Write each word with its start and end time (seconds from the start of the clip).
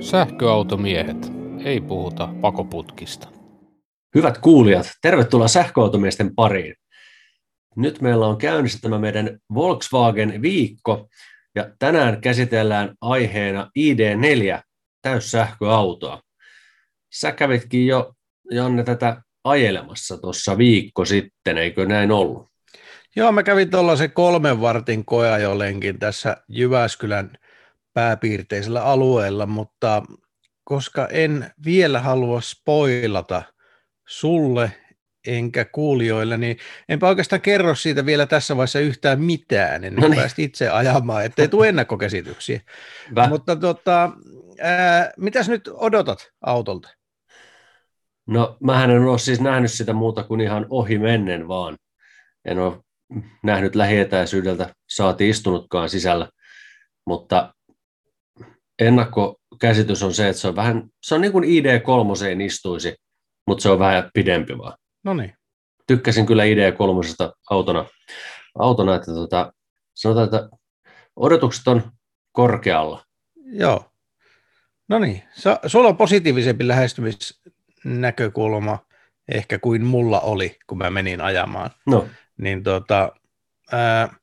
Sähköautomiehet. 0.00 1.32
Ei 1.64 1.80
puhuta 1.80 2.28
pakoputkista. 2.40 3.28
Hyvät 4.14 4.38
kuulijat, 4.38 4.90
tervetuloa 5.02 5.48
sähköautomiesten 5.48 6.34
pariin. 6.34 6.74
Nyt 7.76 8.00
meillä 8.00 8.26
on 8.26 8.36
käynnissä 8.36 8.78
tämä 8.82 8.98
meidän 8.98 9.38
Volkswagen-viikko, 9.54 11.08
ja 11.54 11.70
tänään 11.78 12.20
käsitellään 12.20 12.94
aiheena 13.00 13.70
ID4, 13.78 14.62
täyssähköautoa. 15.02 16.20
Sä 17.14 17.32
kävitkin 17.32 17.86
jo, 17.86 18.12
Janne, 18.50 18.84
tätä 18.84 19.22
ajelemassa 19.44 20.18
tuossa 20.18 20.58
viikko 20.58 21.04
sitten, 21.04 21.58
eikö 21.58 21.86
näin 21.86 22.10
ollut? 22.10 22.48
Joo, 23.16 23.32
mä 23.32 23.42
kävin 23.42 23.70
tuollaisen 23.70 24.12
kolmen 24.12 24.60
vartin 24.60 25.04
koeajolenkin 25.04 25.98
tässä 25.98 26.36
Jyväskylän 26.48 27.38
pääpiirteisellä 27.94 28.82
alueella, 28.82 29.46
mutta 29.46 30.02
koska 30.64 31.08
en 31.08 31.50
vielä 31.64 32.00
halua 32.00 32.40
spoilata 32.40 33.42
sulle 34.08 34.72
enkä 35.26 35.64
kuulijoille, 35.64 36.36
niin 36.36 36.56
enpä 36.88 37.08
oikeastaan 37.08 37.42
kerro 37.42 37.74
siitä 37.74 38.06
vielä 38.06 38.26
tässä 38.26 38.56
vaiheessa 38.56 38.80
yhtään 38.80 39.20
mitään, 39.20 39.74
ennen 39.74 39.94
kuin 39.94 40.02
no 40.02 40.08
niin. 40.08 40.30
itse 40.38 40.68
ajamaan, 40.68 41.24
ettei 41.24 41.48
tule 41.48 41.68
ennakkokäsityksiä. 41.68 42.60
Väh. 43.14 43.28
Mutta 43.28 43.56
tota, 43.56 44.10
ää, 44.60 45.12
mitäs 45.16 45.48
nyt 45.48 45.70
odotat 45.72 46.30
autolta? 46.46 46.88
No, 48.26 48.56
mä 48.60 48.84
en 48.84 48.90
ole 48.90 49.18
siis 49.18 49.40
nähnyt 49.40 49.72
sitä 49.72 49.92
muuta 49.92 50.22
kuin 50.22 50.40
ihan 50.40 50.66
ohi 50.70 50.98
mennen 50.98 51.48
vaan. 51.48 51.76
En 52.44 52.58
ole 52.58 52.78
nähnyt 53.42 53.74
lähietäisyydeltä, 53.74 54.74
saati 54.90 55.28
istunutkaan 55.28 55.88
sisällä, 55.88 56.28
mutta 57.06 57.53
ennakkokäsitys 58.78 60.02
on 60.02 60.14
se, 60.14 60.28
että 60.28 60.40
se 60.40 60.48
on 60.48 60.56
vähän, 60.56 60.88
se 61.02 61.14
on 61.14 61.20
niin 61.20 61.32
kuin 61.32 61.44
ID3 61.44 62.40
istuisi, 62.44 62.94
mutta 63.46 63.62
se 63.62 63.68
on 63.68 63.78
vähän 63.78 64.10
pidempi 64.14 64.58
vaan. 64.58 64.78
No 65.04 65.14
niin. 65.14 65.34
Tykkäsin 65.86 66.26
kyllä 66.26 66.44
ID3 66.44 67.32
autona, 67.50 67.86
autona 68.58 68.94
että 68.94 69.12
tota, 69.12 69.52
sanotaan, 69.94 70.24
että 70.24 70.48
odotukset 71.16 71.68
on 71.68 71.82
korkealla. 72.32 73.04
Joo. 73.36 73.90
No 74.88 74.98
niin, 74.98 75.22
sulla 75.66 75.88
on 75.88 75.96
positiivisempi 75.96 76.68
lähestymisnäkökulma 76.68 78.78
ehkä 79.28 79.58
kuin 79.58 79.84
mulla 79.84 80.20
oli, 80.20 80.56
kun 80.66 80.78
mä 80.78 80.90
menin 80.90 81.20
ajamaan. 81.20 81.70
No. 81.86 82.08
Niin 82.38 82.62
tota, 82.62 83.12
ää, 83.72 84.14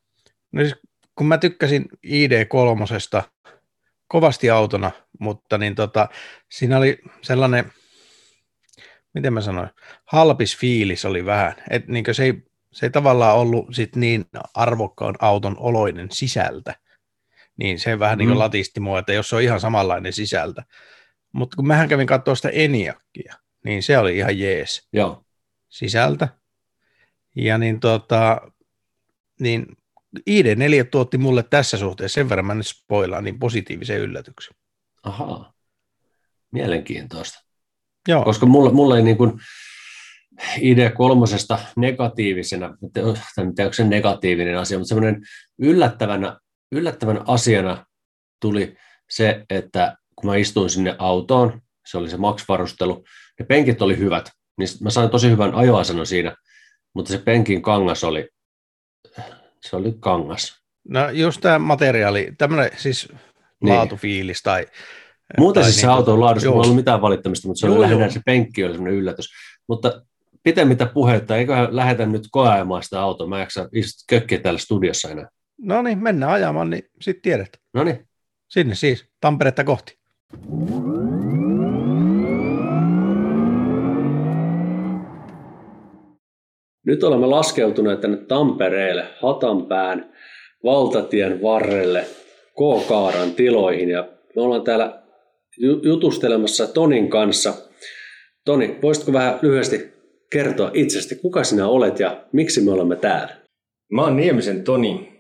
no 0.52 0.62
siis, 0.62 0.76
kun 1.16 1.28
mä 1.28 1.38
tykkäsin 1.38 1.86
ID3 2.08 2.86
kovasti 4.12 4.50
autona, 4.50 4.92
mutta 5.20 5.58
niin 5.58 5.76
tota, 5.76 6.10
siinä 6.50 6.78
oli 6.78 6.98
sellainen, 7.22 7.72
miten 9.14 9.34
mä 9.34 9.42
sanoin, 9.42 9.70
halpis 10.06 10.58
fiilis 10.58 11.06
oli 11.06 11.26
vähän, 11.26 11.54
että 11.70 11.92
niin 11.92 12.06
se, 12.12 12.24
ei, 12.24 12.34
se 12.72 12.86
ei 12.86 12.90
tavallaan 12.90 13.38
ollut 13.38 13.76
sit 13.76 13.96
niin 13.96 14.26
arvokkaan 14.54 15.16
auton 15.20 15.56
oloinen 15.60 16.08
sisältä, 16.12 16.76
niin 17.58 17.80
se 17.80 18.00
vähän 18.00 18.18
mm. 18.18 18.26
niin 18.26 18.40
latisti 18.40 18.80
mua, 18.80 19.00
että 19.00 19.14
jos 19.14 19.30
se 19.30 19.36
on 19.36 19.42
ihan 19.42 19.60
samanlainen 19.60 20.14
sisältä. 20.14 20.64
Mutta 21.32 21.56
kun 21.56 21.68
mähän 21.68 21.90
kävin 21.90 22.08
katsoa 22.08 22.36
sitä 22.36 22.50
Eniakkia, 22.50 23.36
niin 23.66 23.84
se 23.84 23.98
oli 23.98 24.18
ihan 24.18 24.40
jees 24.40 24.88
Joo. 24.94 25.24
sisältä. 25.70 26.28
Ja 27.36 27.58
niin, 27.58 27.80
tota, 27.80 28.42
niin 29.40 29.66
ID4 30.20 30.86
tuotti 30.92 31.18
mulle 31.18 31.44
tässä 31.44 31.78
suhteessa, 31.78 32.16
sen 32.16 32.30
verran 32.30 32.46
mä 32.46 32.54
nyt 32.54 32.68
spoilaan, 32.68 33.24
niin 33.24 33.40
positiivisen 33.40 34.00
yllätyksen. 34.00 34.56
Ahaa, 35.04 35.54
mielenkiintoista. 36.52 37.40
Joo. 38.08 38.24
Koska 38.24 38.46
mulle, 38.46 38.72
mulle 38.72 38.98
ei 38.98 39.04
niin 39.04 39.18
kuin 39.18 39.40
ID3 40.58 41.72
negatiivisena, 41.76 42.78
tai 43.36 43.46
mitä 43.46 43.64
onko 43.64 43.74
se 43.74 43.84
negatiivinen 43.84 44.58
asia, 44.58 44.78
mutta 44.78 44.90
semmoinen 44.90 45.22
yllättävänä, 45.60 46.40
yllättävän 46.72 47.30
asiana 47.30 47.86
tuli 48.42 48.78
se, 49.10 49.46
että 49.50 49.98
kun 50.16 50.30
mä 50.30 50.36
istuin 50.36 50.70
sinne 50.70 50.96
autoon, 51.00 51.62
se 51.86 51.98
oli 51.98 52.10
se 52.10 52.18
Max-varustelu, 52.18 53.04
ne 53.40 53.46
penkit 53.46 53.82
oli 53.82 53.98
hyvät, 53.98 54.30
niin 54.58 54.70
mä 54.82 54.90
sain 54.90 55.10
tosi 55.10 55.30
hyvän 55.30 55.56
ajoasennon 55.56 56.08
siinä, 56.08 56.36
mutta 56.94 57.12
se 57.12 57.18
penkin 57.18 57.62
kangas 57.62 58.04
oli 58.04 58.30
se 59.62 59.76
oli 59.76 59.96
kangas. 60.00 60.62
No 60.90 61.10
just 61.10 61.42
tämä 61.42 61.60
materiaali, 61.60 62.32
tämmöinen 62.38 62.70
siis 62.78 63.08
niin. 63.64 63.76
laatufiilis 63.76 64.42
tai... 64.42 64.66
Muuten 65.38 65.64
siis 65.64 65.76
niin, 65.76 65.82
se 65.82 65.88
auto 65.88 66.14
on 66.14 66.20
laadussa, 66.20 66.50
ei 66.50 66.54
ollut 66.54 66.76
mitään 66.76 67.02
valittamista, 67.02 67.48
mutta 67.48 67.60
se 67.60 67.68
oli 67.68 67.82
lähinnä 67.82 68.10
se 68.10 68.22
penkki 68.26 68.64
oli 68.64 68.74
semmoinen 68.74 69.00
yllätys. 69.00 69.30
Mutta 69.68 70.02
pitemmittä 70.44 70.86
puhetta, 70.86 71.38
eiköhän 71.38 71.76
lähetä 71.76 72.06
nyt 72.06 72.28
koeajamaan 72.32 72.84
sitä 72.84 73.02
autoa. 73.02 73.28
Mä 73.28 73.40
jaksa 73.40 73.70
kökkiä 74.08 74.40
täällä 74.40 74.60
studiossa 74.60 75.10
enää. 75.10 75.30
No 75.62 75.82
niin, 75.82 76.00
mennään 76.04 76.32
ajamaan, 76.32 76.70
niin 76.70 76.84
sitten 77.02 77.22
tiedät. 77.22 77.50
No 77.74 77.84
niin. 77.84 78.08
Sinne 78.50 78.76
siis, 78.76 79.06
Tamperetta 79.22 79.64
kohti. 79.64 79.98
Nyt 86.86 87.04
olemme 87.04 87.28
laskeutuneet 87.28 88.02
tänne 88.02 88.18
Tampereelle 88.18 89.04
Hatanpään 89.22 90.14
valtatien 90.64 91.42
varrelle 91.42 92.06
K-Kaaran 92.54 93.32
tiloihin 93.32 93.90
ja 93.90 94.08
me 94.36 94.42
ollaan 94.42 94.64
täällä 94.64 95.02
jutustelemassa 95.84 96.68
Tonin 96.68 97.10
kanssa. 97.10 97.54
Toni, 98.46 98.78
voisitko 98.82 99.14
vähän 99.14 99.40
lyhyesti 99.42 99.92
kertoa 100.32 100.72
itsestä, 100.74 101.16
kuka 101.16 101.44
sinä 101.44 101.68
olet 101.68 102.00
ja 102.00 102.24
miksi 102.32 102.62
me 102.62 102.72
olemme 102.72 102.96
täällä? 102.96 103.36
Mä 103.92 104.04
oon 104.04 104.16
Niemisen 104.16 104.64
Toni. 104.64 105.12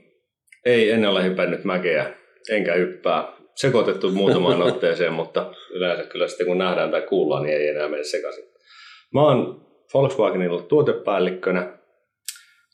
Ei 0.65 0.91
en 0.91 1.05
ole 1.05 1.23
hypännyt 1.23 1.63
mäkeä, 1.63 2.13
enkä 2.49 2.73
hyppää. 2.73 3.33
Sekoitettu 3.55 4.11
muutamaan 4.11 4.61
otteeseen, 4.71 5.13
mutta 5.13 5.53
yleensä 5.69 6.03
kyllä 6.03 6.27
sitten 6.27 6.47
kun 6.47 6.57
nähdään 6.57 6.91
tai 6.91 7.01
kuullaan, 7.01 7.43
niin 7.43 7.57
ei 7.57 7.67
enää 7.67 7.87
mene 7.87 8.03
sekaisin. 8.03 8.43
Mä 9.13 9.21
oon 9.21 9.67
Volkswagenilla 9.93 10.61
tuotepäällikkönä 10.61 11.77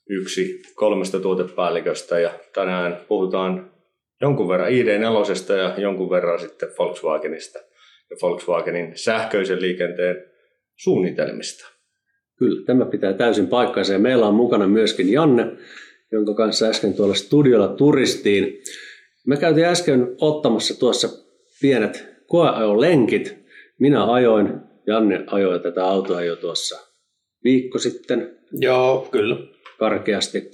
yksi 0.10 0.62
kolmesta 0.76 1.20
tuotepäälliköstä 1.20 2.20
ja 2.20 2.32
tänään 2.54 2.98
puhutaan 3.08 3.72
jonkun 4.22 4.50
verran 4.50 4.70
ID4 4.70 5.54
ja 5.54 5.74
jonkun 5.78 6.10
verran 6.10 6.40
sitten 6.40 6.70
Volkswagenista 6.80 7.60
ja 8.10 8.18
Volkswagenin 8.22 8.92
sähköisen 8.96 9.62
liikenteen 9.62 10.24
suunnitelmista. 10.76 11.68
Kyllä, 12.40 12.66
tämä 12.66 12.86
pitää 12.86 13.14
täysin 13.14 13.48
paikkansa 13.48 13.94
ja 13.94 14.00
meillä 14.00 14.28
on 14.28 14.36
mukana 14.36 14.68
myöskin 14.68 15.12
Janne, 15.12 15.52
jonka 16.12 16.34
kanssa 16.34 16.66
äsken 16.66 16.94
tuolla 16.94 17.14
studiolla 17.14 17.68
turistiin. 17.68 18.62
Me 19.28 19.38
käytiin 19.38 19.68
äsken 19.68 20.16
ottamassa 20.22 20.80
tuossa 20.80 21.10
pienet 21.62 22.08
koeajolenkit. 22.28 23.38
Minä 23.80 24.14
ajoin, 24.14 24.54
Janne 24.88 25.24
ajoi 25.28 25.60
tätä 25.60 25.86
autoa 25.86 26.24
jo 26.24 26.36
tuossa 26.36 26.87
viikko 27.48 27.80
sitten. 27.80 28.38
Joo, 28.52 29.08
kyllä. 29.12 29.38
Karkeasti. 29.80 30.52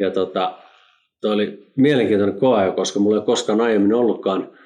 Ja 0.00 0.10
tota, 0.10 0.58
toi 1.20 1.32
oli 1.32 1.72
mielenkiintoinen 1.76 2.38
koe, 2.38 2.72
koska 2.76 3.00
mulla 3.00 3.16
ei 3.16 3.18
ole 3.18 3.26
koskaan 3.26 3.60
aiemmin 3.60 3.94
ollutkaan 3.94 4.58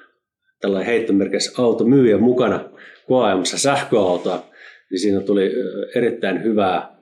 tällainen 0.61 0.87
heittomerkissä 0.87 1.61
automyyjä 1.61 2.17
mukana 2.17 2.69
koeajamassa 3.07 3.57
sähköautoa, 3.57 4.45
niin 4.91 4.99
siinä 4.99 5.21
tuli 5.21 5.51
erittäin 5.95 6.43
hyvää 6.43 6.99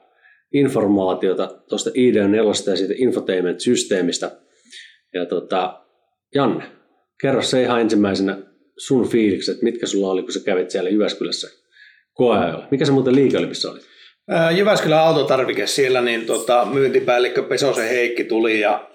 informaatiota 0.53 1.47
tuosta 1.69 1.89
ID4 1.89 2.69
ja 2.69 2.75
siitä 2.75 2.94
infotainment-systeemistä. 2.97 4.31
Ja 5.13 5.25
tota, 5.25 5.81
Janne, 6.35 6.63
kerro 7.22 7.41
se 7.41 7.61
ihan 7.61 7.81
ensimmäisenä 7.81 8.38
sun 8.78 9.08
fiilikset, 9.08 9.61
mitkä 9.61 9.87
sulla 9.87 10.11
oli, 10.11 10.22
kun 10.22 10.31
sä 10.31 10.40
kävit 10.46 10.72
siellä 10.72 10.90
Jyväskylässä 10.90 11.47
koeajolla. 12.13 12.67
Mikä 12.72 12.85
se 12.85 12.91
muuten 12.91 13.16
liike 13.16 13.37
oli, 13.37 13.47
missä 13.47 13.72
olit? 13.72 13.97
Jyväskylän 14.56 15.00
autotarvike 15.00 15.68
siellä, 15.68 16.02
niin 16.02 16.26
tota, 16.26 16.66
myyntipäällikkö 16.66 17.44
Pesosen 17.44 17.90
Heikki 17.90 18.24
tuli 18.24 18.59
ja 18.59 18.90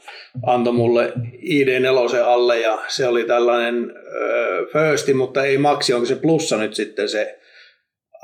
antoi 0.47 0.73
mulle 0.73 1.13
ID4 1.37 2.25
alle 2.25 2.61
ja 2.61 2.79
se 2.89 3.07
oli 3.07 3.25
tällainen 3.25 3.91
äh, 3.97 4.73
firsti, 4.73 5.15
mutta 5.15 5.45
ei 5.45 5.59
maksi, 5.59 5.95
onko 5.95 6.07
se 6.07 6.17
plussa 6.17 6.57
nyt 6.57 6.75
sitten 6.75 7.09
se, 7.09 7.39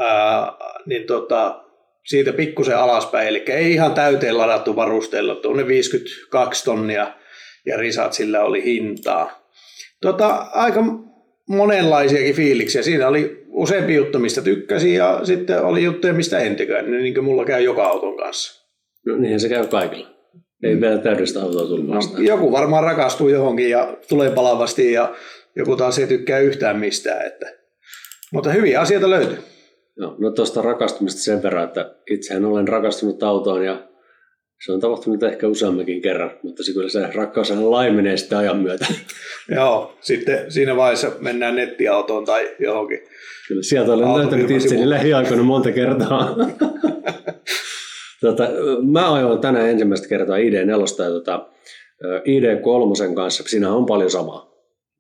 äh, 0.01 0.49
niin 0.87 1.07
tota, 1.07 1.65
siitä 2.07 2.33
pikkusen 2.33 2.79
alaspäin, 2.79 3.29
eli 3.29 3.45
ei 3.47 3.73
ihan 3.73 3.95
täyteen 3.95 4.39
ladattu 4.39 4.77
varusteella, 4.77 5.35
tuonne 5.35 5.67
52 5.67 6.65
tonnia 6.65 7.13
ja 7.67 7.77
risat 7.77 8.13
sillä 8.13 8.45
oli 8.45 8.65
hintaa. 8.65 9.49
Tota, 10.01 10.47
aika 10.53 10.81
monenlaisiakin 11.49 12.35
fiiliksiä. 12.35 12.83
Siinä 12.83 13.09
oli 13.09 13.45
useampi 13.49 13.95
juttu, 13.95 14.19
mistä 14.19 14.43
tykkäsin 14.43 14.95
ja 14.95 15.21
sitten 15.25 15.63
oli 15.63 15.85
juttuja, 15.85 16.13
mistä 16.13 16.39
en 16.39 16.57
tykännyt, 16.57 17.03
niin 17.03 17.15
kuin 17.15 17.25
mulla 17.25 17.45
käy 17.45 17.63
joka 17.63 17.85
auton 17.85 18.17
kanssa. 18.17 18.69
No 19.07 19.17
niin 19.17 19.41
se 19.41 19.49
käy 19.49 19.67
kaikilla. 19.67 20.09
Ei 20.63 20.75
mm. 20.75 20.81
vielä 20.81 20.99
täydellistä 20.99 21.43
autoa 21.43 21.67
tullut 21.67 21.87
no, 21.87 22.01
joku 22.19 22.53
varmaan 22.53 22.85
rakastuu 22.85 23.29
johonkin 23.29 23.71
ja 23.71 23.97
tulee 24.09 24.31
palavasti 24.31 24.93
ja 24.93 25.15
joku 25.57 25.77
taas 25.77 25.99
ei 25.99 26.07
tykkää 26.07 26.39
yhtään 26.39 26.79
mistään. 26.79 27.27
Että. 27.27 27.47
Mutta 28.33 28.53
hyviä 28.53 28.81
asioita 28.81 29.11
löytyy. 29.11 29.39
No, 29.99 30.17
no 30.19 30.31
tuosta 30.31 30.63
rakastumista 30.63 31.21
sen 31.21 31.43
verran, 31.43 31.65
että 31.65 31.95
itsehän 32.11 32.45
olen 32.45 32.69
rakastunut 32.69 33.23
autoon 33.23 33.65
ja 33.65 33.89
se 34.65 34.73
on 34.73 34.81
tapahtunut 34.81 35.23
ehkä 35.23 35.49
useammankin 35.49 36.03
kerran, 36.03 36.31
mutta 36.43 36.65
se 36.65 36.73
kyllä 36.73 36.89
se 36.89 37.07
rakkaus 37.15 37.51
laimenee 37.51 38.17
sitten 38.17 38.39
ajan 38.39 38.57
myötä. 38.57 38.87
Joo, 39.57 39.99
sitten 40.01 40.53
siinä 40.53 40.77
vaiheessa 40.77 41.13
mennään 41.21 41.57
nettiautoon 41.57 42.25
tai 42.25 42.55
johonkin. 42.59 42.99
Kyllä 43.49 43.63
sieltä 43.63 43.93
olen 43.93 44.15
löytänyt 44.15 44.51
itseni 44.51 44.91
lähiaikoina 44.91 45.43
monta 45.43 45.73
kertaa. 45.73 46.37
tota, 48.21 48.49
mä 48.91 49.15
ajoin 49.15 49.41
tänään 49.41 49.69
ensimmäistä 49.69 50.09
kertaa 50.09 50.37
ID4 50.37 51.03
ja 51.05 51.11
tota, 51.11 51.49
ID3 52.05 53.15
kanssa, 53.15 53.45
siinä 53.47 53.73
on 53.73 53.87
paljon 53.87 54.11
samaa, 54.11 54.53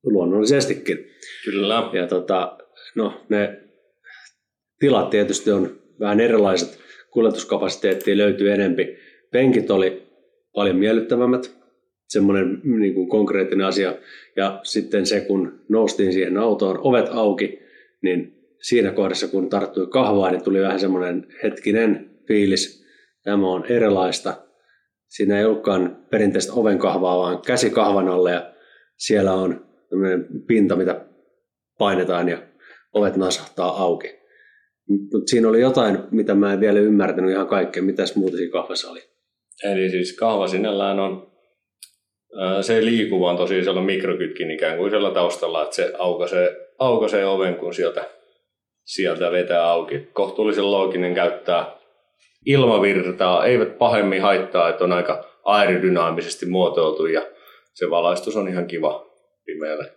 luonnollisestikin. 0.04 1.10
Kyllä. 1.44 1.90
Ja 1.92 2.06
tota, 2.06 2.58
no, 2.94 3.24
ne 3.28 3.60
tilat 4.78 5.10
tietysti 5.10 5.50
on 5.50 5.78
vähän 6.00 6.20
erilaiset, 6.20 6.78
kuljetuskapasiteettia 7.10 8.16
löytyy 8.16 8.52
enempi. 8.52 9.07
Penkit 9.30 9.70
oli 9.70 10.08
paljon 10.54 10.76
miellyttävämmät, 10.76 11.58
semmoinen 12.08 12.60
niin 12.64 12.94
kuin 12.94 13.08
konkreettinen 13.08 13.66
asia. 13.66 13.94
Ja 14.36 14.60
sitten 14.62 15.06
se, 15.06 15.20
kun 15.20 15.60
noustiin 15.68 16.12
siihen 16.12 16.38
autoon, 16.38 16.78
ovet 16.82 17.08
auki, 17.10 17.58
niin 18.02 18.38
siinä 18.62 18.92
kohdassa, 18.92 19.28
kun 19.28 19.48
tarttui 19.48 19.86
kahvaa, 19.86 20.30
niin 20.30 20.44
tuli 20.44 20.60
vähän 20.60 20.80
semmoinen 20.80 21.26
hetkinen 21.42 22.10
fiilis. 22.28 22.84
Tämä 23.24 23.52
on 23.52 23.64
erilaista. 23.66 24.34
Siinä 25.08 25.38
ei 25.38 25.44
ollutkaan 25.44 26.06
perinteistä 26.10 26.52
oven 26.52 26.78
kahvaa, 26.78 27.18
vaan 27.18 27.42
käsi 27.42 27.70
kahvan 27.70 28.08
alle 28.08 28.30
ja 28.30 28.54
siellä 28.96 29.34
on 29.34 29.66
pinta, 30.46 30.76
mitä 30.76 31.04
painetaan 31.78 32.28
ja 32.28 32.42
ovet 32.92 33.16
nasahtaa 33.16 33.82
auki. 33.82 34.18
Mutta 34.88 35.30
siinä 35.30 35.48
oli 35.48 35.60
jotain, 35.60 35.98
mitä 36.10 36.34
mä 36.34 36.52
en 36.52 36.60
vielä 36.60 36.78
ymmärtänyt 36.78 37.30
ihan 37.30 37.46
kaikkea. 37.46 37.82
Mitäs 37.82 38.16
muuta 38.16 38.36
siinä 38.36 38.52
kahvassa 38.52 38.90
oli? 38.90 39.00
Eli 39.64 39.90
siis 39.90 40.16
kahva 40.16 40.48
sinällään 40.48 41.00
on, 41.00 41.32
se 42.60 42.76
ei 42.76 42.84
liiku, 42.84 43.20
vaan 43.20 43.36
tosi 43.36 43.62
siellä 43.62 43.80
on 43.80 43.86
mikrokytkin 43.86 44.50
ikään 44.50 44.76
kuin 44.76 44.90
siellä 44.90 45.10
taustalla, 45.10 45.62
että 45.62 45.76
se 45.76 45.92
aukaisee, 45.98 46.56
aukaisee 46.78 47.26
oven, 47.26 47.56
kun 47.56 47.74
sieltä, 47.74 48.10
sieltä 48.84 49.30
vetää 49.30 49.64
auki. 49.64 50.08
Kohtuullisen 50.12 50.70
looginen 50.70 51.14
käyttää 51.14 51.78
ilmavirtaa, 52.46 53.46
eivät 53.46 53.78
pahemmin 53.78 54.22
haittaa, 54.22 54.68
että 54.68 54.84
on 54.84 54.92
aika 54.92 55.24
aerodynaamisesti 55.44 56.46
muotoiltu 56.46 57.06
ja 57.06 57.26
se 57.74 57.90
valaistus 57.90 58.36
on 58.36 58.48
ihan 58.48 58.66
kiva 58.66 59.06
pimeälle 59.44 59.92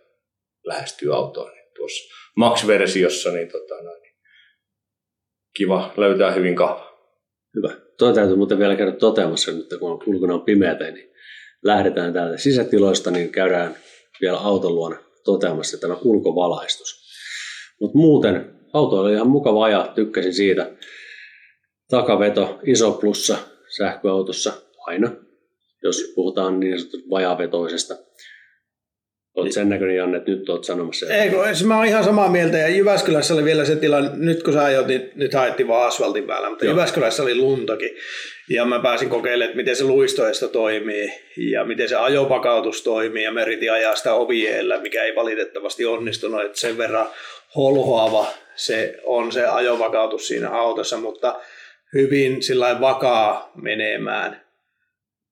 lähestyy 0.64 1.14
autoon. 1.14 1.52
Niin 1.52 1.64
tuossa 1.76 2.14
Max-versiossa 2.36 3.30
niin, 3.30 3.48
tota, 3.48 3.74
niin 3.74 4.14
kiva 5.56 5.92
löytää 5.96 6.30
hyvin 6.30 6.56
kahva. 6.56 6.98
Hyvä. 7.56 7.91
Tuo 8.02 8.12
täytyy 8.12 8.36
muuten 8.36 8.58
vielä 8.58 8.76
käydä 8.76 8.92
toteamassa, 8.92 9.50
että 9.50 9.78
kun 9.78 10.02
ulkona 10.06 10.34
on 10.34 10.42
pimeätä, 10.42 10.90
niin 10.90 11.10
lähdetään 11.64 12.12
täältä 12.12 12.38
sisätiloista, 12.38 13.10
niin 13.10 13.32
käydään 13.32 13.76
vielä 14.20 14.38
auton 14.38 14.74
luona 14.74 14.96
toteamassa 15.24 15.78
tämä 15.78 15.96
ulkovalaistus. 16.04 17.02
Mutta 17.80 17.98
muuten 17.98 18.54
auto 18.72 18.96
oli 18.96 19.12
ihan 19.12 19.28
mukava 19.28 19.64
ajaa, 19.64 19.88
tykkäsin 19.88 20.34
siitä. 20.34 20.70
Takaveto, 21.88 22.58
iso 22.66 22.92
plussa 22.92 23.38
sähköautossa 23.76 24.52
aina, 24.86 25.10
jos 25.82 26.12
puhutaan 26.14 26.60
niin 26.60 26.80
sanotusta 26.80 27.10
vajavetoisesta. 27.10 27.94
Olet 29.34 29.52
sen 29.52 29.68
näköinen, 29.68 29.96
Janne, 29.96 30.16
että 30.16 30.30
nyt 30.30 30.48
olet 30.48 30.64
sanomassa. 30.64 31.06
Ei, 31.06 31.30
kun, 31.30 31.38
mä 31.64 31.78
olen 31.78 31.88
ihan 31.88 32.04
samaa 32.04 32.28
mieltä. 32.28 32.58
Ja 32.58 32.68
Jyväskylässä 32.68 33.34
oli 33.34 33.44
vielä 33.44 33.64
se 33.64 33.76
tilanne, 33.76 34.10
nyt 34.16 34.42
kun 34.42 34.52
sä 34.52 34.64
ajot, 34.64 34.86
niin 34.86 35.10
nyt 35.14 35.34
haettiin 35.34 35.68
vaan 35.68 35.88
asfaltin 35.88 36.24
päällä, 36.24 36.48
mutta 36.48 36.64
Joo. 36.64 36.72
Jyväskylässä 36.74 37.22
oli 37.22 37.34
luntakin. 37.34 37.90
Ja 38.50 38.64
mä 38.64 38.80
pääsin 38.80 39.08
kokeilemaan, 39.08 39.44
että 39.44 39.56
miten 39.56 39.76
se 39.76 39.84
luistoesto 39.84 40.48
toimii 40.48 41.12
ja 41.36 41.64
miten 41.64 41.88
se 41.88 41.96
ajopakautus 41.96 42.82
toimii. 42.82 43.24
Ja 43.24 43.32
meriti 43.32 43.70
ajaa 43.70 43.96
sitä 43.96 44.14
oviellä, 44.14 44.80
mikä 44.80 45.02
ei 45.02 45.14
valitettavasti 45.14 45.86
onnistunut. 45.86 46.44
Että 46.44 46.60
sen 46.60 46.78
verran 46.78 47.06
holhoava 47.56 48.26
se 48.56 49.00
on 49.04 49.32
se 49.32 49.46
ajovakautus 49.46 50.28
siinä 50.28 50.50
autossa, 50.50 50.96
mutta 50.96 51.40
hyvin 51.94 52.42
sillä 52.42 52.80
vakaa 52.80 53.52
menemään 53.62 54.41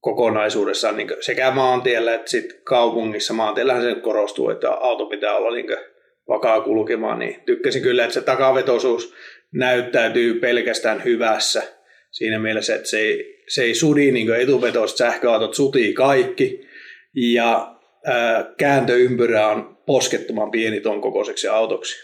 kokonaisuudessaan 0.00 0.97
niin 0.97 1.08
sekä 1.20 1.50
maantiellä 1.50 2.14
että 2.14 2.31
sit 2.31 2.61
kaupungissa. 2.64 3.35
Maantiellähän 3.35 3.82
se 3.82 3.94
korostuu, 3.94 4.50
että 4.50 4.70
auto 4.70 5.06
pitää 5.06 5.37
olla 5.37 5.55
niin 5.55 5.67
vakaa 6.29 6.61
kulkemaan, 6.61 7.19
niin 7.19 7.43
tykkäsin 7.47 7.82
kyllä, 7.82 8.05
että 8.05 8.14
se 8.14 8.20
takavetoisuus 8.20 9.14
näyttäytyy 9.55 10.35
pelkästään 10.35 11.05
hyvässä 11.05 11.62
siinä 12.11 12.38
mielessä, 12.38 12.75
että 12.75 12.88
se 12.88 12.99
ei, 12.99 13.43
se 13.49 13.62
ei 13.62 13.75
sudi 13.75 14.12
niin 14.12 14.35
etuvetoiset 14.35 14.97
sähköautot 14.97 15.55
sutii 15.55 15.93
kaikki 15.93 16.61
ja 17.14 17.76
ää, 18.05 18.55
kääntöympyrä 18.56 19.49
on 19.49 19.79
poskettoman 19.87 20.50
pieni 20.50 20.81
ton 20.81 21.00
kokoiseksi 21.00 21.49
autoksi. 21.49 21.97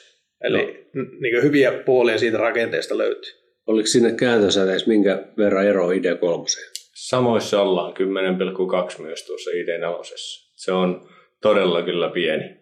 Eli 0.44 0.88
no. 0.92 1.04
niin 1.20 1.42
hyviä 1.42 1.72
puolia 1.72 2.18
siitä 2.18 2.38
rakenteesta 2.38 2.98
löytyy. 2.98 3.32
Oliko 3.66 3.86
sinne 3.86 4.12
kääntösäteessä 4.12 4.88
minkä 4.88 5.24
verran 5.38 5.66
ero 5.66 5.90
ID3? 5.90 6.75
Samoissa 6.96 7.62
ollaan 7.62 7.94
10,2 8.96 9.02
myös 9.02 9.26
tuossa 9.26 9.50
ID4. 9.50 10.14
Se 10.56 10.72
on 10.72 11.08
todella 11.42 11.82
kyllä 11.82 12.08
pieni. 12.08 12.56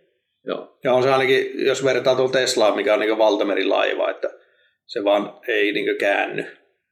Joo. 0.47 0.79
Ja 0.85 0.93
on 0.93 1.03
se 1.03 1.13
ainakin, 1.13 1.67
jos 1.67 1.85
vertaa 1.85 2.17
tuon 2.17 2.33
Teslaa, 2.33 2.77
mikä 2.77 2.95
on 2.95 3.01
niin 3.01 3.19
valtamerilaiva, 3.19 4.11
että 4.11 4.31
se 4.87 5.05
vaan 5.05 5.41
ei 5.49 5.73
niin 5.73 5.99
käänny 5.99 6.47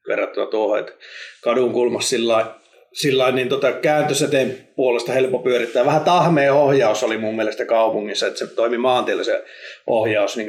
verrattuna 0.08 0.46
tuohon, 0.46 0.78
että 0.78 0.92
kadun 1.40 1.72
kulmassa 1.72 2.08
sillä 2.10 2.54
sillä 2.92 3.30
niin 3.30 3.48
tota, 3.48 3.72
kääntösäteen 3.72 4.68
puolesta 4.76 5.12
helppo 5.12 5.38
pyörittää. 5.38 5.86
Vähän 5.86 6.04
tahmea 6.04 6.54
ohjaus 6.54 7.02
oli 7.02 7.18
mun 7.18 7.36
mielestä 7.36 7.64
kaupungissa, 7.64 8.26
että 8.26 8.38
se 8.38 8.46
toimi 8.46 8.78
maantiellä 8.78 9.24
se 9.24 9.44
ohjaus 9.86 10.36
niin 10.36 10.48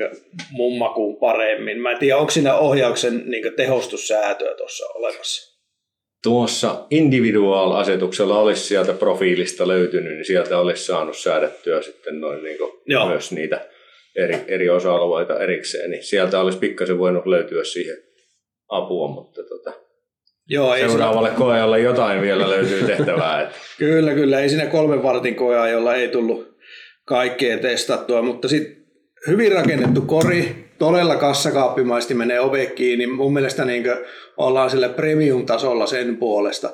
mun 0.51 0.77
makuun 0.77 1.15
paremmin. 1.15 1.81
Mä 1.81 1.91
en 1.91 1.97
tiedä, 1.97 2.17
onko 2.17 2.31
siinä 2.31 2.55
ohjauksen 2.55 3.23
niin 3.25 3.53
tehostussäätöä 3.55 4.55
tuossa 4.55 4.85
olemassa 4.93 5.52
tuossa 6.23 6.85
individuaal-asetuksella 6.89 8.39
olisi 8.39 8.61
sieltä 8.61 8.93
profiilista 8.93 9.67
löytynyt, 9.67 10.13
niin 10.13 10.25
sieltä 10.25 10.59
olisi 10.59 10.85
saanut 10.85 11.17
säädettyä 11.17 11.81
sitten 11.81 12.21
noin 12.21 12.43
niin 12.43 12.57
myös 13.07 13.31
niitä 13.31 13.65
eri, 14.15 14.37
eri 14.47 14.69
osa-alueita 14.69 15.39
erikseen, 15.39 15.91
niin 15.91 16.03
sieltä 16.03 16.39
olisi 16.39 16.59
pikkasen 16.59 16.99
voinut 16.99 17.25
löytyä 17.25 17.63
siihen 17.63 17.97
apua, 18.69 19.07
mutta 19.07 19.43
tota, 19.43 19.73
Joo, 20.49 20.75
ei 20.75 20.89
seuraavalle 20.89 21.29
siinä... 21.29 21.39
koeajalle 21.39 21.79
jotain 21.79 22.21
vielä 22.21 22.49
löytyy 22.49 22.83
tehtävää. 22.83 23.41
Että... 23.41 23.55
kyllä, 23.77 24.13
kyllä. 24.13 24.39
Ei 24.39 24.49
siinä 24.49 24.65
kolmen 24.65 25.03
vartin 25.03 25.35
koeajalla 25.35 25.95
ei 25.95 26.07
tullut 26.07 26.57
kaikkea 27.05 27.57
testattua, 27.57 28.21
mutta 28.21 28.47
sitten 28.47 28.85
hyvin 29.27 29.51
rakennettu 29.51 30.01
kori, 30.01 30.65
todella 30.85 31.15
kassakaappimaisesti 31.15 32.13
menee 32.13 32.39
ove 32.39 32.65
kiinni. 32.65 33.07
Mun 33.07 33.33
mielestä 33.33 33.65
niin 33.65 33.83
ollaan 34.37 34.69
sille 34.69 34.89
premium-tasolla 34.89 35.85
sen 35.85 36.17
puolesta. 36.17 36.69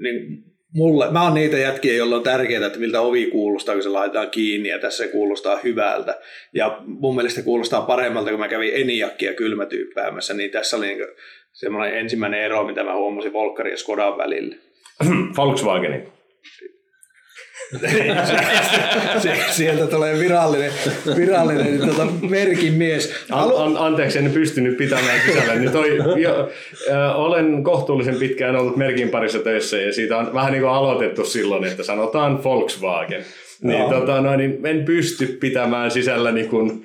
Niin 0.00 0.44
mulle, 0.74 1.10
mä 1.10 1.22
oon 1.22 1.34
niitä 1.34 1.58
jätkiä, 1.58 1.94
joilla 1.94 2.16
on 2.16 2.22
tärkeää, 2.22 2.66
että 2.66 2.78
miltä 2.78 3.00
ovi 3.00 3.26
kuulostaa, 3.26 3.74
kun 3.74 3.82
se 3.82 3.88
laitetaan 3.88 4.30
kiinni, 4.30 4.68
ja 4.68 4.78
tässä 4.78 5.04
se 5.04 5.10
kuulostaa 5.10 5.58
hyvältä. 5.64 6.20
Ja 6.54 6.78
mun 6.84 7.14
mielestä 7.14 7.42
kuulostaa 7.42 7.82
paremmalta, 7.82 8.30
kun 8.30 8.40
mä 8.40 8.48
kävin 8.48 8.72
Eniakkia 8.74 9.34
kylmätyyppäämässä, 9.34 10.34
niin 10.34 10.50
tässä 10.50 10.76
oli 10.76 10.86
niin 10.86 11.06
semmoinen 11.52 11.98
ensimmäinen 11.98 12.40
ero, 12.40 12.64
mitä 12.64 12.84
mä 12.84 12.96
huomasin 12.96 13.32
Volkkarin 13.32 13.70
ja 13.70 13.76
Skodan 13.76 14.18
välillä. 14.18 14.56
Volkswagenin. 15.36 16.08
Sieltä 19.50 19.86
tulee 19.86 20.18
virallinen, 20.18 20.72
virallinen 21.16 21.80
tuota, 21.80 22.06
merkin 22.28 22.72
mies. 22.72 23.14
Halu... 23.30 23.56
An, 23.56 23.76
anteeksi, 23.76 24.18
en 24.18 24.30
pystynyt 24.30 24.76
pitämään 24.76 25.20
sisällä. 25.26 25.54
Niin 25.54 25.72
toi, 25.72 25.96
jo, 26.22 26.50
äh, 26.90 27.20
olen 27.20 27.64
kohtuullisen 27.64 28.16
pitkään 28.16 28.56
ollut 28.56 28.76
merkin 28.76 29.08
parissa 29.08 29.38
töissä 29.38 29.76
ja 29.76 29.92
siitä 29.92 30.16
on 30.16 30.34
vähän 30.34 30.52
niin 30.52 30.62
kuin 30.62 30.72
aloitettu 30.72 31.24
silloin, 31.24 31.64
että 31.64 31.82
sanotaan 31.82 32.44
Volkswagen. 32.44 33.24
Niin, 33.64 33.80
no. 33.80 34.00
tota, 34.00 34.20
no, 34.20 34.36
niin 34.36 34.66
en 34.66 34.84
pysty 34.84 35.26
pitämään 35.26 35.90
sisällä 35.90 36.32
niin 36.32 36.48
kun, 36.48 36.84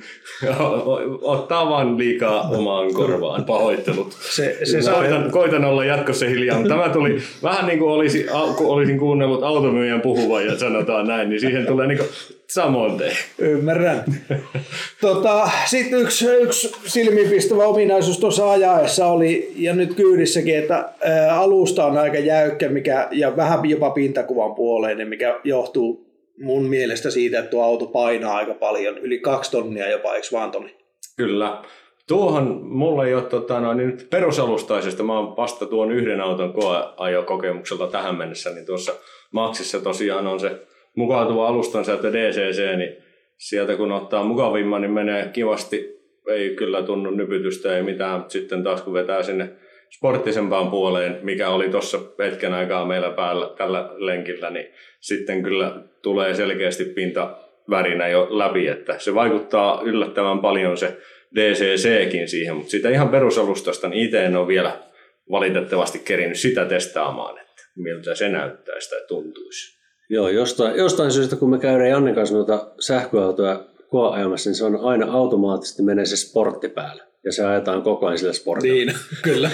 ottaa 1.21 1.69
vaan 1.69 1.98
liikaa 1.98 2.50
omaan 2.50 2.93
korvaan. 2.93 3.45
Pahoittelut. 3.45 4.17
Se, 4.21 4.57
se 4.63 4.81
saa... 4.81 4.95
koitan, 4.95 5.31
koitan, 5.31 5.65
olla 5.65 5.86
jatkossa 5.86 6.25
hiljaa. 6.25 6.63
Tämä 6.67 6.89
tuli 6.89 7.21
vähän 7.43 7.67
niin 7.67 7.79
kuin 7.79 7.91
olisi, 7.91 8.25
kun 8.57 8.67
olisin 8.67 9.00
kuunnellut 9.00 9.43
automyyjän 9.43 10.01
puhuvan 10.01 10.45
ja 10.45 10.57
sanotaan 10.57 11.07
näin, 11.07 11.29
niin 11.29 11.39
siihen 11.39 11.65
tulee 11.65 11.88
niin 11.88 11.98
kuin 11.98 12.09
samoin 12.48 12.98
te. 12.98 13.12
Ymmärrän. 13.39 14.03
tota, 15.01 15.50
Sitten 15.65 16.00
yksi, 16.00 16.25
yksi 16.25 16.71
silmiinpistävä 16.86 17.63
ominaisuus 17.63 18.19
tuossa 18.19 18.51
ajaessa 18.51 19.07
oli, 19.07 19.51
ja 19.55 19.75
nyt 19.75 19.93
kyydissäkin, 19.93 20.57
että 20.57 20.89
ää, 21.03 21.39
alusta 21.39 21.86
on 21.86 21.98
aika 21.98 22.17
jäykkä 22.19 22.69
mikä, 22.69 23.07
ja 23.12 23.36
vähän 23.38 23.69
jopa 23.69 23.89
pintakuvan 23.89 24.55
puoleinen, 24.55 25.07
mikä 25.07 25.39
johtuu 25.43 26.08
mun 26.39 26.63
mielestä 26.63 27.10
siitä, 27.10 27.39
että 27.39 27.51
tuo 27.51 27.63
auto 27.63 27.86
painaa 27.86 28.36
aika 28.36 28.53
paljon, 28.53 28.98
yli 28.98 29.19
kaksi 29.19 29.51
tonnia 29.51 29.89
jopa, 29.89 30.15
eikö 30.15 30.27
vaan 30.31 30.51
tonni? 30.51 30.75
Kyllä. 31.17 31.62
Tuohon 32.08 32.62
mulla 32.63 33.05
ei 33.05 33.13
ole 33.13 33.24
tota, 33.24 33.60
no, 33.60 33.74
niin 33.74 33.98
perusalustaisesta, 34.10 35.03
mä 35.03 35.19
oon 35.19 35.38
vasta 35.38 35.65
tuon 35.65 35.91
yhden 35.91 36.22
auton 36.22 36.53
koeajokokemukselta 36.53 37.88
tähän 37.88 38.17
mennessä, 38.17 38.50
niin 38.50 38.65
tuossa 38.65 38.93
Maxissa 39.31 39.79
tosiaan 39.79 40.27
on 40.27 40.39
se 40.39 40.51
mukautuva 40.96 41.48
alustansäyttö 41.48 42.13
DCC, 42.13 42.77
niin 42.77 42.96
sieltä 43.38 43.75
kun 43.75 43.91
ottaa 43.91 44.24
mukavimman, 44.24 44.81
niin 44.81 44.91
menee 44.91 45.29
kivasti, 45.34 46.00
ei 46.29 46.55
kyllä 46.55 46.84
tunnu 46.84 47.12
nypytystä, 47.12 47.77
ei 47.77 47.84
mitään, 47.84 48.19
mutta 48.19 48.31
sitten 48.31 48.63
taas 48.63 48.81
kun 48.81 48.93
vetää 48.93 49.24
sinne 49.24 49.50
sporttisempaan 49.89 50.72
puoleen, 50.72 51.19
mikä 51.22 51.50
oli 51.50 51.69
tuossa 51.69 52.00
hetken 52.19 52.53
aikaa 52.53 52.86
meillä 52.86 53.10
päällä 53.10 53.53
tällä 53.58 53.89
lenkillä, 53.98 54.50
niin 54.50 54.67
sitten 55.00 55.43
kyllä 55.43 55.84
tulee 56.01 56.36
selkeästi 56.36 56.86
pinta 56.86 57.38
värinä 57.69 58.08
jo 58.08 58.27
läpi, 58.29 58.67
että 58.67 59.00
se 59.00 59.15
vaikuttaa 59.15 59.81
yllättävän 59.86 60.39
paljon 60.39 60.77
se 60.77 60.98
DCCkin 61.36 62.27
siihen, 62.27 62.55
mutta 62.55 62.72
sitä 62.72 62.89
ihan 62.89 63.10
perusalustasta 63.10 63.89
niin 63.89 64.05
itse 64.05 64.25
en 64.25 64.36
ole 64.36 64.48
vielä 64.48 64.79
valitettavasti 65.31 66.00
kerinyt 66.00 66.38
sitä 66.38 66.65
testaamaan, 66.65 67.38
että 67.38 67.62
miltä 67.75 68.15
se 68.15 68.29
näyttäisi 68.29 68.89
tai 68.89 69.01
tuntuisi. 69.08 69.79
Joo, 70.10 70.29
jostain, 70.29 70.77
jostain 70.77 71.12
syystä 71.12 71.36
kun 71.36 71.50
me 71.50 71.60
käydään 71.60 71.89
Janne 71.89 72.13
kanssa 72.13 72.36
noita 72.36 72.72
sähköautoja 72.79 73.63
koeajamassa, 73.89 74.50
niin 74.50 74.55
se 74.55 74.65
on 74.65 74.79
aina 74.84 75.12
automaattisesti 75.12 75.84
menee 75.84 76.05
se 76.05 76.17
sportti 76.17 76.69
päälle 76.69 77.08
ja 77.25 77.31
se 77.31 77.45
ajetaan 77.45 77.81
koko 77.81 78.05
ajan 78.05 78.17
sillä 78.17 78.33
sportilla. 78.33 78.75
Niin, 78.75 78.93
kyllä. 79.23 79.51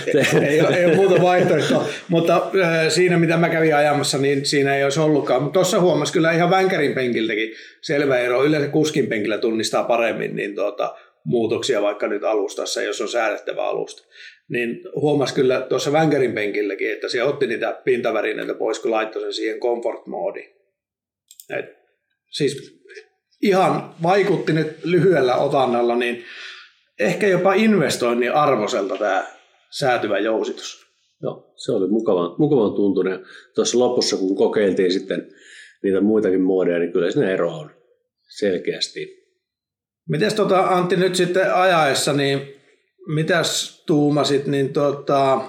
ei, 0.48 0.62
ole, 0.62 0.76
ei 0.76 0.86
ole 0.86 0.96
muuta 0.96 1.22
vaihtoehtoa. 1.22 1.88
Mutta 2.08 2.36
äh, 2.36 2.90
siinä, 2.90 3.18
mitä 3.18 3.38
mä 3.38 3.50
kävin 3.50 3.76
ajamassa, 3.76 4.18
niin 4.18 4.46
siinä 4.46 4.76
ei 4.76 4.84
olisi 4.84 5.00
ollutkaan. 5.00 5.44
Mutta 5.44 5.54
tuossa 5.54 5.80
huomasi 5.80 6.14
kyllä 6.14 6.32
ihan 6.32 6.50
vänkärin 6.50 6.94
penkiltäkin 6.94 7.54
selvä 7.82 8.20
ero. 8.20 8.44
Yleensä 8.44 8.68
kuskin 8.68 9.08
penkillä 9.08 9.38
tunnistaa 9.38 9.84
paremmin 9.84 10.36
niin 10.36 10.56
tuota, 10.56 10.96
muutoksia 11.26 11.82
vaikka 11.82 12.08
nyt 12.08 12.24
alustassa, 12.24 12.82
jos 12.82 13.02
on 13.02 13.10
säädettävä 13.10 13.68
alusta. 13.68 14.08
Niin 14.50 14.82
huomasi 14.96 15.34
kyllä 15.34 15.62
tuossa 15.62 15.92
vänkärin 15.92 16.34
penkilläkin, 16.34 16.92
että 16.92 17.10
se 17.10 17.24
otti 17.24 17.48
niitä 17.48 17.82
pintavärineitä 17.86 18.54
pois, 18.54 18.80
kun 18.80 18.92
laittoi 18.92 19.22
sen 19.22 19.34
siihen 19.34 19.60
comfort-moodiin. 19.60 20.56
Et, 21.58 21.66
siis 22.32 22.82
ihan 23.42 23.96
vaikutti 24.04 24.54
nyt 24.54 24.78
lyhyellä 24.84 25.36
otannalla, 25.36 25.96
niin 25.96 26.26
ehkä 27.00 27.28
jopa 27.28 27.54
investoinnin 27.54 28.34
arvoselta 28.34 28.98
tämä 28.98 29.28
säätyvä 29.70 30.20
jousitus. 30.20 30.86
Joo, 31.22 31.54
se 31.56 31.72
oli 31.72 31.88
mukavan, 31.88 32.36
mukavan 32.38 32.74
tuntunut. 32.74 33.22
Tuossa 33.56 33.80
lopussa, 33.80 34.18
kun 34.18 34.36
kokeiltiin 34.36 34.92
sitten 34.92 35.28
niitä 35.84 36.02
muitakin 36.02 36.42
muodeja, 36.42 36.80
niin 36.80 36.92
kyllä 36.92 37.12
sinne 37.12 37.34
ero 37.34 37.58
on 37.58 37.72
selkeästi. 38.38 39.26
Miten 40.10 40.36
tota, 40.36 40.60
Antti 40.60 40.96
nyt 40.96 41.16
sitten 41.16 41.54
ajaessa, 41.54 42.14
niin 42.14 42.42
mitäs 43.08 43.84
tuumasit 43.86 44.48
niin 44.48 44.74
tota, 44.74 45.42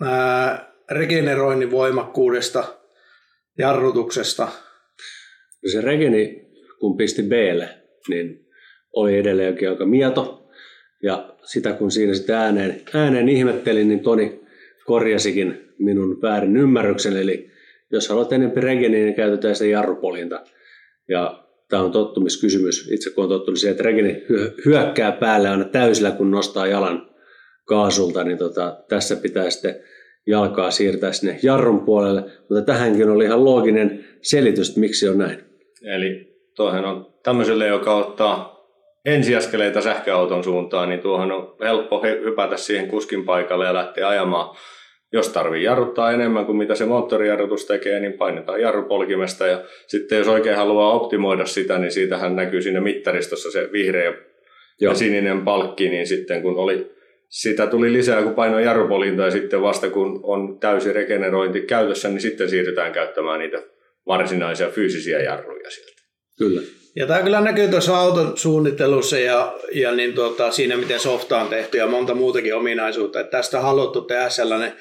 ää, 0.00 0.72
regeneroinnin 0.90 1.70
voimakkuudesta, 1.70 2.64
jarrutuksesta? 3.58 4.48
No 5.64 5.70
se 5.72 5.80
regeni, 5.80 6.50
kun 6.80 6.96
pisti 6.96 7.22
b 7.22 7.32
niin 8.08 8.46
oli 8.92 9.18
edelleenkin 9.18 9.70
aika 9.70 9.86
mieto. 9.86 10.37
Ja 11.02 11.34
sitä 11.44 11.72
kun 11.72 11.90
siinä 11.90 12.14
sitten 12.14 12.36
ääneen, 12.36 12.80
ääneen 12.94 13.28
ihmettelin, 13.28 13.88
niin 13.88 14.00
Toni 14.00 14.40
korjasikin 14.84 15.74
minun 15.78 16.22
väärin 16.22 16.56
ymmärryksen. 16.56 17.16
Eli 17.16 17.50
jos 17.92 18.08
haluat 18.08 18.32
enempi 18.32 18.60
regeniä, 18.60 19.04
niin 19.04 19.14
käytetään 19.14 19.54
sitä 19.54 19.70
jarrupolinta. 19.70 20.40
Ja 21.08 21.44
tämä 21.68 21.82
on 21.82 21.92
tottumiskysymys. 21.92 22.88
Itse 22.92 23.10
kun 23.10 23.24
on 23.24 23.30
tottunut 23.30 23.58
siihen, 23.58 23.72
että 23.72 23.84
regeni 23.84 24.24
hyökkää 24.64 25.12
päälle 25.12 25.48
aina 25.48 25.64
täysillä, 25.64 26.10
kun 26.10 26.30
nostaa 26.30 26.66
jalan 26.66 27.10
kaasulta, 27.64 28.24
niin 28.24 28.38
tota, 28.38 28.84
tässä 28.88 29.16
pitää 29.16 29.50
sitten 29.50 29.80
jalkaa 30.26 30.70
siirtää 30.70 31.12
sinne 31.12 31.38
jarrun 31.42 31.80
puolelle. 31.80 32.20
Mutta 32.20 32.62
tähänkin 32.62 33.10
oli 33.10 33.24
ihan 33.24 33.44
looginen 33.44 34.04
selitys, 34.22 34.68
että 34.68 34.80
miksi 34.80 35.08
on 35.08 35.18
näin. 35.18 35.38
Eli 35.82 36.28
tuohan 36.56 36.84
on 36.84 37.14
tämmöiselle, 37.22 37.66
joka 37.66 37.96
ottaa 37.96 38.57
ensiaskeleita 39.04 39.80
sähköauton 39.80 40.44
suuntaan, 40.44 40.88
niin 40.88 41.00
tuohon 41.00 41.32
on 41.32 41.56
helppo 41.60 42.02
hypätä 42.02 42.56
siihen 42.56 42.88
kuskin 42.88 43.24
paikalle 43.24 43.64
ja 43.64 43.74
lähteä 43.74 44.08
ajamaan. 44.08 44.56
Jos 45.12 45.28
tarvii 45.28 45.62
jarruttaa 45.62 46.12
enemmän 46.12 46.46
kuin 46.46 46.58
mitä 46.58 46.74
se 46.74 46.84
moottorijarrutus 46.84 47.66
tekee, 47.66 48.00
niin 48.00 48.12
painetaan 48.12 48.60
jarrupolkimesta 48.60 49.46
ja 49.46 49.64
sitten 49.86 50.18
jos 50.18 50.28
oikein 50.28 50.56
haluaa 50.56 50.92
optimoida 50.92 51.46
sitä, 51.46 51.78
niin 51.78 51.92
siitähän 51.92 52.36
näkyy 52.36 52.62
siinä 52.62 52.80
mittaristossa 52.80 53.50
se 53.50 53.68
vihreä 53.72 54.04
Joo. 54.80 54.92
ja 54.92 54.94
sininen 54.94 55.42
palkki, 55.42 55.88
niin 55.88 56.06
sitten 56.06 56.42
kun 56.42 56.56
oli 56.56 56.90
sitä 57.28 57.66
tuli 57.66 57.92
lisää, 57.92 58.22
kun 58.22 58.34
painoin 58.34 58.64
jarrupolinta 58.64 59.22
ja 59.22 59.30
sitten 59.30 59.62
vasta 59.62 59.90
kun 59.90 60.20
on 60.22 60.58
täysi 60.58 60.92
regenerointi 60.92 61.60
käytössä, 61.60 62.08
niin 62.08 62.20
sitten 62.20 62.50
siirrytään 62.50 62.92
käyttämään 62.92 63.40
niitä 63.40 63.62
varsinaisia 64.06 64.70
fyysisiä 64.70 65.22
jarruja 65.22 65.70
sieltä. 65.70 66.02
Kyllä. 66.38 66.77
Ja 66.98 67.06
tämä 67.06 67.22
kyllä 67.22 67.40
näkyy 67.40 67.68
tuossa 67.68 68.00
auton 68.00 68.38
suunnittelussa 68.38 69.18
ja, 69.18 69.58
ja 69.72 69.92
niin 69.92 70.14
tuota, 70.14 70.50
siinä, 70.50 70.76
miten 70.76 71.00
softa 71.00 71.40
on 71.40 71.48
tehty 71.48 71.78
ja 71.78 71.86
monta 71.86 72.14
muutakin 72.14 72.54
ominaisuutta. 72.54 73.20
Että 73.20 73.30
tästä 73.30 73.58
on 73.58 73.62
haluttu 73.62 74.00
tehdä 74.00 74.28
sellainen 74.28 74.72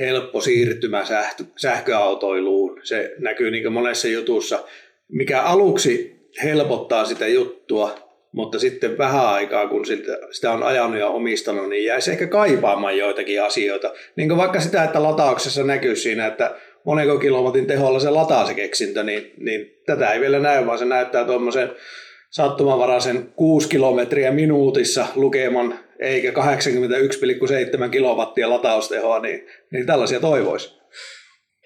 helppo 0.00 0.40
siirtymä 0.40 1.04
sähkö, 1.04 1.44
sähköautoiluun. 1.56 2.80
Se 2.82 3.14
näkyy 3.18 3.50
niin 3.50 3.72
monessa 3.72 4.08
jutussa, 4.08 4.64
mikä 5.08 5.42
aluksi 5.42 6.16
helpottaa 6.44 7.04
sitä 7.04 7.28
juttua, 7.28 7.94
mutta 8.32 8.58
sitten 8.58 8.98
vähän 8.98 9.26
aikaa, 9.26 9.68
kun 9.68 9.84
sitä 10.30 10.52
on 10.52 10.62
ajanut 10.62 10.98
ja 10.98 11.08
omistanut, 11.08 11.68
niin 11.68 11.84
jäisi 11.84 12.10
ehkä 12.10 12.26
kaipaamaan 12.26 12.98
joitakin 12.98 13.42
asioita. 13.42 13.92
Niin 14.16 14.28
kuin 14.28 14.38
vaikka 14.38 14.60
sitä, 14.60 14.84
että 14.84 15.02
latauksessa 15.02 15.64
näkyy 15.64 15.96
siinä, 15.96 16.26
että 16.26 16.54
moneko 16.84 17.18
kilowatin 17.18 17.66
teholla 17.66 18.00
se 18.00 18.10
lataa 18.10 18.46
se 18.46 18.54
keksintö, 18.54 19.02
niin, 19.02 19.32
niin 19.38 19.66
tätä 19.86 20.12
ei 20.12 20.20
vielä 20.20 20.38
näy, 20.38 20.66
vaan 20.66 20.78
se 20.78 20.84
näyttää 20.84 21.24
tuommoisen 21.24 21.70
sattumanvaraisen 22.30 23.32
6 23.36 23.68
kilometriä 23.68 24.30
minuutissa 24.30 25.06
lukeman, 25.14 25.78
eikä 25.98 26.30
81,7 26.30 27.88
kilowattia 27.90 28.50
lataustehoa, 28.50 29.18
niin, 29.18 29.46
niin 29.72 29.86
tällaisia 29.86 30.20
toivoisi. 30.20 30.82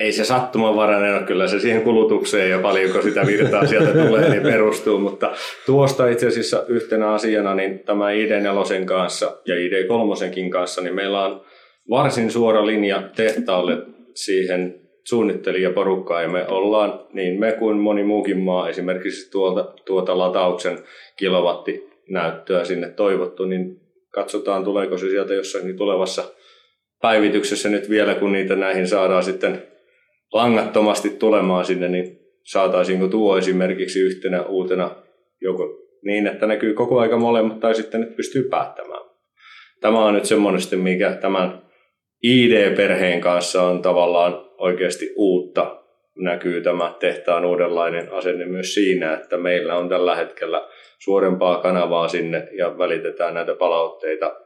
Ei 0.01 0.13
se 0.13 0.25
sattumanvarainen 0.25 1.15
ole, 1.15 1.27
kyllä 1.27 1.49
se 1.49 1.61
siihen 1.61 1.83
kulutukseen 1.83 2.51
ja 2.51 2.59
paljonko 2.59 3.03
sitä 3.03 3.27
virtaa 3.27 3.67
sieltä 3.67 3.93
tulee, 3.93 4.29
niin 4.29 4.43
perustuu, 4.43 4.99
mutta 4.99 5.33
tuosta 5.67 6.09
itse 6.09 6.27
asiassa 6.27 6.65
yhtenä 6.69 7.13
asiana 7.13 7.55
niin 7.55 7.79
tämä 7.79 8.05
ID4 8.11 8.85
kanssa 8.85 9.37
ja 9.47 9.55
ID3 9.55 10.51
kanssa, 10.51 10.81
niin 10.81 10.95
meillä 10.95 11.25
on 11.25 11.45
varsin 11.91 12.31
suora 12.31 12.67
linja 12.67 13.03
tehtaalle 13.17 13.77
siihen 14.15 14.86
suunnittelijaporukkaa 15.09 16.23
ja 16.23 16.29
me 16.29 16.47
ollaan, 16.49 17.01
niin 17.13 17.41
me 17.41 17.53
kuin 17.53 17.77
moni 17.77 18.05
muukin 18.05 18.39
maa, 18.39 18.69
esimerkiksi 18.69 19.31
tuolta, 19.31 19.75
tuota 19.87 20.19
latauksen 20.19 20.79
kilowattinäyttöä 21.17 22.65
sinne 22.65 22.91
toivottu, 22.91 23.45
niin 23.45 23.81
katsotaan 24.13 24.65
tuleeko 24.65 24.99
se 24.99 25.09
sieltä 25.09 25.35
jossakin 25.35 25.77
tulevassa 25.77 26.25
päivityksessä 27.03 27.69
nyt 27.69 27.91
vielä, 27.91 28.15
kun 28.15 28.33
niitä 28.33 28.57
näihin 28.57 28.89
saadaan 28.89 29.23
sitten 29.23 29.63
langattomasti 30.33 31.11
tulemaan 31.11 31.65
sinne, 31.65 31.89
niin 31.89 32.19
saataisiinko 32.43 33.09
tuo 33.09 33.39
esimerkiksi 33.39 34.01
yhtenä 34.01 34.43
uutena 34.43 34.91
joko 35.41 35.69
niin, 36.05 36.27
että 36.27 36.47
näkyy 36.47 36.75
koko 36.75 37.01
aika 37.01 37.17
molemmat 37.17 37.61
tai 37.61 37.75
sitten 37.75 38.01
nyt 38.01 38.17
pystyy 38.17 38.43
päättämään. 38.43 39.05
Tämä 39.81 40.05
on 40.05 40.15
nyt 40.15 40.25
semmoinen, 40.25 40.61
mikä 40.77 41.13
tämän 41.13 41.63
ID-perheen 42.23 43.21
kanssa 43.21 43.63
on 43.63 43.83
tavallaan 43.83 44.46
oikeasti 44.59 45.13
uutta. 45.17 45.83
Näkyy 46.19 46.61
tämä 46.61 46.95
tehtaan 47.01 47.45
uudenlainen 47.45 48.13
asenne 48.13 48.45
myös 48.45 48.75
siinä, 48.75 49.15
että 49.15 49.37
meillä 49.37 49.77
on 49.77 49.89
tällä 49.89 50.17
hetkellä 50.17 50.69
suorempaa 50.99 51.61
kanavaa 51.61 52.09
sinne 52.09 52.49
ja 52.53 52.79
välitetään 52.79 53.35
näitä 53.35 53.55
palautteita. 53.55 54.41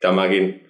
Tämäkin 0.00 0.68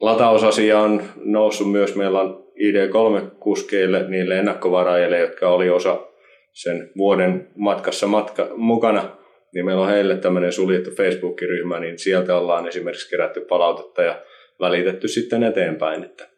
latausasia 0.00 0.78
on 0.78 1.02
noussut 1.16 1.72
myös. 1.72 1.96
Meillä 1.96 2.20
on 2.20 2.44
ID3-kuskeille, 2.60 4.08
niille 4.08 4.38
ennakkovaraajille, 4.38 5.18
jotka 5.18 5.48
oli 5.48 5.70
osa 5.70 6.06
sen 6.52 6.90
vuoden 6.96 7.48
matkassa 7.56 8.06
matka, 8.06 8.48
mukana, 8.56 9.16
niin 9.54 9.64
meillä 9.64 9.82
on 9.82 9.88
heille 9.88 10.16
tämmöinen 10.16 10.52
suljettu 10.52 10.90
Facebook-ryhmä, 10.90 11.80
niin 11.80 11.98
sieltä 11.98 12.36
ollaan 12.36 12.68
esimerkiksi 12.68 13.10
kerätty 13.10 13.40
palautetta 13.40 14.02
ja 14.02 14.22
välitetty 14.60 15.08
sitten 15.08 15.42
eteenpäin. 15.42 16.04
Että 16.04 16.33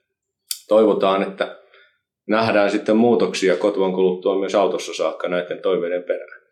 toivotaan, 0.69 1.23
että 1.23 1.57
nähdään 2.29 2.71
sitten 2.71 2.97
muutoksia 2.97 3.57
kotvan 3.57 3.93
kuluttua 3.93 4.39
myös 4.39 4.55
autossa 4.55 4.95
saakka 4.95 5.29
näiden 5.29 5.59
toiveiden 5.63 6.03
perään. 6.03 6.47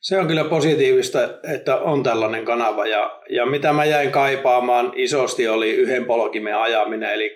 Se 0.00 0.18
on 0.18 0.26
kyllä 0.26 0.44
positiivista, 0.44 1.18
että 1.54 1.76
on 1.76 2.02
tällainen 2.02 2.44
kanava. 2.44 2.86
Ja, 2.86 3.20
ja 3.28 3.46
mitä 3.46 3.72
mä 3.72 3.84
jäin 3.84 4.10
kaipaamaan 4.10 4.92
isosti 4.96 5.48
oli 5.48 5.70
yhden 5.70 6.04
polkimen 6.04 6.56
ajaminen, 6.56 7.12
eli 7.12 7.34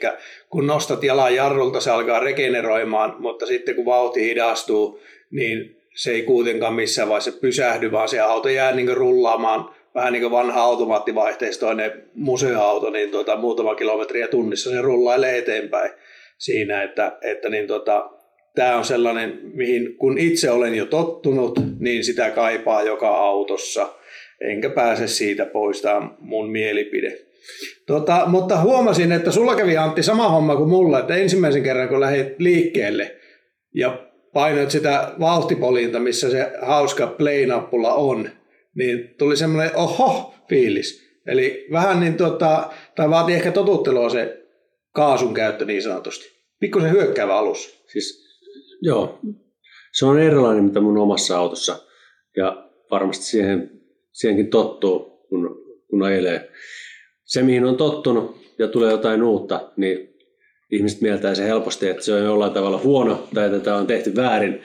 kun 0.51 0.67
nostat 0.67 1.05
jalan 1.05 1.35
jarrulta 1.35 1.81
se 1.81 1.91
alkaa 1.91 2.21
regeneroimaan, 2.21 3.17
mutta 3.19 3.47
sitten 3.47 3.75
kun 3.75 3.85
vauhti 3.85 4.25
hidastuu, 4.25 5.01
niin 5.31 5.77
se 5.95 6.11
ei 6.11 6.23
kuitenkaan 6.23 6.75
missään 6.75 7.09
vaiheessa 7.09 7.41
pysähdy, 7.41 7.93
vaan 7.93 8.09
se 8.09 8.21
auto 8.21 8.49
jää 8.49 8.73
niin 8.73 8.97
rullaamaan. 8.97 9.71
Vähän 9.95 10.13
niin 10.13 10.23
kuin 10.23 10.33
vanha 10.33 10.63
automaattivaihteistoinen 10.63 12.03
museoauto, 12.15 12.91
niin 12.91 13.11
tuota, 13.11 13.37
muutama 13.37 13.75
kilometriä 13.75 14.29
tunnissa 14.29 14.71
se 14.71 14.83
rullailee 14.83 15.39
eteenpäin 15.39 15.91
siinä, 16.39 16.83
että, 16.83 17.19
että 17.23 17.49
niin 17.49 17.67
tuota, 17.67 18.11
tämä 18.55 18.77
on 18.77 18.85
sellainen, 18.85 19.41
mihin 19.43 19.97
kun 19.97 20.19
itse 20.19 20.51
olen 20.51 20.75
jo 20.75 20.87
tottunut, 20.87 21.61
niin 21.79 22.05
sitä 22.05 22.31
kaipaa 22.31 22.83
joka 22.83 23.09
autossa, 23.09 23.89
enkä 24.41 24.71
pääse 24.71 25.07
siitä 25.07 25.47
pois, 25.47 25.83
tämä 25.83 25.97
on 25.97 26.17
mun 26.19 26.51
mielipide. 26.51 27.19
Tota, 27.87 28.23
mutta 28.27 28.61
huomasin, 28.61 29.13
että 29.13 29.31
sulla 29.31 29.57
kävi 29.57 29.77
Antti 29.77 30.03
sama 30.03 30.29
homma 30.29 30.57
kuin 30.57 30.69
mulla, 30.69 30.99
että 30.99 31.17
ensimmäisen 31.17 31.63
kerran 31.63 31.89
kun 31.89 32.01
lähdit 32.01 32.39
liikkeelle 32.39 33.17
ja 33.75 34.07
painoit 34.33 34.71
sitä 34.71 35.13
vauhtipolinta, 35.21 36.01
missä 36.01 36.31
se 36.31 36.53
hauska 36.63 37.07
play-nappula 37.07 37.95
on, 37.95 38.31
niin 38.75 39.15
tuli 39.19 39.37
semmoinen 39.37 39.77
oho 39.77 40.35
fiilis. 40.49 41.05
Eli 41.27 41.67
vähän 41.73 42.01
niin 42.01 42.15
tota, 42.15 42.71
tai 42.97 43.11
vaati 43.11 43.33
ehkä 43.33 43.53
totuttelua 43.53 44.11
se 44.11 44.44
kaasun 44.95 45.35
käyttö 45.35 45.65
niin 45.65 45.83
sanotusti. 45.83 46.25
Pikkusen 46.61 46.91
hyökkäävä 46.91 47.37
alus. 47.37 47.85
Siis, 47.93 48.25
joo, 48.83 49.21
se 49.93 50.07
on 50.07 50.21
erilainen 50.21 50.65
mitä 50.65 50.81
mun 50.81 50.99
omassa 50.99 51.39
autossa 51.39 51.77
ja 52.37 52.71
varmasti 52.91 53.25
siihen, 53.25 53.81
siihenkin 54.13 54.51
tottuu, 54.51 55.27
kun, 55.29 55.65
kun 55.91 56.03
ajelee. 56.03 56.51
Se, 57.25 57.43
mihin 57.43 57.65
on 57.65 57.77
tottunut 57.77 58.37
ja 58.59 58.69
tulee 58.69 58.91
jotain 58.91 59.23
uutta, 59.23 59.73
niin 59.77 60.15
ihmiset 60.71 61.01
mieltää 61.01 61.35
se 61.35 61.45
helposti, 61.45 61.89
että 61.89 62.05
se 62.05 62.15
on 62.15 62.25
jollain 62.25 62.53
tavalla 62.53 62.79
huono 62.79 63.29
tai 63.35 63.47
että 63.47 63.61
tämä 63.61 63.77
on 63.77 63.87
tehty 63.87 64.17
väärin, 64.17 64.63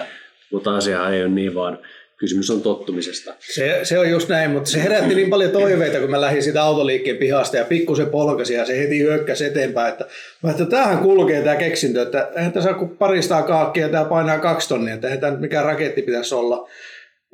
mutta 0.51 0.75
asia 0.75 1.09
ei 1.09 1.21
ole 1.21 1.29
niin, 1.29 1.55
vaan 1.55 1.79
kysymys 2.20 2.50
on 2.50 2.62
tottumisesta. 2.62 3.34
Se, 3.40 3.80
se 3.84 4.00
on 4.00 4.10
just 4.10 4.30
näin, 4.30 4.52
mutta 4.52 4.70
se 4.70 4.84
herätti 4.84 5.16
niin 5.16 5.30
paljon 5.30 5.52
toiveita, 5.52 6.00
kun 6.00 6.10
mä 6.10 6.22
lähdin 6.22 6.44
siitä 6.44 6.64
autoliikkeen 6.64 7.18
pihasta 7.18 7.58
ja 7.58 7.66
pikkusen 7.66 8.10
polkasi 8.10 8.54
ja 8.54 8.66
se 8.66 8.80
heti 8.80 9.00
hyökkäsi 9.00 9.46
eteenpäin, 9.46 9.92
että, 9.92 10.06
että 10.50 10.66
tämähän 10.66 10.98
kulkee 10.98 11.42
tämä 11.42 11.56
keksintö, 11.56 12.02
että 12.02 12.32
eihän 12.36 12.52
tässä 12.52 12.74
kuin 12.74 12.90
paristaa 12.90 13.44
kaakkia 13.44 13.86
ja 13.86 13.92
tämä 13.92 14.06
painaa 14.06 14.40
kaksi 14.40 14.70
tonnia, 14.70 14.94
että 14.94 15.08
eihän 15.08 15.20
tämä 15.20 15.32
nyt 15.32 15.42
mikään 15.42 15.66
raketti 15.66 16.02
pitäisi 16.02 16.36
olla. 16.36 16.70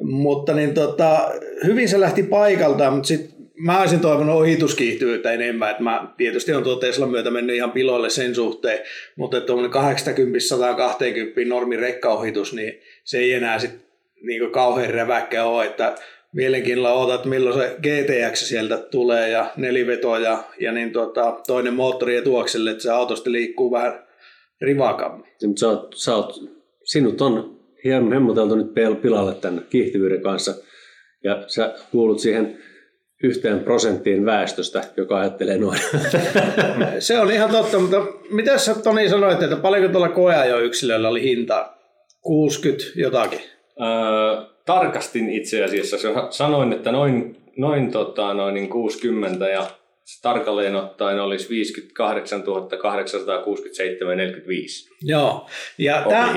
Mutta 0.01 0.53
niin 0.53 0.73
tota, 0.73 1.31
hyvin 1.63 1.89
se 1.89 1.99
lähti 1.99 2.23
paikaltaan, 2.23 2.93
mutta 2.93 3.07
sitten 3.07 3.35
mä 3.57 3.79
olisin 3.79 3.99
toivonut 3.99 4.35
ohituskiihtyvyyttä 4.35 5.31
enemmän, 5.31 5.71
että 5.71 5.83
mä 5.83 6.13
tietysti 6.17 6.53
on 6.53 6.63
tuo 6.63 6.75
Teslan 6.75 7.09
myötä 7.09 7.31
mennyt 7.31 7.55
ihan 7.55 7.71
piloille 7.71 8.09
sen 8.09 8.35
suhteen, 8.35 8.79
mutta 9.15 9.41
tuommoinen 9.41 9.83
80-120 11.43 11.47
normi 11.47 11.77
rekkaohitus, 11.77 12.53
niin 12.53 12.81
se 13.03 13.17
ei 13.17 13.33
enää 13.33 13.59
sitten 13.59 13.85
niin 14.21 14.51
kauhean 14.51 14.93
räväkkä 14.93 15.43
ole, 15.43 15.65
että 15.65 15.95
mielenkiinnolla 16.33 16.93
odotat, 16.93 17.25
milloin 17.25 17.55
se 17.55 17.77
GTX 17.81 18.39
sieltä 18.39 18.77
tulee 18.77 19.29
ja 19.29 19.51
neliveto 19.57 20.17
ja, 20.17 20.43
ja 20.59 20.71
niin 20.71 20.91
tota, 20.91 21.39
toinen 21.47 21.73
moottori 21.73 22.15
etuakselle, 22.15 22.71
että 22.71 22.83
se 22.83 22.91
autosta 22.91 23.31
liikkuu 23.31 23.71
vähän 23.71 24.05
rivakammin. 24.61 25.31
Mutta 25.45 25.59
sä 25.59 25.69
oot, 25.69 25.93
sä 25.95 26.15
oot, 26.15 26.35
sinut 26.83 27.21
on 27.21 27.59
hieman 27.83 28.13
hemmoteltu 28.13 28.55
nyt 28.55 29.01
pilalle 29.01 29.35
tämän 29.35 29.65
kiihtyvyyden 29.69 30.21
kanssa 30.21 30.55
ja 31.23 31.43
sä 31.47 31.75
kuulut 31.91 32.19
siihen 32.19 32.57
yhteen 33.23 33.59
prosenttiin 33.59 34.25
väestöstä, 34.25 34.83
joka 34.97 35.19
ajattelee 35.19 35.57
noin. 35.57 35.79
Se 36.99 37.19
on 37.19 37.31
ihan 37.31 37.51
totta, 37.51 37.79
mutta 37.79 38.05
mitä 38.31 38.57
sä 38.57 38.75
Toni 38.75 39.09
sanoit, 39.09 39.43
että 39.43 39.55
paljonko 39.55 39.91
tuolla 39.91 40.09
koeajo 40.09 40.59
yksilöllä 40.59 41.09
oli 41.09 41.21
hinta? 41.21 41.73
60 42.21 42.83
jotakin? 42.95 43.54
Öö, 43.81 44.45
tarkastin 44.65 45.29
itse 45.29 45.63
asiassa. 45.63 45.97
Sanoin, 46.29 46.73
että 46.73 46.91
noin, 46.91 47.37
noin, 47.57 47.91
tota, 47.91 48.33
noin 48.33 48.53
niin 48.53 48.69
60 48.69 49.49
ja 49.49 49.67
tarkalleen 50.21 50.75
ottaen 50.75 51.19
olisi 51.19 51.49
58 51.49 52.43
867,45. 52.43 52.45
Joo, 55.01 55.47
ja 55.77 56.05
tämä 56.09 56.33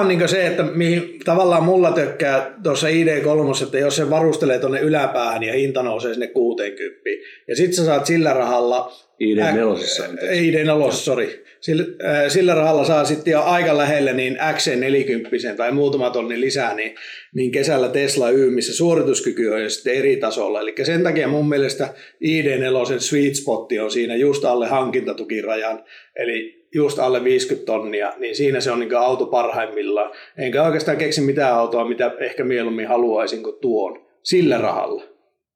on 0.00 0.08
niinku 0.08 0.28
se, 0.28 0.46
että 0.46 0.62
mihin 0.62 1.18
tavallaan 1.24 1.62
mulla 1.62 1.92
tökkää 1.92 2.54
tuossa 2.62 2.86
ID3, 2.86 3.62
että 3.62 3.78
jos 3.78 3.96
se 3.96 4.10
varustelee 4.10 4.58
tuonne 4.58 4.80
yläpäähän 4.80 5.42
ja 5.42 5.52
hinta 5.52 5.82
nousee 5.82 6.14
sinne 6.14 6.26
60, 6.26 7.00
ja 7.48 7.56
sitten 7.56 7.74
sä 7.74 7.84
saat 7.84 8.06
sillä 8.06 8.32
rahalla... 8.32 8.92
ID4. 9.22 10.08
ID4, 10.18 10.92
sori. 10.92 11.44
Sillä, 11.60 11.84
äh, 12.04 12.28
sillä 12.28 12.54
rahalla 12.54 12.84
saa 12.84 13.04
sitten 13.04 13.32
jo 13.32 13.42
aika 13.42 13.78
lähelle 13.78 14.12
niin 14.12 14.36
XC40 14.36 15.56
tai 15.56 15.72
muutama 15.72 16.10
tonni 16.10 16.40
lisää, 16.40 16.74
niin, 16.74 16.94
niin 17.34 17.50
kesällä 17.50 17.88
Tesla 17.88 18.30
Y, 18.30 18.50
missä 18.50 18.76
suorituskyky 18.76 19.48
on 19.48 19.62
jo 19.62 19.70
sitten 19.70 19.94
eri 19.94 20.16
tasolla. 20.16 20.60
Eli 20.60 20.74
sen 20.82 21.02
takia 21.02 21.28
mun 21.28 21.48
mielestä 21.48 21.94
ID4 22.24 23.00
sweet 23.00 23.34
spot 23.34 23.68
on 23.82 23.90
siinä 23.90 24.16
just 24.16 24.44
alle 24.44 24.66
hankintatukirajan, 24.66 25.84
eli 26.16 26.63
just 26.74 26.98
alle 26.98 27.24
50 27.24 27.66
tonnia, 27.66 28.12
niin 28.18 28.36
siinä 28.36 28.60
se 28.60 28.70
on 28.70 28.80
niin 28.80 28.96
auto 28.96 29.26
parhaimmillaan. 29.26 30.10
Enkä 30.38 30.62
oikeastaan 30.62 30.98
keksi 30.98 31.20
mitään 31.20 31.54
autoa, 31.54 31.88
mitä 31.88 32.14
ehkä 32.20 32.44
mieluummin 32.44 32.88
haluaisin 32.88 33.42
kuin 33.42 33.56
tuon 33.60 34.06
sillä 34.22 34.58
rahalla. 34.58 35.02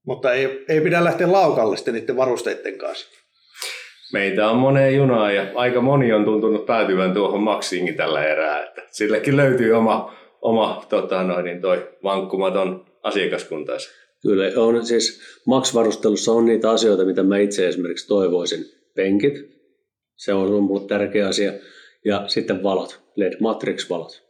Mutta 0.06 0.32
ei, 0.32 0.64
ei 0.68 0.80
pidä 0.80 1.04
lähteä 1.04 1.32
laukalle 1.32 1.76
sitten 1.76 1.94
niiden 1.94 2.16
varusteiden 2.16 2.78
kanssa. 2.78 3.08
Meitä 4.12 4.50
on 4.50 4.56
moneen 4.56 4.96
junaan 4.96 5.34
ja 5.34 5.46
aika 5.54 5.80
moni 5.80 6.12
on 6.12 6.24
tuntunut 6.24 6.66
päätyvän 6.66 7.14
tuohon 7.14 7.42
Maxiinkin 7.42 7.96
tällä 7.96 8.24
erää. 8.24 8.64
Että 8.64 8.82
sillekin 8.90 9.36
löytyy 9.36 9.72
oma, 9.72 10.14
oma 10.42 10.86
tota 10.88 11.22
noin, 11.22 11.44
niin 11.44 11.60
toi 11.60 11.88
vankkumaton 12.02 12.86
asiakaskuntaisa. 13.02 13.90
Kyllä, 14.22 14.44
on 14.56 14.86
siis 14.86 15.20
Max-varustelussa 15.46 16.32
on 16.32 16.46
niitä 16.46 16.70
asioita, 16.70 17.04
mitä 17.04 17.22
mä 17.22 17.38
itse 17.38 17.68
esimerkiksi 17.68 18.08
toivoisin. 18.08 18.64
Penkit, 18.94 19.57
se 20.18 20.32
on 20.32 20.62
mulle 20.62 20.86
tärkeä 20.88 21.28
asia. 21.28 21.52
Ja 22.04 22.24
sitten 22.26 22.62
valot, 22.62 23.00
LED 23.16 23.32
Matrix-valot. 23.40 24.28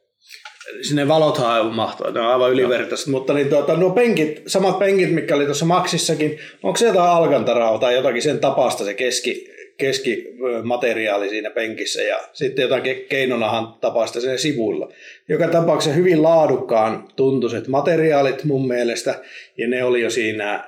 Sinne 0.82 1.08
valothan 1.08 1.46
on 1.46 1.52
aivan 1.52 1.74
mahtavaa, 1.74 2.12
ne 2.12 2.20
on 2.20 2.26
aivan 2.26 2.52
ylivertaiset, 2.52 3.06
mutta 3.06 3.34
niin 3.34 3.48
tuota, 3.48 3.76
nuo 3.76 3.90
penkit, 3.90 4.42
samat 4.46 4.78
penkit, 4.78 5.14
mikä 5.14 5.36
oli 5.36 5.44
tuossa 5.44 5.64
Maxissakin, 5.64 6.38
onko 6.62 6.76
se 6.76 6.86
jotain 6.86 7.10
alkantaraa 7.10 7.78
tai 7.78 7.94
jotakin 7.94 8.22
sen 8.22 8.38
tapasta 8.38 8.84
se 8.84 8.94
keski, 8.94 9.48
keskimateriaali 9.78 11.28
siinä 11.28 11.50
penkissä 11.50 12.02
ja 12.02 12.16
sitten 12.32 12.62
jotain 12.62 12.82
keinonahan 13.08 13.68
tapasta 13.80 14.20
sen 14.20 14.38
sivuilla. 14.38 14.92
Joka 15.28 15.48
tapauksessa 15.48 15.96
hyvin 15.96 16.22
laadukkaan 16.22 17.08
tuntuiset 17.16 17.68
materiaalit 17.68 18.44
mun 18.44 18.68
mielestä 18.68 19.14
ja 19.58 19.68
ne 19.68 19.84
oli 19.84 20.00
jo 20.00 20.10
siinä 20.10 20.64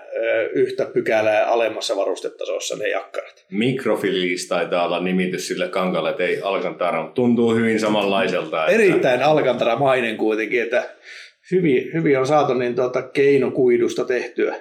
yhtä 0.53 0.85
pykälää 0.85 1.47
alemmassa 1.47 1.97
varustetasossa 1.97 2.77
ne 2.77 2.89
jakkarat. 2.89 3.45
Mikrofilis 3.51 4.49
taitaa 4.49 4.87
olla 4.87 5.01
nimitys 5.01 5.49
sille 5.49 5.69
kankalle, 5.69 6.11
että 6.11 6.25
ei 6.25 6.41
Alcantara, 6.43 7.03
mutta 7.03 7.15
tuntuu 7.15 7.55
hyvin 7.55 7.81
samanlaiselta. 7.81 8.67
Että... 8.67 8.83
Erittäin 8.83 9.23
Alcantara-mainen 9.23 10.17
kuitenkin, 10.17 10.63
että 10.63 10.89
hyvin, 11.53 11.91
hyvin 11.95 12.19
on 12.19 12.27
saatu 12.27 12.55
niin 12.55 12.75
tuota 12.75 13.03
keinokuidusta 13.03 14.05
tehtyä. 14.05 14.55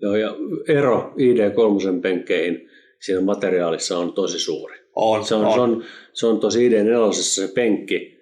Joo, 0.00 0.16
ja 0.16 0.34
ero 0.68 1.14
ID3 1.18 2.00
penkkeihin 2.02 2.67
siinä 3.00 3.20
materiaalissa 3.20 3.98
on 3.98 4.12
tosi 4.12 4.40
suuri. 4.40 4.78
On, 4.96 5.24
se 5.24 5.34
on, 5.34 5.44
on. 5.44 5.54
Se 5.54 5.60
on, 5.60 5.84
se 6.12 6.26
on 6.26 6.40
tosi 6.40 6.68
ID4 6.68 7.12
se 7.12 7.48
penkki, 7.54 8.18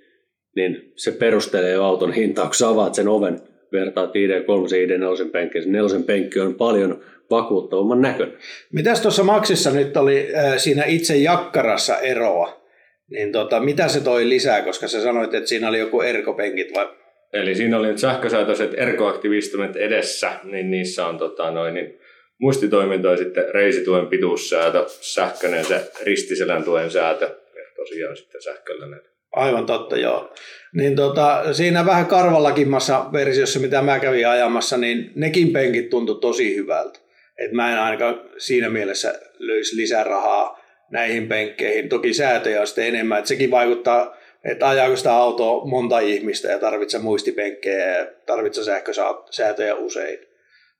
niin 0.57 0.93
se 0.97 1.13
perustelee 1.13 1.73
jo 1.73 1.85
auton 1.85 2.13
hintaa, 2.13 2.47
kun 2.47 2.55
sä 2.55 2.69
avaat 2.69 2.95
sen 2.95 3.09
oven, 3.09 3.41
vertaat 3.73 4.11
ID3 4.11 4.77
ja 4.77 4.97
ID4 4.97 5.31
penkkiin, 5.31 5.65
se 5.65 5.71
nelosen 5.71 6.05
penkki 6.05 6.41
on 6.41 6.55
paljon 6.55 7.01
vakuuttavamman 7.31 8.01
näköinen. 8.01 8.37
Mitäs 8.73 9.01
tuossa 9.01 9.25
Maksissa 9.25 9.71
nyt 9.71 9.97
oli 9.97 10.29
äh, 10.35 10.57
siinä 10.57 10.85
itse 10.85 11.17
jakkarassa 11.17 11.99
eroa? 11.99 12.67
Niin 13.11 13.33
tota, 13.33 13.61
mitä 13.61 13.89
se 13.89 14.01
toi 14.01 14.29
lisää, 14.29 14.63
koska 14.63 14.89
sä 14.89 15.03
sanoit, 15.03 15.35
että 15.35 15.49
siinä 15.49 15.69
oli 15.69 15.79
joku 15.79 16.01
erkopenkit 16.01 16.75
vai? 16.75 16.89
Eli 17.33 17.55
siinä 17.55 17.79
oli 17.79 17.87
nyt 17.87 17.99
sähkösäätöiset 17.99 18.75
erkoaktivistumet 18.77 19.77
edessä, 19.77 20.33
niin 20.45 20.71
niissä 20.71 21.07
on 21.07 21.19
tota, 21.19 21.51
noin, 21.51 21.75
niin 21.75 21.99
muistitoiminto 22.39 23.11
ja 23.11 23.17
sitten 23.17 23.55
reisituen 23.55 24.07
pituussäätö, 24.07 24.85
sähköinen 24.89 25.65
se 25.65 25.91
ristiselän 26.03 26.65
tuen 26.65 26.91
säätö 26.91 27.25
ja 27.55 27.63
tosiaan 27.77 28.17
sitten 28.17 28.43
sähköllinen. 28.43 29.01
Aivan 29.33 29.67
totta, 29.67 29.97
joo. 29.97 30.35
Niin 30.73 30.97
tota, 30.97 31.55
siinä 31.55 31.87
vähän 31.87 32.07
karvallakimmassa 32.07 33.07
versiossa, 33.13 33.61
mitä 33.61 33.83
mä 33.83 33.99
kävin 33.99 34.29
ajamassa, 34.29 34.77
niin 34.77 35.13
nekin 35.15 35.53
penkit 35.53 35.91
tuntui 35.91 36.21
tosi 36.21 36.57
hyvältä. 36.57 36.99
Et 37.39 37.53
mä 37.53 37.73
en 37.73 37.79
ainakaan 37.79 38.21
siinä 38.39 38.69
mielessä 38.69 39.21
löysi 39.39 39.77
lisää 39.77 40.05
rahaa 40.05 40.61
näihin 40.91 41.29
penkkeihin. 41.29 41.89
Toki 41.89 42.15
säätöjä 42.15 42.61
on 42.61 42.67
sitten 42.67 42.87
enemmän, 42.87 43.19
että 43.19 43.29
sekin 43.29 43.51
vaikuttaa, 43.51 44.17
että 44.45 44.69
ajaako 44.69 44.97
sitä 44.97 45.13
autoa 45.13 45.65
monta 45.65 45.99
ihmistä 45.99 46.49
ja 46.49 46.59
tarvitsee 46.59 47.01
muistipenkkejä 47.01 47.99
ja 47.99 48.07
tarvitsee 48.27 48.65
sähkösäätöjä 48.65 49.75
usein. 49.75 50.19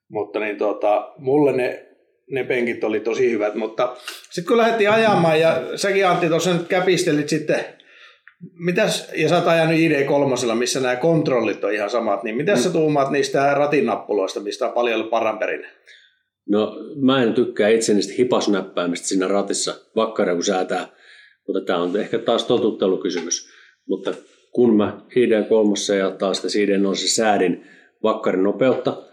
Mutta 0.09 0.39
niin 0.39 0.57
tota, 0.57 1.13
mulle 1.17 1.51
ne, 1.51 1.85
ne 2.31 2.43
penkit 2.43 2.83
oli 2.83 2.99
tosi 2.99 3.31
hyvät, 3.31 3.55
mutta 3.55 3.95
sitten 4.29 4.47
kun 4.47 4.57
lähdettiin 4.57 4.91
ajamaan 4.91 5.39
ja 5.39 5.61
säkin 5.75 6.07
Antti 6.07 6.29
tuossa 6.29 6.53
nyt 6.53 6.67
käpistelit 6.67 7.29
sitten 7.29 7.65
Mitäs, 8.53 9.11
ja 9.15 9.29
sä 9.29 9.35
oot 9.35 9.47
ajanut 9.47 9.75
ID3, 9.75 10.55
missä 10.55 10.79
nämä 10.79 10.95
kontrollit 10.95 11.63
on 11.63 11.73
ihan 11.73 11.89
samat, 11.89 12.23
niin 12.23 12.35
mitä 12.35 12.55
mm. 12.55 12.61
sä 12.61 12.69
tuumaat 12.69 13.11
niistä 13.11 13.53
ratinnappuloista, 13.53 14.39
mistä 14.39 14.65
on 14.67 14.73
paljon 14.73 14.95
ollut 14.99 15.09
paranperin? 15.09 15.65
No 16.49 16.75
mä 17.01 17.23
en 17.23 17.33
tykkää 17.33 17.69
itse 17.69 17.93
niistä 17.93 18.13
hipasnäppäämistä 18.17 19.07
siinä 19.07 19.27
ratissa, 19.27 19.75
vakkara 19.95 20.33
kun 20.33 20.43
säätää, 20.43 20.87
mutta 21.47 21.61
tämä 21.65 21.81
on 21.81 21.97
ehkä 21.97 22.19
taas 22.19 22.43
totuttelukysymys. 22.43 23.49
Mutta 23.87 24.13
kun 24.51 24.77
mä 24.77 25.01
ID3 25.09 25.95
ja 25.97 26.11
taas 26.11 26.41
sitten 26.41 26.69
ID0 26.69 26.95
säädin 26.95 27.65
vakkarin 28.03 28.43
nopeutta, 28.43 29.03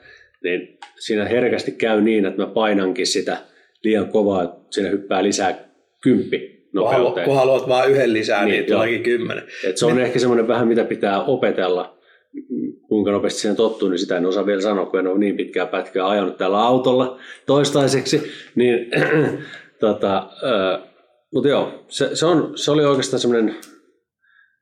niin 0.44 0.78
siinä 0.98 1.24
herkästi 1.24 1.72
käy 1.72 2.00
niin, 2.00 2.26
että 2.26 2.42
mä 2.42 2.46
painankin 2.46 3.06
sitä 3.06 3.36
liian 3.84 4.08
kovaa, 4.08 4.42
että 4.42 4.56
siinä 4.70 4.90
hyppää 4.90 5.22
lisää 5.22 5.68
kymppi 6.00 6.68
nopeuteen. 6.72 7.26
Kun 7.26 7.36
haluat 7.36 7.68
vain 7.68 7.90
yhden 7.90 8.12
lisää, 8.12 8.44
niin, 8.44 8.52
niin 8.52 8.64
tuleekin 8.64 9.02
kymmenen. 9.02 9.44
Et 9.64 9.76
se 9.76 9.86
on 9.86 10.00
ehkä 10.00 10.18
semmoinen 10.18 10.48
vähän, 10.48 10.68
mitä 10.68 10.84
pitää 10.84 11.22
opetella, 11.22 11.98
kuinka 12.88 13.10
nopeasti 13.10 13.40
siihen 13.40 13.56
tottuu, 13.56 13.88
niin 13.88 13.98
sitä 13.98 14.16
en 14.16 14.26
osaa 14.26 14.46
vielä 14.46 14.60
sanoa, 14.60 14.86
kun 14.86 15.00
en 15.00 15.06
ole 15.06 15.18
niin 15.18 15.36
pitkää 15.36 15.66
pätkää 15.66 16.08
ajanut 16.08 16.36
tällä 16.36 16.58
autolla 16.58 17.18
toistaiseksi. 17.46 18.22
Niin, 18.54 18.90
tota, 19.80 20.30
mutta 21.32 21.48
joo, 21.48 21.84
se, 21.88 22.16
se, 22.16 22.26
on, 22.26 22.52
se 22.58 22.70
oli 22.70 22.84
oikeastaan 22.84 23.20
semmoinen 23.20 23.54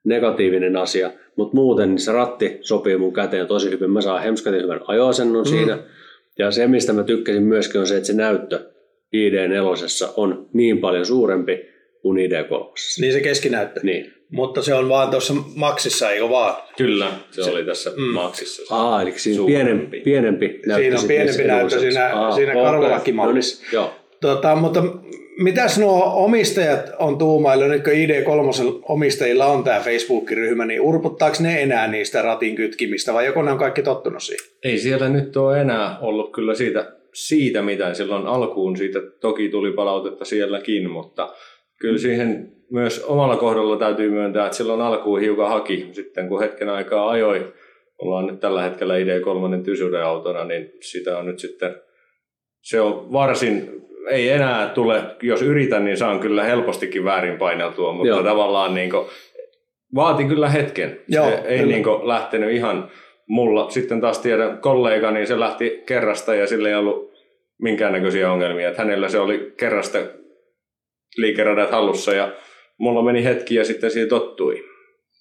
negatiivinen 0.04 0.76
asia, 0.76 1.10
mutta 1.36 1.54
muuten 1.54 1.88
niin 1.88 1.98
se 1.98 2.12
ratti 2.12 2.58
sopii 2.60 2.96
mun 2.96 3.12
käteen 3.12 3.46
tosi 3.46 3.70
hyvin. 3.70 3.90
Mä 3.90 4.00
saan 4.00 4.22
hemskatin 4.22 4.62
hyvän 4.62 4.80
ajoasennon 4.86 5.44
mm. 5.44 5.50
siinä. 5.50 5.78
Ja 6.38 6.50
se, 6.50 6.66
mistä 6.66 6.92
mä 6.92 7.02
tykkäsin 7.02 7.42
myöskin, 7.42 7.80
on 7.80 7.86
se, 7.86 7.96
että 7.96 8.06
se 8.06 8.12
näyttö 8.12 8.70
ID4 9.16 10.12
on 10.16 10.48
niin 10.52 10.78
paljon 10.78 11.06
suurempi 11.06 11.68
kuin 12.02 12.18
ID3. 12.18 13.00
Niin 13.00 13.12
se 13.12 13.20
keskinäyttö. 13.20 13.80
Niin. 13.82 14.12
Mutta 14.30 14.62
se 14.62 14.74
on 14.74 14.88
vaan 14.88 15.10
tuossa 15.10 15.34
maksissa, 15.56 16.10
eikö 16.10 16.28
vaan? 16.28 16.62
Kyllä, 16.76 17.12
se, 17.30 17.44
se 17.44 17.50
oli 17.50 17.64
tässä 17.64 17.90
mm. 17.96 18.02
maksissa. 18.02 18.74
Aa, 18.74 19.02
eli 19.02 19.12
siinä 19.18 19.46
pienempi, 19.46 20.00
pienempi 20.00 20.60
näyttö. 20.66 20.82
Siinä 20.82 21.00
on 21.00 21.08
pienempi 21.08 21.44
näyttö 21.44 21.80
siinä, 21.80 22.14
Aa, 22.14 22.32
siinä 22.32 22.52
okay. 22.52 22.64
karvalakimallissa. 22.64 23.62
No 23.62 23.64
niin, 23.64 23.74
joo. 23.74 23.94
Tota, 24.20 24.56
mutta 24.56 24.82
mitäs 25.38 25.78
nuo 25.78 26.12
omistajat 26.24 26.90
on 26.98 27.18
tuumailla, 27.18 27.66
nyt 27.66 27.84
kun 27.84 27.92
ID3 27.92 28.82
omistajilla 28.88 29.46
on 29.46 29.64
tämä 29.64 29.80
Facebook-ryhmä, 29.80 30.66
niin 30.66 30.80
urputtaako 30.80 31.36
ne 31.40 31.62
enää 31.62 31.88
niistä 31.88 32.22
ratin 32.22 32.56
kytkimistä 32.56 33.14
vai 33.14 33.26
joko 33.26 33.42
ne 33.42 33.52
on 33.52 33.58
kaikki 33.58 33.82
tottunut 33.82 34.22
siihen? 34.22 34.46
Ei 34.64 34.78
siellä 34.78 35.08
nyt 35.08 35.36
ole 35.36 35.60
enää 35.60 35.98
ollut 36.00 36.32
kyllä 36.32 36.54
siitä, 36.54 36.92
siitä 37.14 37.62
mitä 37.62 37.94
silloin 37.94 38.26
alkuun. 38.26 38.76
Siitä 38.76 39.00
toki 39.20 39.48
tuli 39.48 39.72
palautetta 39.72 40.24
sielläkin, 40.24 40.90
mutta 40.90 41.34
kyllä 41.80 41.98
siihen 41.98 42.52
myös 42.70 43.04
omalla 43.04 43.36
kohdalla 43.36 43.76
täytyy 43.76 44.10
myöntää, 44.10 44.46
että 44.46 44.56
silloin 44.56 44.80
alkuun 44.80 45.20
hiukan 45.20 45.48
haki. 45.48 45.88
Sitten 45.92 46.28
kun 46.28 46.40
hetken 46.40 46.68
aikaa 46.68 47.10
ajoi, 47.10 47.52
ollaan 47.98 48.26
nyt 48.26 48.40
tällä 48.40 48.62
hetkellä 48.62 48.94
ID3 48.98 49.64
tysyreautona, 49.64 50.44
niin 50.44 50.72
sitä 50.80 51.18
on 51.18 51.26
nyt 51.26 51.38
sitten, 51.38 51.74
se 52.60 52.80
on 52.80 53.12
varsin 53.12 53.82
ei 54.10 54.28
enää 54.28 54.68
tule, 54.68 55.02
jos 55.22 55.42
yritän, 55.42 55.84
niin 55.84 55.96
saan 55.96 56.20
kyllä 56.20 56.44
helpostikin 56.44 57.04
väärin 57.04 57.38
paineltua, 57.38 57.92
mutta 57.92 58.08
Joo. 58.08 58.22
tavallaan 58.22 58.74
niin 58.74 58.90
kuin, 58.90 59.06
vaati 59.94 60.24
kyllä 60.24 60.48
hetken. 60.48 61.00
Joo, 61.08 61.30
se 61.30 61.42
ei 61.44 61.66
niin 61.66 61.82
kuin, 61.82 62.08
lähtenyt 62.08 62.50
ihan 62.50 62.90
mulla. 63.28 63.70
Sitten 63.70 64.00
taas 64.00 64.18
tiedän 64.18 64.58
kollega, 64.58 65.10
niin 65.10 65.26
se 65.26 65.40
lähti 65.40 65.82
kerrasta 65.86 66.34
ja 66.34 66.46
sillä 66.46 66.68
ei 66.68 66.74
ollut 66.74 67.12
minkäännäköisiä 67.62 68.32
ongelmia. 68.32 68.68
Että 68.68 68.82
hänellä 68.82 69.08
se 69.08 69.18
oli 69.18 69.52
kerrasta 69.56 69.98
liikeradat 71.16 71.70
hallussa 71.70 72.12
ja 72.12 72.32
mulla 72.78 73.02
meni 73.02 73.24
hetki 73.24 73.54
ja 73.54 73.64
sitten 73.64 73.90
siihen 73.90 74.08
tottui. 74.08 74.64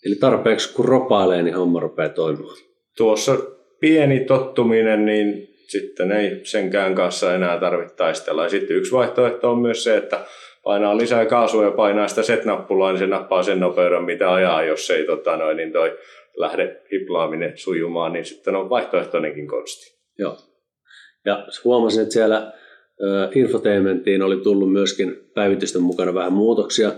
Eli 0.05 0.15
tarpeeksi 0.15 0.73
kun 0.73 0.85
ropailee, 0.85 1.43
niin 1.43 1.55
homma 1.55 1.79
rupeaa 1.79 2.09
toimimaan. 2.09 2.57
Tuossa 2.97 3.37
pieni 3.79 4.19
tottuminen, 4.19 5.05
niin 5.05 5.50
sitten 5.71 6.11
ei 6.11 6.39
senkään 6.43 6.95
kanssa 6.95 7.35
enää 7.35 7.59
tarvitse 7.59 7.95
taistella. 7.95 8.43
Ja 8.43 8.49
sitten 8.49 8.77
yksi 8.77 8.91
vaihtoehto 8.91 9.51
on 9.51 9.61
myös 9.61 9.83
se, 9.83 9.97
että 9.97 10.25
painaa 10.63 10.97
lisää 10.97 11.25
kaasua 11.25 11.63
ja 11.63 11.71
painaa 11.71 12.07
sitä 12.07 12.23
set-nappulaa, 12.23 12.91
niin 12.91 12.99
se 12.99 13.07
nappaa 13.07 13.43
sen 13.43 13.59
nopeuden, 13.59 14.03
mitä 14.03 14.33
ajaa, 14.33 14.63
jos 14.63 14.89
ei 14.89 15.05
tota 15.05 15.37
noin, 15.37 15.57
niin 15.57 15.71
toi 15.71 15.97
lähde 16.37 16.81
hiplaaminen 16.91 17.57
sujumaan, 17.57 18.13
niin 18.13 18.25
sitten 18.25 18.55
on 18.55 18.69
vaihtoehtoinenkin 18.69 19.47
konsti. 19.47 20.01
Joo. 20.19 20.37
Ja 21.25 21.47
huomasin, 21.63 22.01
että 22.01 22.13
siellä 22.13 22.53
infotainmenttiin 23.35 24.21
oli 24.21 24.37
tullut 24.37 24.71
myöskin 24.71 25.29
päivitysten 25.35 25.81
mukana 25.81 26.13
vähän 26.13 26.33
muutoksia. 26.33 26.91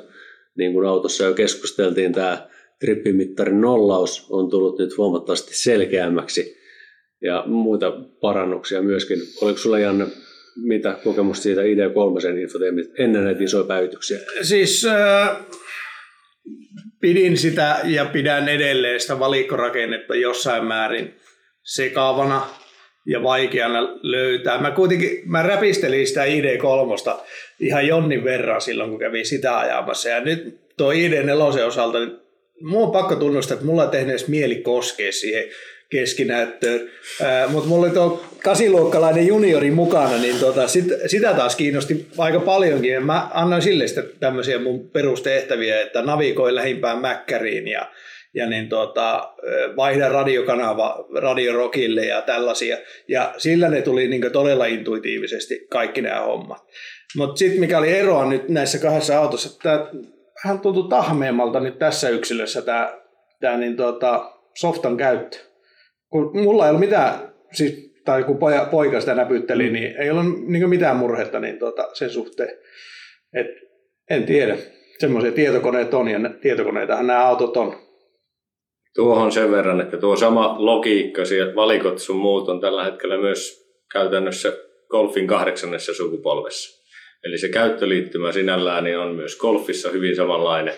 Niin 0.58 0.74
kuin 0.74 0.88
autossa 0.88 1.24
jo 1.24 1.34
keskusteltiin, 1.34 2.14
tämä 2.14 2.48
trippimittarin 2.80 3.62
nollaus 3.62 4.28
on 4.30 4.50
tullut 4.50 4.80
nyt 4.80 4.98
huomattavasti 4.98 5.56
selkeämmäksi 5.56 6.63
ja 7.24 7.44
muita 7.46 7.92
parannuksia 8.22 8.82
myöskin. 8.82 9.20
Oliko 9.42 9.60
sulla 9.60 9.80
Janne 9.80 10.08
mitä 10.56 10.98
kokemusta 11.04 11.44
siitä 11.44 11.62
ID3 11.62 12.38
infoteemista 12.42 12.94
ennen 12.98 13.24
näitä 13.24 13.44
isoja 13.44 13.64
päivityksiä? 13.64 14.20
Siis 14.42 14.86
äh, 14.86 15.38
pidin 17.02 17.38
sitä 17.38 17.80
ja 17.84 18.06
pidän 18.06 18.50
edelleen 18.50 19.00
sitä 19.00 19.20
valikkorakennetta 19.20 20.16
jossain 20.16 20.66
määrin 20.66 21.16
sekaavana 21.64 22.48
ja 23.06 23.24
vaikeana 23.24 24.00
löytää. 24.02 24.62
Mä 24.62 24.72
kuitenkin 24.72 25.22
mä 25.26 25.44
räpistelin 25.44 26.08
sitä 26.08 26.26
ID3 26.26 27.20
ihan 27.60 27.88
jonnin 27.88 28.24
verran 28.24 28.62
silloin, 28.62 28.90
kun 28.90 29.00
kävin 29.00 29.26
sitä 29.26 29.60
ajamassa. 29.60 30.10
Ja 30.10 30.20
nyt 30.20 30.60
tuo 30.78 30.92
ID4 30.92 31.62
osalta, 31.66 32.00
niin 32.00 32.20
mun 32.62 32.84
on 32.84 32.92
pakko 32.92 33.16
tunnustaa, 33.16 33.56
että 33.56 33.66
mulla 33.66 33.84
ei 33.84 33.92
tehnyt 33.92 34.10
edes 34.10 34.28
mieli 34.28 34.56
koskea 34.56 35.12
siihen 35.12 35.44
keskinäyttöön. 35.90 36.90
Mutta 37.48 37.70
mulla 37.70 37.86
oli 37.86 37.94
tuo 37.94 38.24
kasiluokkalainen 38.44 39.28
juniori 39.28 39.72
mukana, 39.72 40.18
niin 40.18 40.40
tota, 40.40 40.68
sit, 40.68 40.86
sitä 41.08 41.34
taas 41.34 41.56
kiinnosti 41.56 42.08
aika 42.18 42.40
paljonkin. 42.40 43.06
Mä 43.06 43.30
annoin 43.34 43.62
sille 43.62 43.88
sitten 43.88 44.10
tämmöisiä 44.20 44.60
mun 44.60 44.90
perustehtäviä, 44.90 45.82
että 45.82 46.02
navigoi 46.02 46.56
lähimpään 46.56 46.98
Mäkkäriin 46.98 47.68
ja, 47.68 47.92
ja 48.34 48.50
niin 48.50 48.70
tota, 48.70 49.34
vaihda 49.76 50.10
radiokanava 50.10 51.06
radiorokille 51.22 52.06
ja 52.06 52.22
tällaisia. 52.22 52.78
Ja 53.08 53.34
sillä 53.38 53.70
ne 53.70 53.82
tuli 53.82 54.08
niin 54.08 54.32
todella 54.32 54.66
intuitiivisesti 54.66 55.68
kaikki 55.70 56.02
nämä 56.02 56.20
hommat. 56.20 56.64
Mutta 57.18 57.38
sitten 57.38 57.60
mikä 57.60 57.78
oli 57.78 57.92
eroa 57.98 58.26
nyt 58.26 58.50
näissä 58.50 58.80
kahdessa 58.80 59.20
autossa, 59.20 59.50
että 59.50 59.88
hän 60.44 60.60
tuntui 60.60 60.90
tahmeemmalta 60.90 61.60
nyt 61.60 61.80
tässä 61.80 62.10
yksilössä 62.10 62.62
tämä, 62.62 62.94
tämä 63.40 63.58
niin 63.58 63.76
tota, 63.76 64.32
softan 64.56 64.98
käyttö 64.98 65.53
kun 66.14 66.32
mulla 66.34 66.66
ei 66.66 66.72
ole 66.72 66.80
mitään, 66.80 67.34
siis, 67.52 67.94
tai 68.06 68.24
kun 68.24 68.38
poja, 68.38 68.68
poika 68.72 69.00
sitä 69.00 69.16
näpytteli, 69.16 69.68
mm. 69.68 69.74
niin 69.74 69.98
ei 69.98 70.10
ole 70.12 70.24
niin 70.48 70.70
mitään 70.70 70.98
murhetta 70.98 71.40
niin 71.40 71.60
tota, 71.60 71.90
sen 71.94 72.10
suhteen. 72.10 72.58
Et, 73.34 73.48
en 74.10 74.24
tiedä. 74.24 74.58
Semmoisia 75.00 75.32
tietokoneet 75.32 75.94
on, 75.94 76.08
ja 76.08 76.20
tietokoneitahan 76.42 77.08
nämä 77.08 77.26
autot 77.26 77.58
on. 77.58 77.76
Tuohon 78.96 79.32
sen 79.32 79.52
verran, 79.52 79.82
että 79.82 79.98
tuo 79.98 80.16
sama 80.16 80.56
logiikka, 80.58 81.26
sieltä 81.26 81.56
valikot 81.56 82.00
sun 82.00 82.16
muut 82.16 82.50
on 82.50 82.62
tällä 82.62 82.84
hetkellä 82.84 83.18
myös 83.18 83.68
käytännössä 83.94 84.54
Golfin 84.90 85.28
kahdeksannessa 85.28 85.94
sukupolvessa. 85.94 86.84
Eli 87.24 87.38
se 87.38 87.50
käyttöliittymä 87.50 88.32
sinällään 88.32 88.84
niin 88.84 88.98
on 88.98 89.16
myös 89.16 89.38
golfissa 89.38 89.90
hyvin 89.90 90.16
samanlainen 90.16 90.74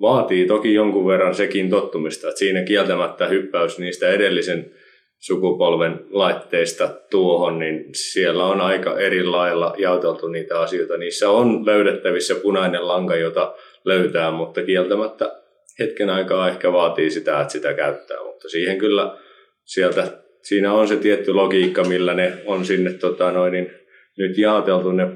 vaatii 0.00 0.46
toki 0.46 0.74
jonkun 0.74 1.06
verran 1.06 1.34
sekin 1.34 1.70
tottumista, 1.70 2.28
että 2.28 2.38
siinä 2.38 2.62
kieltämättä 2.62 3.26
hyppäys 3.26 3.78
niistä 3.78 4.08
edellisen 4.08 4.70
sukupolven 5.18 6.00
laitteista 6.10 6.88
tuohon, 7.10 7.58
niin 7.58 7.84
siellä 7.92 8.44
on 8.44 8.60
aika 8.60 8.98
eri 8.98 9.24
lailla 9.24 9.74
jaoteltu 9.78 10.28
niitä 10.28 10.60
asioita. 10.60 10.96
Niissä 10.96 11.30
on 11.30 11.66
löydettävissä 11.66 12.34
punainen 12.34 12.88
lanka, 12.88 13.16
jota 13.16 13.54
löytää, 13.84 14.30
mutta 14.30 14.62
kieltämättä 14.62 15.42
hetken 15.78 16.10
aikaa 16.10 16.48
ehkä 16.48 16.72
vaatii 16.72 17.10
sitä, 17.10 17.40
että 17.40 17.52
sitä 17.52 17.74
käyttää. 17.74 18.24
Mutta 18.24 18.48
siihen 18.48 18.78
kyllä 18.78 19.16
sieltä, 19.64 20.22
siinä 20.42 20.72
on 20.72 20.88
se 20.88 20.96
tietty 20.96 21.32
logiikka, 21.32 21.84
millä 21.84 22.14
ne 22.14 22.32
on 22.46 22.64
sinne 22.64 22.92
tota, 22.92 23.32
noin, 23.32 23.52
niin 23.52 23.70
nyt 24.18 24.38
jaoteltu 24.38 24.92
ne 24.92 25.08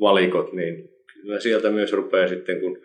valikot, 0.00 0.52
niin 0.52 0.88
kyllä 1.22 1.40
sieltä 1.40 1.70
myös 1.70 1.92
rupeaa 1.92 2.28
sitten, 2.28 2.60
kun 2.60 2.82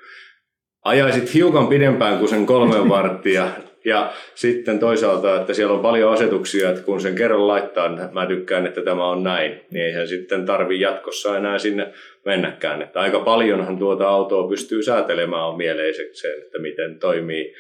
ajaisit 0.84 1.34
hiukan 1.34 1.68
pidempään 1.68 2.18
kuin 2.20 2.30
sen 2.30 2.46
kolme 2.46 2.90
varttia. 2.90 3.48
Ja 3.86 4.14
sitten 4.36 4.80
toisaalta, 4.80 5.36
että 5.42 5.54
siellä 5.54 5.74
on 5.74 5.82
paljon 5.82 6.14
asetuksia, 6.14 6.70
että 6.70 6.82
kun 6.82 7.02
sen 7.02 7.16
kerran 7.16 7.48
laittaa, 7.48 7.90
niin 7.90 8.14
mä 8.14 8.26
tykkään, 8.26 8.68
että 8.68 8.82
tämä 8.82 9.10
on 9.10 9.24
näin, 9.24 9.62
niin 9.72 9.86
eihän 9.86 10.08
sitten 10.08 10.46
tarvi 10.46 10.80
jatkossa 10.80 11.38
enää 11.38 11.60
sinne 11.60 11.94
mennäkään. 12.26 12.82
Että 12.82 13.00
aika 13.00 13.20
paljonhan 13.20 13.78
tuota 13.78 14.10
autoa 14.10 14.48
pystyy 14.48 14.84
säätelemään 14.84 15.46
on 15.46 15.58
mieleiseksi, 15.58 16.28
että 16.28 16.60
miten 16.60 17.00
toimii. 17.00 17.54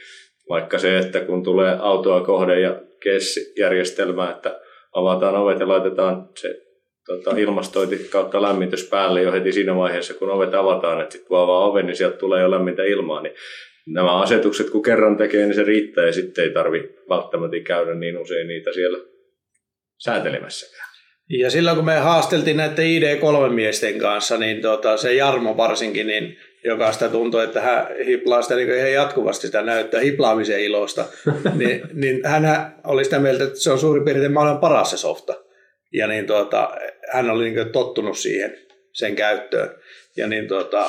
Vaikka 0.49 0.79
se, 0.79 0.97
että 0.97 1.19
kun 1.19 1.43
tulee 1.43 1.77
autoa 1.79 2.21
kohde 2.21 2.59
ja 2.59 2.75
järjestelmä, 3.57 4.29
että 4.29 4.59
avataan 4.93 5.35
ovet 5.35 5.59
ja 5.59 5.67
laitetaan 5.67 6.29
se 6.37 6.61
tota, 7.05 7.37
ilmastointi 7.37 7.97
kautta 7.97 8.41
lämmitys 8.41 8.89
päälle 8.89 9.21
jo 9.21 9.31
heti 9.31 9.51
siinä 9.51 9.75
vaiheessa, 9.75 10.13
kun 10.13 10.29
ovet 10.29 10.53
avataan, 10.53 11.01
että 11.01 11.11
sitten 11.11 11.27
kun 11.27 11.39
avaa 11.39 11.65
oven, 11.65 11.85
niin 11.85 11.95
sieltä 11.95 12.17
tulee 12.17 12.41
jo 12.41 12.51
lämmintä 12.51 12.83
ilmaa, 12.83 13.21
niin 13.21 13.33
nämä 13.87 14.21
asetukset 14.21 14.69
kun 14.69 14.83
kerran 14.83 15.17
tekee, 15.17 15.45
niin 15.45 15.55
se 15.55 15.63
riittää 15.63 16.05
ja 16.05 16.13
sitten 16.13 16.43
ei 16.43 16.51
tarvi 16.51 16.89
välttämättä 17.09 17.59
käydä 17.59 17.93
niin 17.93 18.17
usein 18.17 18.47
niitä 18.47 18.73
siellä 18.73 18.97
säätelemässäkään. 19.97 20.93
Ja 21.29 21.49
silloin 21.49 21.75
kun 21.75 21.85
me 21.85 21.97
haasteltiin 21.97 22.57
näiden 22.57 22.85
ID3-miesten 22.85 23.99
kanssa, 23.99 24.37
niin 24.37 24.61
tota, 24.61 24.97
se 24.97 25.13
Jarmo 25.13 25.57
varsinkin, 25.57 26.07
niin 26.07 26.37
joka 26.63 26.91
sitä 26.91 27.09
tuntui, 27.09 27.43
että 27.43 27.61
hän 27.61 27.87
hiplaa 28.05 28.41
sitä 28.41 28.55
niin 28.55 28.77
ihan 28.77 28.91
jatkuvasti 28.91 29.47
sitä 29.47 29.61
näyttää 29.61 29.99
hiplaamisen 29.99 30.59
ilosta, 30.59 31.05
niin, 31.59 31.81
niin 31.93 32.21
hän 32.25 32.75
oli 32.83 33.03
sitä 33.03 33.19
mieltä, 33.19 33.43
että 33.43 33.59
se 33.59 33.71
on 33.71 33.79
suurin 33.79 34.05
piirtein 34.05 34.33
maailman 34.33 34.59
paras 34.59 34.91
se 34.91 34.97
softa. 34.97 35.33
Ja 35.93 36.07
niin 36.07 36.27
tuota, 36.27 36.71
hän 37.13 37.29
oli 37.29 37.51
niin 37.51 37.69
tottunut 37.69 38.17
siihen 38.17 38.57
sen 38.93 39.15
käyttöön. 39.15 39.69
Ja 40.17 40.27
niin 40.27 40.47
tuota, 40.47 40.85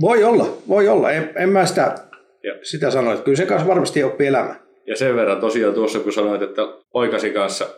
voi 0.00 0.24
olla, 0.24 0.46
voi 0.68 0.88
olla. 0.88 1.10
En, 1.10 1.32
en 1.36 1.48
mä 1.48 1.66
sitä, 1.66 1.94
ja. 2.42 2.54
sitä 2.62 2.90
sano, 2.90 3.12
että 3.12 3.24
kyllä 3.24 3.36
se 3.36 3.46
kanssa 3.46 3.68
varmasti 3.68 4.04
oppii 4.04 4.26
elämä. 4.26 4.54
Ja 4.86 4.96
sen 4.96 5.16
verran 5.16 5.40
tosiaan 5.40 5.74
tuossa, 5.74 5.98
kun 5.98 6.12
sanoit, 6.12 6.42
että 6.42 6.62
poikasi 6.92 7.30
kanssa, 7.30 7.68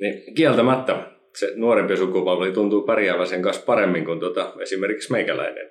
niin 0.00 0.34
kieltämättä 0.34 0.96
se 1.36 1.52
nuorempi 1.54 1.96
sukupolvi 1.96 2.52
tuntuu 2.52 2.82
pärjäävän 2.82 3.26
sen 3.26 3.42
kanssa 3.42 3.62
paremmin 3.66 4.04
kuin 4.04 4.20
tuota, 4.20 4.52
esimerkiksi 4.60 5.12
meikäläinen. 5.12 5.70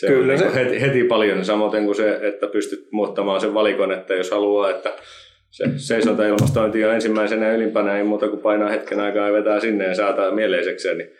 Se 0.00 0.06
Kyllä 0.06 0.32
on 0.32 0.38
se. 0.38 0.44
Niin 0.44 0.54
heti, 0.54 0.80
heti 0.80 1.04
paljon, 1.04 1.44
samoin 1.44 1.84
kuin 1.84 1.96
se, 1.96 2.18
että 2.22 2.46
pystyt 2.46 2.88
muuttamaan 2.92 3.40
sen 3.40 3.54
valikon, 3.54 3.92
että 3.92 4.14
jos 4.14 4.30
haluaa, 4.30 4.70
että 4.70 4.92
se 5.56 5.64
seisontailmastointi 5.76 6.84
on 6.84 6.94
ensimmäisenä 6.94 7.52
ylimpänä, 7.52 7.96
ei 7.96 8.04
muuta 8.04 8.28
kuin 8.28 8.42
painaa 8.42 8.68
hetken 8.68 9.00
aikaa 9.00 9.26
ja 9.26 9.32
vetää 9.32 9.60
sinne 9.60 9.84
ja 9.84 9.94
säätää 9.94 10.30
mieleisekseen, 10.30 10.98
niin 10.98 11.10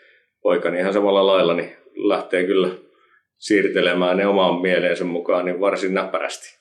poika 0.41 0.69
niin 0.69 0.79
ihan 0.79 0.93
samalla 0.93 1.27
lailla 1.27 1.53
niin 1.53 1.75
lähtee 1.95 2.43
kyllä 2.43 2.69
siirtelemään 3.37 4.17
ne 4.17 4.27
omaan 4.27 4.61
mieleensä 4.61 5.03
mukaan 5.03 5.45
niin 5.45 5.59
varsin 5.59 5.93
näppärästi. 5.93 6.57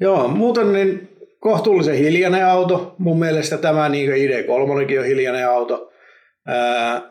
Joo, 0.00 0.28
muuten 0.28 0.72
niin 0.72 1.08
kohtuullisen 1.38 1.94
hiljainen 1.94 2.46
auto. 2.46 2.94
Mun 2.98 3.18
mielestä 3.18 3.58
tämä 3.58 3.88
niin 3.88 4.10
ID3 4.10 4.50
on 4.50 5.06
hiljainen 5.06 5.48
auto. 5.48 5.92
Ää, 6.46 7.02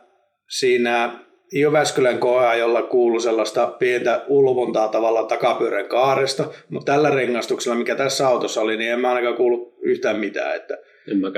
siinä 0.50 1.20
Jyväskylän 1.52 2.20
koeajolla 2.20 2.82
kuuluu 2.82 3.20
sellaista 3.20 3.68
pientä 3.68 4.26
ulvontaa 4.28 4.88
tavallaan 4.88 5.28
takapyörän 5.28 5.88
kaaresta, 5.88 6.46
mutta 6.70 6.92
tällä 6.92 7.10
rengastuksella, 7.10 7.78
mikä 7.78 7.96
tässä 7.96 8.28
autossa 8.28 8.62
oli, 8.62 8.78
niin 8.78 8.92
en 8.92 9.00
mä 9.00 9.10
ainakaan 9.10 9.38
kuullut 9.38 9.74
yhtään 9.82 10.20
mitään. 10.20 10.56
Että, 10.56 10.78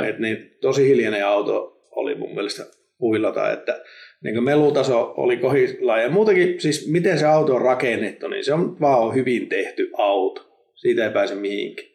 et 0.08 0.20
niin, 0.20 0.58
tosi 0.62 0.88
hiljainen 0.88 1.28
auto 1.28 1.88
oli 1.92 2.16
mun 2.16 2.36
mielestä 2.36 2.66
huilata, 3.00 3.52
että 3.52 3.84
niin 4.24 4.44
melutaso 4.44 5.14
oli 5.18 5.38
kohilla 5.38 5.98
ja 5.98 6.10
muutenkin 6.10 6.62
siis 6.62 6.92
miten 6.92 7.20
se 7.20 7.26
auto 7.26 7.56
on 7.56 7.62
rakennettu, 7.62 8.28
niin 8.28 8.46
se 8.46 8.54
on 8.54 8.80
vaan 8.80 9.16
hyvin 9.16 9.50
tehty 9.50 9.90
auto. 9.98 10.42
Siitä 10.76 11.04
ei 11.04 11.14
pääse 11.14 11.36
mihinkään. 11.36 11.88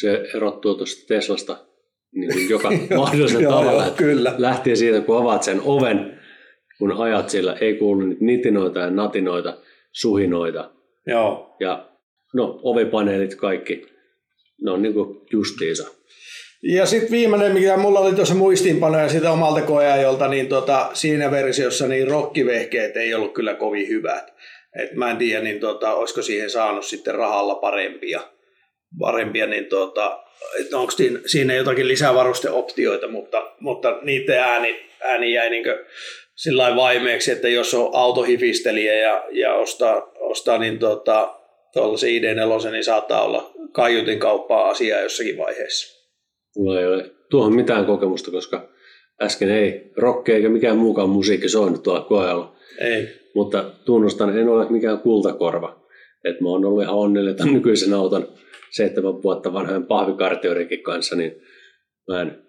Se 0.00 0.24
erottuu 0.34 0.74
tuosta 0.74 1.06
Teslasta 1.06 1.56
niin 2.12 2.50
joka 2.50 2.70
mahdollisen 2.96 3.44
tavalla. 3.44 3.90
kyllä. 3.96 4.34
Lähtien 4.38 4.76
siitä, 4.76 5.00
kun 5.00 5.18
avaat 5.18 5.42
sen 5.42 5.60
oven, 5.64 6.21
kun 6.82 6.92
ajat 6.92 7.30
sillä, 7.30 7.56
ei 7.60 7.74
kuulu 7.74 8.00
niitä 8.00 8.24
nitinoita 8.24 8.80
ja 8.80 8.90
natinoita, 8.90 9.58
suhinoita. 9.92 10.70
Joo. 11.06 11.56
Ja 11.60 11.88
no, 12.34 12.60
ovipaneelit 12.62 13.34
kaikki, 13.34 13.86
ne 14.62 14.70
on 14.70 14.82
niin 14.82 14.94
kuin 14.94 15.20
justiinsa. 15.32 15.90
Ja 16.62 16.86
sitten 16.86 17.10
viimeinen, 17.10 17.52
mikä 17.52 17.76
mulla 17.76 18.00
oli 18.00 18.14
tuossa 18.14 18.34
muistiinpanoja 18.34 19.08
sitä 19.08 19.30
omalta 19.30 19.62
koeajolta, 19.62 20.28
niin 20.28 20.48
tota, 20.48 20.90
siinä 20.92 21.30
versiossa 21.30 21.86
niin 21.86 22.08
rokkivehkeet 22.08 22.96
ei 22.96 23.14
ollut 23.14 23.34
kyllä 23.34 23.54
kovin 23.54 23.88
hyvät. 23.88 24.34
Et 24.78 24.92
mä 24.92 25.10
en 25.10 25.16
tiedä, 25.16 25.42
niin 25.42 25.60
tota, 25.60 25.94
olisiko 25.94 26.22
siihen 26.22 26.50
saanut 26.50 26.84
sitten 26.84 27.14
rahalla 27.14 27.54
parempia, 27.54 28.20
parempia 28.98 29.46
niin 29.46 29.66
tota, 29.66 30.24
että 30.60 30.78
onko 30.78 30.92
siinä 31.26 31.54
jotakin 31.54 31.88
lisävarusteoptioita, 31.88 33.08
mutta, 33.08 33.52
mutta 33.60 33.98
niiden 34.02 34.38
ääni, 34.38 34.90
ääni 35.00 35.32
jäi 35.32 35.50
niin 35.50 35.64
sillä 36.42 36.76
vaimeeksi, 36.76 37.32
että 37.32 37.48
jos 37.48 37.74
on 37.74 37.90
autohifistelijä 37.92 38.94
ja, 38.94 39.24
ja 39.30 39.54
ostaa, 39.54 40.12
ostaa 40.20 40.58
niin 40.58 40.78
tota, 40.78 41.34
tuollaisen 41.72 42.10
ID4, 42.10 42.70
niin 42.70 42.84
saattaa 42.84 43.24
olla 43.24 43.52
kaiutin 43.72 44.18
kauppaa 44.18 44.68
asiaa 44.68 45.00
jossakin 45.00 45.38
vaiheessa. 45.38 46.02
Mulla 46.56 46.80
ei 46.80 46.86
ole 46.86 47.10
tuohon 47.30 47.54
mitään 47.54 47.86
kokemusta, 47.86 48.30
koska 48.30 48.68
äsken 49.22 49.50
ei 49.50 49.90
rokki 49.96 50.32
eikä 50.32 50.48
mikään 50.48 50.78
muukaan 50.78 51.08
musiikki 51.08 51.48
soinut 51.48 51.82
tuolla 51.82 52.00
koealla. 52.00 52.56
Ei. 52.78 53.08
Mutta 53.34 53.64
tunnustan, 53.84 54.38
en 54.38 54.48
ole 54.48 54.70
mikään 54.70 54.98
kultakorva. 54.98 55.82
Et 56.24 56.40
mä 56.40 56.48
oon 56.48 56.64
ollut 56.64 56.82
ihan 56.82 56.94
onnellinen 56.94 57.36
tämän 57.36 57.54
nykyisen 57.54 57.94
auton 57.94 58.28
seitsemän 58.70 59.22
vuotta 59.22 59.52
vanhan 59.52 59.86
pahvikartioidenkin 59.86 60.82
kanssa, 60.82 61.16
niin 61.16 61.42
mä 62.08 62.22
en 62.22 62.42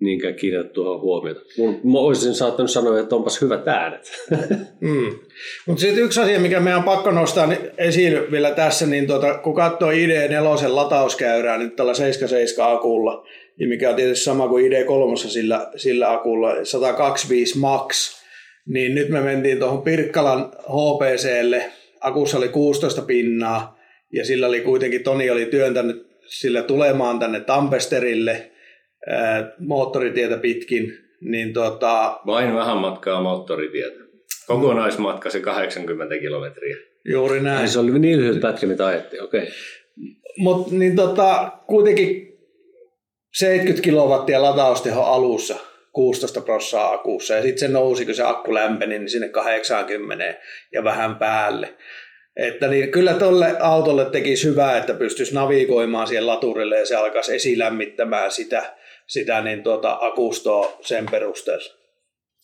niinkään 0.00 0.34
kiinnitä 0.34 0.68
tuohon 0.68 1.00
huomiota. 1.00 1.40
Mä 1.84 1.98
olisin 1.98 2.34
saattanut 2.34 2.70
sanoa, 2.70 3.00
että 3.00 3.16
onpas 3.16 3.40
hyvät 3.40 3.68
äänet. 3.68 4.12
mm. 4.80 5.18
Mutta 5.66 5.80
sitten 5.80 6.04
yksi 6.04 6.20
asia, 6.20 6.40
mikä 6.40 6.60
meidän 6.60 6.78
on 6.78 6.84
pakko 6.84 7.10
nostaa 7.10 7.48
esiin 7.78 8.30
vielä 8.30 8.50
tässä, 8.50 8.86
niin 8.86 9.06
tuota, 9.06 9.38
kun 9.38 9.54
katsoo 9.54 9.90
ID4 9.90 10.68
latauskäyrää 10.68 11.58
nyt 11.58 11.76
tällä 11.76 11.94
77 11.94 12.72
akulla, 12.72 13.26
niin 13.58 13.68
mikä 13.68 13.90
on 13.90 13.96
tietysti 13.96 14.24
sama 14.24 14.48
kuin 14.48 14.72
ID3 14.72 15.16
sillä, 15.16 15.70
sillä 15.76 16.12
akulla, 16.12 16.64
125 16.64 17.58
max, 17.58 18.18
niin 18.66 18.94
nyt 18.94 19.08
me 19.08 19.20
mentiin 19.20 19.58
tuohon 19.58 19.82
Pirkkalan 19.82 20.52
HPClle, 20.62 21.64
akussa 22.00 22.38
oli 22.38 22.48
16 22.48 23.02
pinnaa, 23.02 23.78
ja 24.12 24.24
sillä 24.24 24.46
oli 24.46 24.60
kuitenkin, 24.60 25.02
Toni 25.02 25.30
oli 25.30 25.46
työntänyt 25.46 26.08
sillä 26.26 26.62
tulemaan 26.62 27.18
tänne 27.18 27.40
Tampesterille, 27.40 28.50
moottoritietä 29.58 30.36
pitkin, 30.36 30.98
niin 31.20 31.52
tota... 31.52 32.20
Vain 32.26 32.54
vähän 32.54 32.76
matkaa 32.76 33.22
moottoritietä. 33.22 34.08
Kokonaismatka 34.46 35.30
se 35.30 35.40
80 35.40 36.18
kilometriä. 36.18 36.76
Juuri 37.04 37.40
näin. 37.40 37.58
Ai 37.58 37.68
se 37.68 37.78
oli 37.78 37.98
niin 37.98 38.18
lyhyt 38.20 38.40
pätkä, 38.40 38.66
mitä 38.66 38.86
ajettiin, 38.86 39.22
okei. 39.22 39.42
Okay. 39.42 39.52
Mutta 40.38 40.74
niin 40.74 40.96
tota, 40.96 41.52
kuitenkin 41.66 42.38
70 43.34 43.84
kilowattia 43.84 44.42
latausteho 44.42 45.02
alussa, 45.02 45.56
16 45.92 46.40
prossaa 46.40 46.92
akussa, 46.92 47.34
ja 47.34 47.42
sitten 47.42 47.58
se 47.58 47.68
nousi, 47.68 48.04
kun 48.04 48.14
se 48.14 48.22
akku 48.22 48.54
lämpeni, 48.54 48.98
niin 48.98 49.10
sinne 49.10 49.28
80 49.28 50.34
ja 50.72 50.84
vähän 50.84 51.16
päälle. 51.16 51.74
Että 52.36 52.68
niin 52.68 52.90
kyllä 52.90 53.14
tuolle 53.14 53.56
autolle 53.60 54.04
tekisi 54.04 54.48
hyvää, 54.48 54.78
että 54.78 54.94
pystyisi 54.94 55.34
navigoimaan 55.34 56.06
siihen 56.06 56.26
laturille 56.26 56.78
ja 56.78 56.86
se 56.86 56.96
alkaisi 56.96 57.34
esilämmittämään 57.34 58.30
sitä 58.30 58.74
sitä 59.08 59.40
niin 59.40 59.62
tuota, 59.62 59.98
akustoa 60.00 60.72
sen 60.80 61.06
perusteella. 61.10 61.74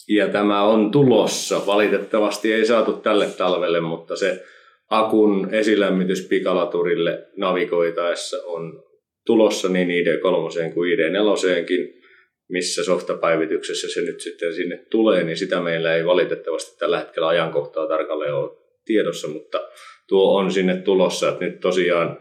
Ja 0.09 0.29
tämä 0.29 0.62
on 0.62 0.90
tulossa. 0.90 1.66
Valitettavasti 1.66 2.53
ei 2.53 2.66
saatu 2.66 2.92
tälle 2.92 3.27
talvelle, 3.27 3.81
mutta 3.81 4.16
se 4.16 4.44
akun 4.90 5.55
esilämmitys 5.55 6.27
pikalaturille 6.29 7.27
navigoitaessa 7.37 8.37
on 8.44 8.83
tulossa 9.27 9.68
niin 9.68 9.88
ID3 9.88 10.72
kuin 10.74 10.98
ID4kin, 10.98 12.05
missä 12.48 12.85
softapäivityksessä 12.85 13.88
se 13.94 14.00
nyt 14.00 14.20
sitten 14.20 14.55
sinne 14.55 14.87
tulee, 14.90 15.24
niin 15.24 15.37
sitä 15.37 15.61
meillä 15.61 15.94
ei 15.94 16.07
valitettavasti 16.07 16.79
tällä 16.79 16.98
hetkellä 16.98 17.29
ajankohtaa 17.29 17.87
tarkalleen 17.87 18.35
ole 18.35 18.57
tiedossa, 18.85 19.29
mutta 19.29 19.61
tuo 20.09 20.38
on 20.38 20.53
sinne 20.53 20.77
tulossa, 20.77 21.29
että 21.29 21.44
nyt 21.44 21.61
tosiaan 21.61 22.18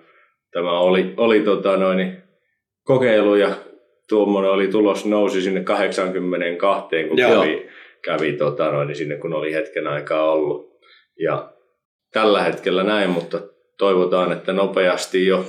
tämä 0.51 0.79
oli, 0.79 1.13
oli 1.17 1.39
tota 1.39 1.77
noin, 1.77 2.17
kokeilu 2.83 3.35
ja 3.35 3.55
tuommoinen 4.13 4.51
oli 4.51 4.67
tulos, 4.67 5.05
nousi 5.05 5.41
sinne 5.41 5.63
82, 5.63 7.03
kun 7.09 7.17
Joo. 7.17 7.41
kävi, 7.41 7.69
kävi 8.01 8.33
tota, 8.33 8.71
noin, 8.71 8.95
sinne, 8.95 9.17
kun 9.17 9.33
oli 9.33 9.53
hetken 9.53 9.87
aikaa 9.87 10.31
ollut. 10.31 10.79
Ja 11.19 11.53
tällä 12.11 12.41
hetkellä 12.41 12.83
näin, 12.83 13.09
mutta 13.09 13.39
toivotaan, 13.77 14.31
että 14.31 14.53
nopeasti 14.53 15.25
jo 15.25 15.45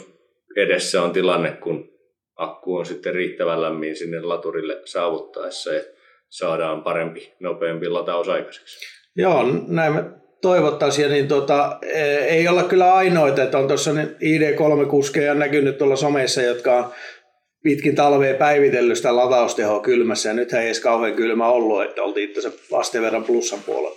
edessä 0.57 1.03
on 1.03 1.13
tilanne, 1.13 1.51
kun 1.51 1.89
akku 2.37 2.77
on 2.77 2.87
sitten 2.87 3.15
riittävän 3.15 3.63
lämmin 3.63 3.97
sinne 3.97 4.21
laturille 4.21 4.81
saavuttaessa 4.85 5.73
ja 5.75 5.81
saadaan 6.29 6.83
parempi, 6.83 7.33
nopeampi 7.41 7.89
lataus 7.89 8.29
aikaiseksi. 8.29 8.87
Joo, 9.17 9.45
näin 9.69 9.93
me 9.93 10.05
toivottaisiin. 10.43 11.11
Niin 11.11 11.29
tota, 11.29 11.79
e, 11.83 12.05
ei 12.17 12.49
olla 12.49 12.63
kyllä 12.63 12.95
ainoita, 12.95 13.43
että 13.43 13.59
on 13.59 13.69
tuossa 13.69 13.91
ID3-kuskeja 13.91 15.35
näkynyt 15.35 15.79
tuolla 15.79 15.97
somessa, 15.97 16.43
jotka 16.43 16.77
on 16.77 16.93
pitkin 17.65 17.95
talvea 17.95 18.35
päivitellyt 18.35 18.97
sitä 18.97 19.17
lataustehoa 19.17 19.81
kylmässä, 19.81 20.29
ja 20.29 20.35
nythän 20.35 20.63
ei 20.63 20.67
edes 20.67 20.81
kauhean 20.81 21.15
kylmä 21.15 21.49
ollut, 21.49 21.83
että 21.83 22.03
oltiin 22.03 22.31
itse 22.31 22.53
vasten 22.71 23.03
verran 23.03 23.25
plussan 23.25 23.59
puolella. 23.67 23.97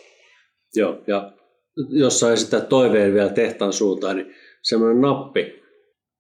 Joo, 0.75 0.97
ja 1.07 1.31
jos 1.89 2.19
sai 2.19 2.37
sitä 2.37 2.61
toiveen 2.61 3.13
vielä 3.13 3.29
tehtaan 3.29 3.73
suuntaan, 3.73 4.15
niin 4.15 4.33
semmoinen 4.61 5.01
nappi, 5.01 5.63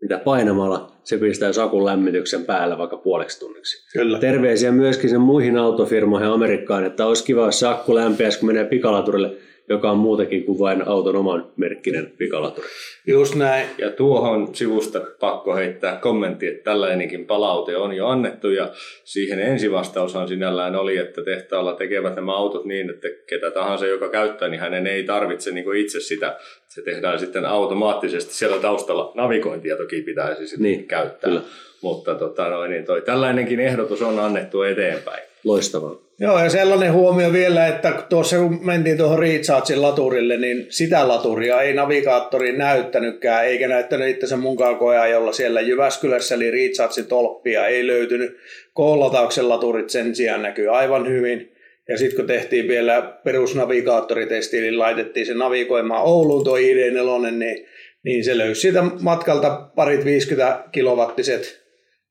mitä 0.01 0.17
painamalla 0.17 0.91
se 1.03 1.17
pistää 1.17 1.53
sakun 1.53 1.85
lämmityksen 1.85 2.45
päällä 2.45 2.77
vaikka 2.77 2.97
puoleksi 2.97 3.39
tunniksi. 3.39 3.91
Kyllä. 3.93 4.19
Terveisiä 4.19 4.71
myöskin 4.71 5.09
sen 5.09 5.21
muihin 5.21 5.57
autofirmoihin 5.57 6.29
Amerikkaan, 6.29 6.85
että 6.85 7.05
olisi 7.05 7.23
kiva, 7.23 7.45
jos 7.45 7.59
se 7.59 7.67
akku 7.67 7.95
lämpiäisi, 7.95 8.39
kun 8.39 8.47
menee 8.47 8.65
pikalaturille 8.65 9.37
joka 9.69 9.91
on 9.91 9.97
muutenkin 9.97 10.43
kuin 10.43 10.59
vain 10.59 10.87
auton 10.87 11.15
oman 11.15 11.47
merkkinen 11.55 12.13
pikalaturi. 12.17 12.67
Just 13.07 13.35
näin. 13.35 13.67
Ja 13.77 13.89
tuohon 13.91 14.55
sivusta 14.55 15.01
pakko 15.19 15.55
heittää 15.55 15.95
kommentti, 15.95 16.47
että 16.47 16.63
tällainenkin 16.63 17.25
palaute 17.25 17.77
on 17.77 17.93
jo 17.93 18.07
annettu 18.07 18.49
ja 18.49 18.69
siihen 19.03 19.39
ensivastaushan 19.39 20.27
sinällään 20.27 20.75
oli, 20.75 20.97
että 20.97 21.23
tehtaalla 21.23 21.73
tekevät 21.73 22.15
nämä 22.15 22.35
autot 22.37 22.65
niin, 22.65 22.89
että 22.89 23.07
ketä 23.29 23.51
tahansa, 23.51 23.87
joka 23.87 24.09
käyttää, 24.09 24.47
niin 24.47 24.59
hänen 24.61 24.87
ei 24.87 25.03
tarvitse 25.03 25.51
niin 25.51 25.75
itse 25.75 25.99
sitä. 25.99 26.37
Se 26.67 26.81
tehdään 26.81 27.19
sitten 27.19 27.45
automaattisesti 27.45 28.33
siellä 28.33 28.57
taustalla. 28.57 29.11
Navigointia 29.15 29.77
toki 29.77 30.01
pitäisi 30.01 30.47
sitten 30.47 30.63
Niin, 30.63 30.85
käyttää. 30.85 31.29
kyllä. 31.29 31.41
Mutta 31.81 32.15
tota, 32.15 32.49
noin, 32.49 32.71
niin 32.71 32.85
toi, 32.85 33.01
tällainenkin 33.01 33.59
ehdotus 33.59 34.01
on 34.01 34.19
annettu 34.19 34.61
eteenpäin. 34.61 35.23
Loistavaa. 35.43 36.06
Joo, 36.19 36.43
ja 36.43 36.49
sellainen 36.49 36.93
huomio 36.93 37.33
vielä, 37.33 37.67
että 37.67 38.03
tuossa 38.09 38.37
kun 38.37 38.65
mentiin 38.65 38.97
tuohon 38.97 39.19
Rechargein 39.19 39.81
laturille, 39.81 40.37
niin 40.37 40.65
sitä 40.69 41.07
laturia 41.07 41.61
ei 41.61 41.73
navigaattori 41.73 42.57
näyttänytkään, 42.57 43.45
eikä 43.45 43.67
näyttänyt 43.67 44.07
itse 44.07 44.35
munkaan 44.35 44.77
koeajolla 44.77 45.31
siellä 45.31 45.61
Jyväskylässä, 45.61 46.35
eli 46.35 46.51
Rechargein 46.51 47.07
tolppia 47.07 47.67
ei 47.67 47.87
löytynyt. 47.87 48.37
K-latauksen 48.75 49.49
laturit 49.49 49.89
sen 49.89 50.15
sijaan 50.15 50.41
näkyy 50.41 50.77
aivan 50.77 51.07
hyvin. 51.07 51.51
Ja 51.89 51.97
sitten 51.97 52.15
kun 52.15 52.27
tehtiin 52.27 52.67
vielä 52.67 53.01
perusnavigaattoritesti, 53.23 54.61
niin 54.61 54.79
laitettiin 54.79 55.25
se 55.25 55.33
navigoimaan 55.33 56.03
Ouluun 56.03 56.43
tuo 56.43 56.57
ID4, 56.57 57.31
niin, 57.31 57.67
niin 58.03 58.23
se 58.23 58.37
löysi 58.37 58.61
siitä 58.61 58.83
matkalta 59.01 59.69
parit 59.75 60.05
50 60.05 60.63
kilowattiset 60.71 61.63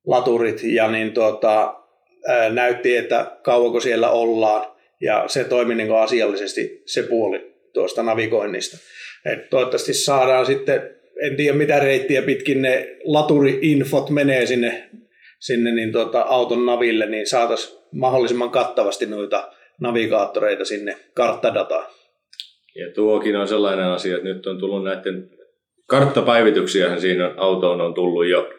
laturit 0.06 0.62
ja 0.62 0.90
niin 0.90 1.12
tuota, 1.12 1.74
näytti, 2.50 2.96
että 2.96 3.36
kauanko 3.42 3.80
siellä 3.80 4.10
ollaan 4.10 4.76
ja 5.00 5.24
se 5.26 5.44
toimi 5.44 5.74
niin 5.74 5.88
kuin 5.88 6.00
asiallisesti 6.00 6.82
se 6.86 7.02
puoli 7.02 7.54
tuosta 7.72 8.02
navigoinnista. 8.02 8.76
Et 9.32 9.50
toivottavasti 9.50 9.94
saadaan 9.94 10.46
sitten, 10.46 10.90
en 11.22 11.36
tiedä 11.36 11.56
mitä 11.56 11.80
reittiä 11.80 12.22
pitkin 12.22 12.62
ne 12.62 12.96
laturi-infot 13.04 14.10
menee 14.10 14.46
sinne, 14.46 14.88
sinne 15.38 15.74
niin 15.74 15.92
tuota, 15.92 16.20
auton 16.20 16.66
naville, 16.66 17.06
niin 17.06 17.26
saataisiin 17.26 17.78
mahdollisimman 17.92 18.50
kattavasti 18.50 19.06
noita 19.06 19.52
navigaattoreita 19.80 20.64
sinne 20.64 20.96
karttadataan. 21.14 21.86
Ja 22.74 22.92
tuokin 22.94 23.36
on 23.36 23.48
sellainen 23.48 23.86
asia, 23.86 24.16
että 24.16 24.28
nyt 24.28 24.46
on 24.46 24.58
tullut 24.58 24.84
näiden 24.84 25.30
karttapäivityksiähän 25.86 27.00
siinä 27.00 27.34
autoon 27.36 27.80
on 27.80 27.94
tullut 27.94 28.28
jo, 28.28 28.50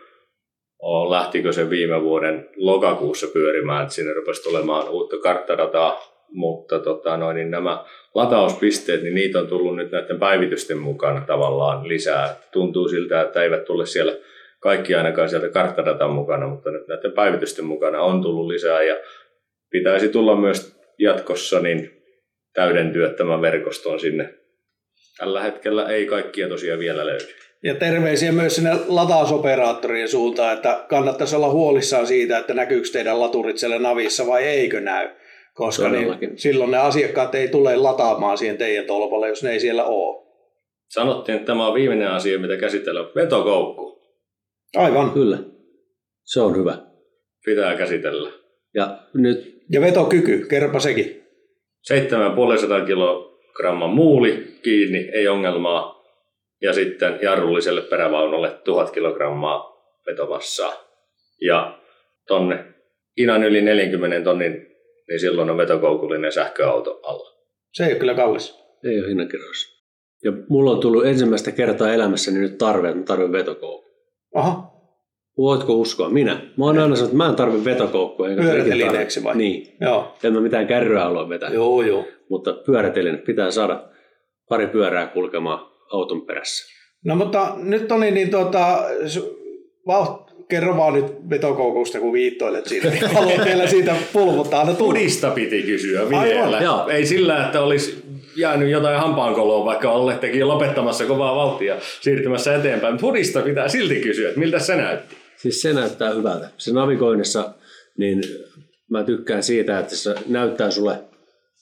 lähtikö 1.09 1.53
se 1.53 1.69
viime 1.69 2.01
vuoden 2.01 2.49
lokakuussa 2.55 3.27
pyörimään, 3.27 3.83
että 3.83 3.95
sinne 3.95 4.13
rupesi 4.13 4.43
tulemaan 4.43 4.89
uutta 4.89 5.17
karttadataa, 5.17 6.01
mutta 6.29 6.79
tota, 6.79 7.17
noin, 7.17 7.35
niin 7.35 7.51
nämä 7.51 7.85
latauspisteet, 8.15 9.01
niin 9.01 9.15
niitä 9.15 9.39
on 9.39 9.47
tullut 9.47 9.75
nyt 9.75 9.91
näiden 9.91 10.19
päivitysten 10.19 10.77
mukana 10.77 11.21
tavallaan 11.21 11.87
lisää. 11.87 12.35
Tuntuu 12.51 12.89
siltä, 12.89 13.21
että 13.21 13.43
eivät 13.43 13.65
tule 13.65 13.85
siellä 13.85 14.13
kaikki 14.59 14.95
ainakaan 14.95 15.29
sieltä 15.29 15.49
karttadatan 15.49 16.11
mukana, 16.11 16.47
mutta 16.47 16.71
nyt 16.71 16.87
näiden 16.87 17.11
päivitysten 17.11 17.65
mukana 17.65 18.01
on 18.01 18.21
tullut 18.21 18.47
lisää 18.47 18.83
ja 18.83 18.95
pitäisi 19.69 20.09
tulla 20.09 20.35
myös 20.35 20.79
jatkossa 20.99 21.59
niin 21.59 22.03
täydentyä 22.53 23.09
tämän 23.09 23.41
verkoston 23.41 23.99
sinne. 23.99 24.36
Tällä 25.17 25.43
hetkellä 25.43 25.89
ei 25.89 26.05
kaikkia 26.05 26.49
tosiaan 26.49 26.79
vielä 26.79 27.05
löydy. 27.05 27.25
Ja 27.63 27.75
terveisiä 27.75 28.31
myös 28.31 28.55
sinne 28.55 28.71
latausoperaattorien 28.87 30.09
suuntaan, 30.09 30.53
että 30.53 30.85
kannattaisi 30.89 31.35
olla 31.35 31.49
huolissaan 31.49 32.07
siitä, 32.07 32.37
että 32.37 32.53
näkyykö 32.53 32.87
teidän 32.93 33.19
laturit 33.19 33.57
siellä 33.57 33.79
navissa 33.79 34.27
vai 34.27 34.43
eikö 34.43 34.81
näy. 34.81 35.09
Koska 35.53 35.89
niin, 35.89 36.17
silloin 36.35 36.71
ne 36.71 36.77
asiakkaat 36.77 37.35
ei 37.35 37.47
tule 37.47 37.75
lataamaan 37.75 38.37
siihen 38.37 38.57
teidän 38.57 38.85
tolpalle, 38.85 39.29
jos 39.29 39.43
ne 39.43 39.51
ei 39.51 39.59
siellä 39.59 39.83
ole. 39.83 40.27
Sanottiin, 40.89 41.35
että 41.35 41.45
tämä 41.45 41.67
on 41.67 41.73
viimeinen 41.73 42.07
asia, 42.07 42.39
mitä 42.39 42.57
käsitellään. 42.57 43.07
Vetokoukku 43.15 43.87
Aivan. 44.75 45.11
Kyllä. 45.11 45.37
Se 46.23 46.41
on 46.41 46.57
hyvä. 46.57 46.77
pitää 47.45 47.75
käsitellä. 47.75 48.31
Ja 48.73 48.97
nyt 49.13 49.57
Ja 49.69 49.81
vetokyky, 49.81 50.45
kerropa 50.49 50.79
sekin. 50.79 51.23
7,5 51.93 53.26
kilogramman 53.57 53.89
muuli 53.89 54.59
kiinni, 54.63 55.09
ei 55.13 55.27
ongelmaa. 55.27 56.03
Ja 56.61 56.73
sitten 56.73 57.19
jarrulliselle 57.21 57.81
perävaunulle 57.81 58.51
1000 58.63 58.91
kilogrammaa 58.91 59.73
vetomassaa. 60.07 60.73
Ja 61.41 61.79
tonne 62.27 62.65
Inan 63.17 63.43
yli 63.43 63.61
40 63.61 64.21
tonnin, 64.23 64.67
niin 65.07 65.19
silloin 65.19 65.49
on 65.49 65.57
vetokoukullinen 65.57 66.31
sähköauto 66.31 66.99
alla. 67.03 67.29
Se 67.73 67.85
ei 67.85 67.91
ole 67.91 67.99
kyllä 67.99 68.13
kallis. 68.13 68.55
ei 68.83 68.99
ole 68.99 69.09
hinnankirjoissa. 69.09 69.77
Ja 70.23 70.31
mulla 70.49 70.71
on 70.71 70.79
tullut 70.79 71.05
ensimmäistä 71.05 71.51
kertaa 71.51 71.93
elämässäni 71.93 72.39
nyt 72.39 72.57
tarve, 72.57 72.87
että 72.87 72.99
mä 72.99 73.05
tarvitsen 73.05 73.31
vetokoukku. 73.31 73.87
Aha, 74.35 74.77
Voitko 75.37 75.73
uskoa? 75.73 76.09
Minä. 76.09 76.41
Mä 76.57 76.65
oon 76.65 76.77
aina 76.79 76.95
sanonut, 76.95 77.03
että 77.03 77.17
mä 77.17 77.29
en 77.29 77.35
tarvitse 77.35 77.65
vetokoukkua. 77.65 78.27
Pyörätelineeksi 78.27 79.19
tarvi- 79.19 79.23
vai? 79.23 79.37
Niin. 79.37 79.75
joo. 79.81 80.15
En 80.23 80.33
mä 80.33 80.39
mitään 80.39 80.67
kärryä 80.67 81.03
halua 81.03 81.29
vetää. 81.29 81.49
Joo, 81.49 81.81
joo. 81.81 82.05
Mutta 82.29 82.53
pyöräteline 82.53 83.17
pitää 83.17 83.51
saada 83.51 83.89
pari 84.49 84.67
pyörää 84.67 85.07
kulkemaan 85.07 85.59
auton 85.91 86.25
perässä. 86.25 86.77
No 87.05 87.15
mutta 87.15 87.53
nyt 87.57 87.87
Toni, 87.87 88.11
niin 88.11 88.31
tuota, 88.31 88.83
vauht, 89.87 90.27
kerro 90.49 90.77
vaan 90.77 90.93
nyt 90.93 91.05
vetokoukusta, 91.29 91.99
kun 91.99 92.13
viittoilet 92.13 92.65
siitä. 92.65 92.89
Niin 92.89 93.09
haluan 93.15 93.45
vielä 93.45 93.67
siitä 93.67 93.95
pulmuttaa. 94.13 94.65
No. 94.65 94.73
Pudista 94.73 95.31
piti 95.31 95.61
kysyä 95.61 96.01
Aivan, 96.01 96.23
vielä. 96.23 96.59
joo. 96.61 96.87
Ei 96.87 97.05
sillä, 97.05 97.45
että 97.45 97.61
olisi 97.61 98.03
jäänyt 98.35 98.69
jotain 98.69 98.99
hampaankoloa, 98.99 99.65
vaikka 99.65 99.91
olettekin 99.91 100.47
lopettamassa 100.47 101.05
kovaa 101.05 101.35
vauhtia 101.35 101.75
siirtymässä 102.01 102.55
eteenpäin. 102.55 102.93
Mutta 102.93 103.07
Pudista 103.07 103.41
pitää 103.41 103.67
silti 103.67 103.95
kysyä, 103.95 104.27
että 104.27 104.39
miltä 104.39 104.59
se 104.59 104.75
näytti. 104.75 105.17
Siis 105.37 105.61
se 105.61 105.73
näyttää 105.73 106.13
hyvältä. 106.13 106.49
Se 106.57 106.73
navigoinnissa, 106.73 107.53
niin 107.97 108.21
mä 108.89 109.03
tykkään 109.03 109.43
siitä, 109.43 109.79
että 109.79 109.95
se 109.95 110.15
näyttää 110.27 110.71
sulle 110.71 110.99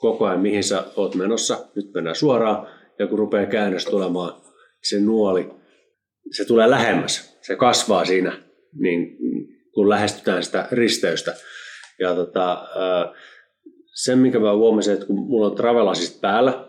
koko 0.06 0.26
ajan, 0.26 0.40
mihin 0.40 0.64
sä 0.64 0.84
oot 0.96 1.16
menossa. 1.16 1.58
Nyt 1.76 1.94
mennään 1.94 2.16
suoraan, 2.16 2.68
ja 3.00 3.08
kun 3.08 3.20
rupeaa 3.20 3.46
käännös 3.46 3.86
tulemaan, 3.86 4.42
se 4.84 5.00
nuoli, 5.00 5.50
se 6.32 6.46
tulee 6.46 6.70
lähemmäs. 6.70 7.38
Se 7.42 7.56
kasvaa 7.56 8.06
siinä, 8.06 8.38
niin 8.80 9.18
kun 9.74 9.90
lähestytään 9.90 10.44
sitä 10.44 10.68
risteystä. 10.72 11.34
Ja 12.00 12.16
tota, 12.16 12.68
ää, 12.76 13.14
sen, 13.96 14.18
minkä 14.20 14.40
mä 14.40 14.56
huomasin, 14.56 14.94
että 14.94 15.06
kun 15.06 15.20
mulla 15.20 15.48
on 15.48 15.56
travelasit 15.56 16.22
päällä, 16.22 16.68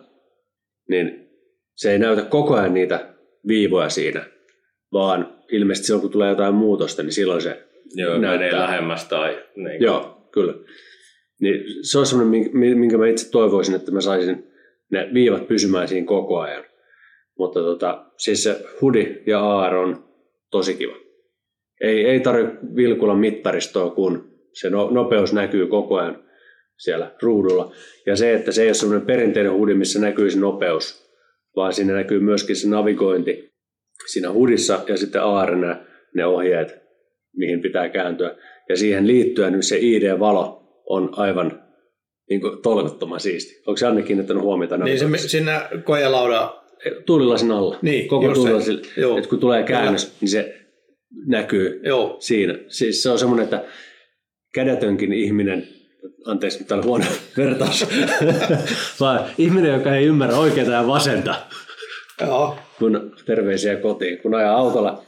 niin 0.89 1.29
se 1.75 1.93
ei 1.93 1.99
näytä 1.99 2.23
koko 2.23 2.55
ajan 2.55 2.75
niitä 2.75 3.15
viivoja 3.49 3.89
siinä, 3.89 4.25
vaan 4.93 5.37
ilmeisesti 5.53 5.87
silloin, 5.87 6.03
kun 6.03 6.11
tulee 6.11 6.31
jotain 6.31 6.55
muutosta, 6.55 7.03
niin 7.03 7.13
silloin 7.13 7.43
se 7.43 7.67
Joo, 7.95 8.19
näyttää. 8.19 8.31
menee 8.31 8.59
lähemmäs 8.59 9.05
tai... 9.05 9.43
Niin. 9.57 9.83
Joo, 9.83 10.29
kyllä. 10.33 10.55
Niin 11.41 11.65
se 11.83 11.99
on 11.99 12.07
semmoinen, 12.07 12.51
minkä- 12.79 12.99
mä 12.99 13.07
itse 13.07 13.31
toivoisin, 13.31 13.75
että 13.75 13.93
mä 13.93 14.01
saisin 14.01 14.45
ne 14.91 15.11
viivat 15.15 15.49
pysymään 15.49 15.89
siinä 15.89 16.07
koko 16.07 16.39
ajan. 16.39 16.65
Mutta 17.39 17.61
tota, 17.61 18.07
siis 18.17 18.43
se 18.43 18.65
hudi 18.81 19.23
ja 19.27 19.59
AR 19.59 19.75
on 19.75 20.05
tosi 20.51 20.75
kiva. 20.75 20.95
Ei, 21.81 22.05
ei 22.05 22.21
tarvitse 22.21 22.57
vilkulla 22.77 23.15
mittaristoa, 23.15 23.91
kun 23.91 24.39
se 24.53 24.71
no, 24.71 24.91
nopeus 24.91 25.33
näkyy 25.33 25.67
koko 25.67 25.97
ajan 25.97 26.25
siellä 26.79 27.15
ruudulla. 27.23 27.73
Ja 28.07 28.17
se, 28.17 28.35
että 28.35 28.53
se 28.53 28.63
ei 28.63 28.69
ole 28.69 28.75
semmoinen 28.75 29.07
perinteinen 29.07 29.53
hudi, 29.53 29.75
missä 29.75 30.01
näkyy 30.01 30.31
se 30.31 30.39
nopeus, 30.39 31.13
vaan 31.57 31.73
siinä 31.73 31.93
näkyy 31.93 32.21
myöskin 32.21 32.57
se 32.57 32.69
navigointi 32.69 33.51
siinä 34.13 34.33
hudissa 34.33 34.85
ja 34.89 34.97
sitten 34.97 35.23
AR 35.23 35.57
ne 36.15 36.27
ohjeet, 36.27 36.75
mihin 37.37 37.63
pitää 37.63 37.89
kääntyä. 37.89 38.37
Ja 38.69 38.77
siihen 38.77 39.07
liittyen 39.07 39.53
nyt 39.53 39.67
se 39.67 39.79
ID-valo 39.81 40.66
on 40.89 41.11
aivan 41.13 41.63
niin 42.31 42.41
kuin, 42.41 42.63
tolkuttoman 42.63 43.21
siisti. 43.21 43.63
Onko 43.67 43.79
Janne 43.81 44.03
kiinnittänyt 44.03 44.43
huomiota? 44.43 44.77
Niin 44.77 44.99
se 44.99 45.29
siinä 45.29 45.69
kojelauda. 45.85 46.63
Tuulilasin 47.07 47.51
alla. 47.51 47.79
Niin, 47.83 48.09
Koko 48.09 48.35
tuulilasin, 48.35 48.79
että 49.19 49.31
kun 49.31 49.41
tulee 49.41 49.63
käännös, 49.63 50.17
niin 50.21 50.29
se 50.29 50.55
näkyy 51.27 51.81
Joo. 51.85 52.17
siinä. 52.19 52.59
Siis 52.69 53.03
se 53.03 53.11
on 53.11 53.19
semmoinen, 53.19 53.45
että 53.45 53.65
kädetönkin 54.55 55.13
ihminen, 55.13 55.69
anteeksi 56.25 56.59
nyt 56.59 56.85
huono 56.85 57.05
vertaus, 57.37 57.87
vaan 59.01 59.21
ihminen, 59.39 59.73
joka 59.73 59.95
ei 59.95 60.07
ymmärrä 60.07 60.37
oikeaa 60.37 60.71
ja 60.71 60.87
vasenta, 60.87 61.35
Joo. 62.21 62.59
kun 62.79 63.17
terveisiä 63.27 63.77
kotiin, 63.77 64.19
kun 64.19 64.35
ajaa 64.35 64.57
autolla 64.57 65.05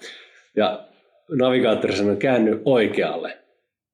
ja 0.57 0.89
navigaattori 1.39 1.97
sanoo 1.97 2.17
käänny 2.17 2.63
oikealle, 2.65 3.39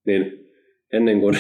niin 0.07 0.51
ennen 0.93 1.21
kuin 1.21 1.39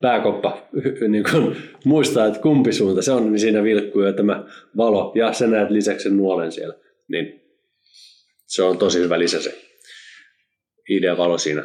pääkoppa 0.00 0.68
niin 1.08 1.24
kuin 1.30 1.56
muistaa, 1.84 2.26
että 2.26 2.40
kumpi 2.40 2.72
suunta 2.72 3.02
se 3.02 3.12
on, 3.12 3.32
niin 3.32 3.40
siinä 3.40 3.62
vilkkuu 3.62 4.02
jo 4.02 4.12
tämä 4.12 4.44
valo 4.76 5.12
ja 5.14 5.32
sä 5.32 5.46
näet 5.46 5.70
lisäksi 5.70 6.02
sen 6.02 6.16
nuolen 6.16 6.52
siellä. 6.52 6.74
Niin 7.08 7.40
se 8.46 8.62
on 8.62 8.78
tosi 8.78 8.98
hyvä 8.98 9.18
lisä 9.18 9.42
se 9.42 9.54
ID-valo 10.88 11.38
siinä 11.38 11.64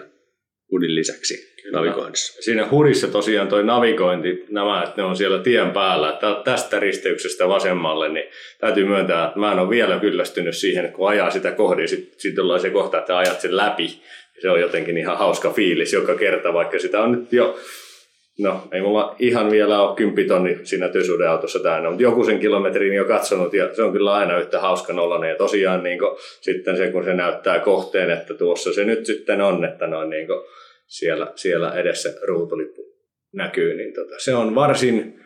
hudin 0.72 0.96
lisäksi 0.96 1.54
navigoinnissa. 1.72 2.42
Siinä 2.42 2.68
hudissa 2.72 3.08
tosiaan 3.08 3.48
toi 3.48 3.64
navigointi, 3.64 4.46
nämä, 4.50 4.84
että 4.84 5.02
ne 5.02 5.04
on 5.04 5.18
siellä 5.18 5.40
tien 5.40 5.72
päällä, 5.72 6.10
että 6.10 6.42
tästä 6.46 6.80
risteyksestä 6.80 7.48
vasemmalle, 7.48 8.10
niin 8.10 8.26
täytyy 8.60 8.86
myöntää, 8.86 9.28
että 9.28 9.40
mä 9.40 9.52
en 9.52 9.60
ole 9.60 9.70
vielä 9.70 10.00
kyllästynyt 10.00 10.58
siihen, 10.58 10.94
kun 10.94 11.10
ajaa 11.10 11.32
sitä 11.32 11.52
kohdin, 11.52 11.88
sitten 11.88 12.20
sit 12.20 12.40
ollaan 12.40 12.60
se 12.60 12.70
kohta, 12.70 12.98
että 12.98 13.18
ajat 13.18 13.42
sen 13.42 13.58
läpi. 13.58 14.02
Se 14.42 14.50
on 14.50 14.62
jotenkin 14.62 14.98
ihan 14.98 15.18
hauska 15.18 15.52
fiilis 15.52 15.94
joka 15.94 16.16
kerta, 16.16 16.54
vaikka 16.54 16.80
sitä 16.80 17.02
on 17.02 17.12
nyt 17.12 17.34
jo 17.34 17.60
No, 18.40 18.68
ei 18.72 18.82
mulla 18.82 19.16
ihan 19.20 19.52
vielä 19.52 19.82
ole 19.82 19.96
kymppitonni 19.96 20.60
siinä 20.64 20.90
työsuuden 20.90 21.30
autossa 21.30 21.60
täynnä, 21.60 21.90
mutta 21.90 22.04
joku 22.04 22.24
sen 22.24 22.40
kilometrin 22.40 22.94
jo 22.94 23.06
katsonut 23.06 23.54
ja 23.54 23.76
se 23.76 23.84
on 23.84 23.92
kyllä 23.92 24.14
aina 24.14 24.40
yhtä 24.40 24.60
hauska 24.60 24.94
nollainen. 24.94 25.30
Ja 25.30 25.36
tosiaan 25.36 25.84
niin 25.84 26.00
kuin, 26.00 26.18
sitten 26.42 26.78
se, 26.78 26.92
kun 26.92 27.04
se 27.04 27.14
näyttää 27.14 27.60
kohteen, 27.60 28.10
että 28.10 28.34
tuossa 28.34 28.74
se 28.74 28.86
nyt 28.86 29.06
sitten 29.06 29.42
on, 29.42 29.66
että 29.66 29.88
noin 29.88 30.10
niin 30.10 30.28
kuin, 30.28 30.40
siellä, 30.88 31.32
siellä 31.36 31.72
edessä 31.72 32.10
ruutulippu 32.28 32.82
näkyy, 33.34 33.74
niin 33.78 33.94
tota, 33.94 34.16
se 34.18 34.36
on 34.36 34.56
varsin 34.56 35.20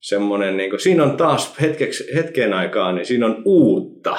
semmoinen, 0.00 0.56
niin 0.56 0.70
kuin, 0.70 0.80
siinä 0.80 1.02
on 1.02 1.16
taas 1.16 1.60
hetkeksi, 1.60 2.14
hetken 2.14 2.52
aikaa, 2.52 2.92
niin 2.92 3.06
siinä 3.06 3.26
on 3.26 3.42
uutta. 3.44 4.16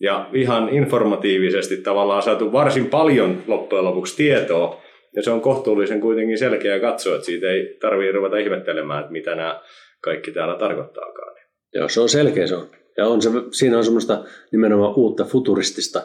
Ja 0.00 0.28
ihan 0.32 0.68
informatiivisesti 0.68 1.76
tavallaan 1.76 2.22
saatu 2.22 2.52
varsin 2.52 2.86
paljon 2.86 3.42
loppujen 3.46 3.84
lopuksi 3.84 4.16
tietoa 4.16 4.82
ja 5.18 5.22
se 5.22 5.30
on 5.30 5.40
kohtuullisen 5.40 6.00
kuitenkin 6.00 6.38
selkeä 6.38 6.80
katsoa, 6.80 7.14
että 7.14 7.26
siitä 7.26 7.50
ei 7.50 7.76
tarvitse 7.80 8.12
ruveta 8.12 8.36
ihmettelemään, 8.36 9.00
että 9.00 9.12
mitä 9.12 9.34
nämä 9.34 9.60
kaikki 10.00 10.32
täällä 10.32 10.58
tarkoittaakaan. 10.58 11.36
Joo, 11.74 11.88
se 11.88 12.00
on 12.00 12.08
selkeä 12.08 12.46
se 12.46 12.56
on. 12.56 12.70
Ja 12.96 13.06
on 13.06 13.22
se, 13.22 13.30
siinä 13.50 13.78
on 13.78 13.84
semmoista 13.84 14.24
nimenomaan 14.52 14.94
uutta 14.96 15.24
futuristista, 15.24 16.02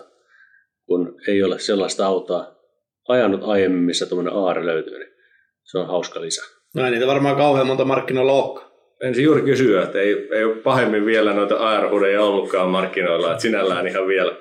kun 0.86 1.16
ei 1.28 1.44
ole 1.44 1.60
sellaista 1.60 2.06
autoa 2.06 2.56
ajanut 3.08 3.42
aiemmin, 3.44 3.84
missä 3.84 4.06
tuommoinen 4.06 4.34
aare 4.34 4.66
löytyy, 4.66 5.00
niin 5.00 5.14
se 5.64 5.78
on 5.78 5.88
hauska 5.88 6.22
lisä. 6.22 6.42
No 6.76 6.90
niitä 6.90 7.08
varmaan 7.08 7.36
kauhean 7.36 7.68
monta 7.68 7.86
markkinoilla 7.86 8.34
olekaan. 8.34 8.72
Ensin 9.02 9.24
juuri 9.24 9.42
kysyä, 9.42 9.84
että 9.84 10.00
ei, 10.00 10.28
ei 10.32 10.44
ole 10.44 10.56
pahemmin 10.56 11.06
vielä 11.06 11.34
noita 11.34 11.58
AR-hudeja 11.58 12.24
ollutkaan 12.24 12.70
markkinoilla, 12.70 13.32
että 13.32 13.42
sinällään 13.42 13.88
ihan 13.88 14.08
vielä. 14.08 14.36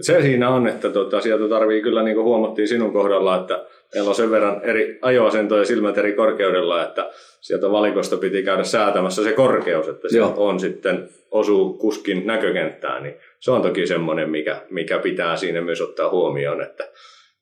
Se 0.00 0.22
siinä 0.22 0.50
on, 0.50 0.68
että 0.68 0.90
tota, 0.90 1.20
sieltä 1.20 1.48
tarvii 1.48 1.82
kyllä, 1.82 2.02
niin 2.02 2.14
kuin 2.14 2.24
huomattiin 2.24 2.68
sinun 2.68 2.92
kohdalla, 2.92 3.40
että 3.40 3.66
meillä 3.94 4.08
on 4.08 4.14
sen 4.14 4.30
verran 4.30 4.60
eri 4.64 4.98
ajoasentoja 5.02 5.62
ja 5.62 5.66
silmät 5.66 5.98
eri 5.98 6.12
korkeudella, 6.12 6.82
että 6.82 7.10
sieltä 7.40 7.70
valikosta 7.70 8.16
piti 8.16 8.42
käydä 8.42 8.64
säätämässä 8.64 9.22
se 9.22 9.32
korkeus, 9.32 9.88
että 9.88 10.08
se 10.08 10.22
on 10.22 10.60
sitten 10.60 11.08
osuu 11.30 11.72
kuskin 11.72 12.26
näkökenttään, 12.26 13.02
niin 13.02 13.14
se 13.40 13.50
on 13.50 13.62
toki 13.62 13.86
semmoinen, 13.86 14.30
mikä, 14.30 14.62
mikä 14.70 14.98
pitää 14.98 15.36
siinä 15.36 15.60
myös 15.60 15.80
ottaa 15.80 16.10
huomioon, 16.10 16.62
että 16.62 16.88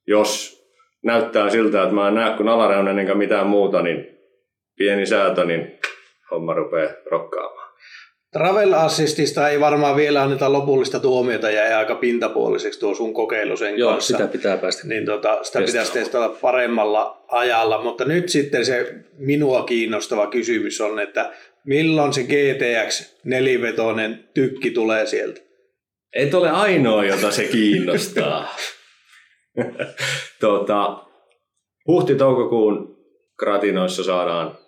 jos 0.06 0.56
näyttää 1.02 1.50
siltä, 1.50 1.82
että 1.82 1.94
mä 1.94 2.08
en 2.08 2.14
näe 2.14 2.36
kun 2.36 2.48
alareunen 2.48 2.98
enkä 2.98 3.14
mitään 3.14 3.46
muuta, 3.46 3.82
niin 3.82 4.18
pieni 4.78 5.06
säätö, 5.06 5.44
niin 5.44 5.78
homma 6.30 6.54
rupeaa 6.54 6.92
rokkaamaan. 7.10 7.65
Travel 8.38 8.72
Assistista 8.72 9.48
ei 9.48 9.60
varmaan 9.60 9.96
vielä 9.96 10.22
anneta 10.22 10.52
lopullista 10.52 11.00
tuomiota 11.00 11.50
ja 11.50 11.78
aika 11.78 11.94
pintapuoliseksi 11.94 12.80
tuo 12.80 12.94
sun 12.94 13.14
kokeilu 13.14 13.56
sen 13.56 13.78
Joo, 13.78 13.92
kanssa. 13.92 14.16
sitä 14.16 14.28
pitää 14.28 14.56
päästä 14.56 14.86
Niin 14.86 15.06
tota, 15.06 15.44
sitä 15.44 15.60
pitäisi 15.62 15.92
testata 15.92 16.28
paremmalla 16.28 17.24
ajalla, 17.28 17.82
mutta 17.82 18.04
nyt 18.04 18.28
sitten 18.28 18.64
se 18.66 18.94
minua 19.18 19.64
kiinnostava 19.64 20.26
kysymys 20.26 20.80
on, 20.80 20.98
että 20.98 21.32
milloin 21.64 22.12
se 22.12 22.22
GTX 22.22 23.14
nelivetoinen 23.24 24.28
tykki 24.34 24.70
tulee 24.70 25.06
sieltä? 25.06 25.40
Et 26.16 26.34
ole 26.34 26.50
ainoa, 26.50 27.04
jota 27.04 27.30
se 27.30 27.44
kiinnostaa. 27.44 28.56
tota, 30.40 30.96
Huhti-toukokuun 31.88 32.96
kratinoissa 33.38 34.04
saadaan 34.04 34.58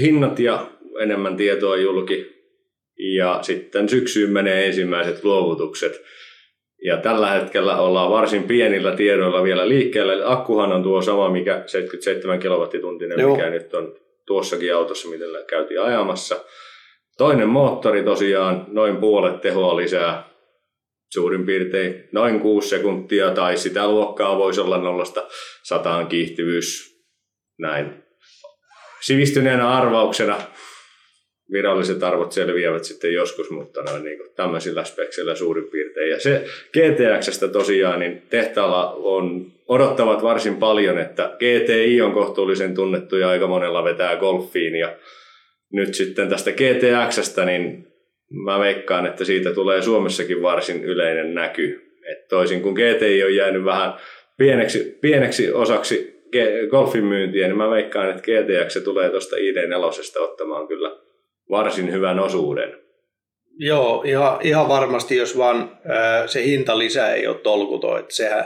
hinnat 0.00 0.38
ja 0.38 0.66
enemmän 1.02 1.36
tietoa 1.36 1.76
julki 1.76 2.35
ja 2.98 3.38
sitten 3.42 3.88
syksyyn 3.88 4.30
menee 4.30 4.66
ensimmäiset 4.66 5.24
luovutukset. 5.24 6.02
Ja 6.82 6.96
tällä 6.96 7.30
hetkellä 7.30 7.76
ollaan 7.78 8.10
varsin 8.10 8.42
pienillä 8.42 8.96
tiedoilla 8.96 9.42
vielä 9.42 9.68
liikkeellä. 9.68 10.32
Akkuhan 10.32 10.72
on 10.72 10.82
tuo 10.82 11.02
sama, 11.02 11.30
mikä 11.30 11.62
77 11.66 12.38
kilowattituntinen, 12.38 13.20
Joo. 13.20 13.36
mikä 13.36 13.50
nyt 13.50 13.74
on 13.74 13.94
tuossakin 14.26 14.74
autossa, 14.74 15.08
mitä 15.08 15.24
käytiin 15.46 15.82
ajamassa. 15.82 16.44
Toinen 17.18 17.48
moottori 17.48 18.02
tosiaan, 18.02 18.64
noin 18.68 18.96
puolet 18.96 19.40
tehoa 19.40 19.76
lisää, 19.76 20.28
suurin 21.12 21.46
piirtein 21.46 22.08
noin 22.12 22.40
6 22.40 22.68
sekuntia, 22.68 23.30
tai 23.30 23.56
sitä 23.56 23.88
luokkaa 23.88 24.38
voisi 24.38 24.60
olla 24.60 24.78
nollasta 24.78 25.28
sataan 25.62 26.06
kiihtyvyys 26.06 26.96
näin 27.58 28.06
sivistyneenä 29.00 29.70
arvauksena 29.70 30.36
viralliset 31.52 32.02
arvot 32.02 32.32
selviävät 32.32 32.84
sitten 32.84 33.12
joskus, 33.12 33.50
mutta 33.50 33.82
noin 33.82 34.04
niin 34.04 34.18
kuin 34.18 34.30
tämmöisillä 34.36 34.84
spekseillä 34.84 35.34
suurin 35.34 35.64
piirtein. 35.64 36.10
Ja 36.10 36.20
se 36.20 36.44
GTXstä 36.72 37.48
tosiaan, 37.48 38.00
niin 38.00 38.22
tehtaalla 38.30 38.92
on, 38.92 39.46
odottavat 39.68 40.22
varsin 40.22 40.56
paljon, 40.56 40.98
että 40.98 41.36
GTI 41.38 42.00
on 42.00 42.12
kohtuullisen 42.12 42.74
tunnettu 42.74 43.16
ja 43.16 43.28
aika 43.28 43.46
monella 43.46 43.84
vetää 43.84 44.16
golfiin. 44.16 44.74
Ja 44.74 44.96
nyt 45.72 45.94
sitten 45.94 46.28
tästä 46.28 46.50
GTXstä, 46.52 47.44
niin 47.44 47.86
mä 48.44 48.58
veikkaan, 48.60 49.06
että 49.06 49.24
siitä 49.24 49.52
tulee 49.52 49.82
Suomessakin 49.82 50.42
varsin 50.42 50.84
yleinen 50.84 51.34
näky. 51.34 51.82
Et 52.10 52.28
toisin 52.28 52.62
kuin 52.62 52.74
GTI 52.74 53.24
on 53.24 53.34
jäänyt 53.34 53.64
vähän 53.64 53.92
pieneksi, 54.38 54.98
pieneksi 55.00 55.52
osaksi 55.52 56.16
golfin 56.70 57.04
myyntiä, 57.04 57.46
niin 57.46 57.56
mä 57.56 57.70
veikkaan, 57.70 58.10
että 58.10 58.22
GTX 58.22 58.82
tulee 58.84 59.10
tuosta 59.10 59.36
ID4 59.36 60.22
ottamaan 60.22 60.68
kyllä 60.68 61.05
varsin 61.50 61.92
hyvän 61.92 62.20
osuuden. 62.20 62.74
Joo, 63.58 64.02
ihan, 64.06 64.38
ihan 64.42 64.68
varmasti, 64.68 65.16
jos 65.16 65.38
vaan 65.38 65.78
ää, 65.88 66.26
se 66.26 66.44
hinta 66.44 66.78
lisää 66.78 67.14
ei 67.14 67.26
ole 67.26 67.36
tolkuto, 67.36 67.98
että 67.98 68.14
sehän, 68.14 68.44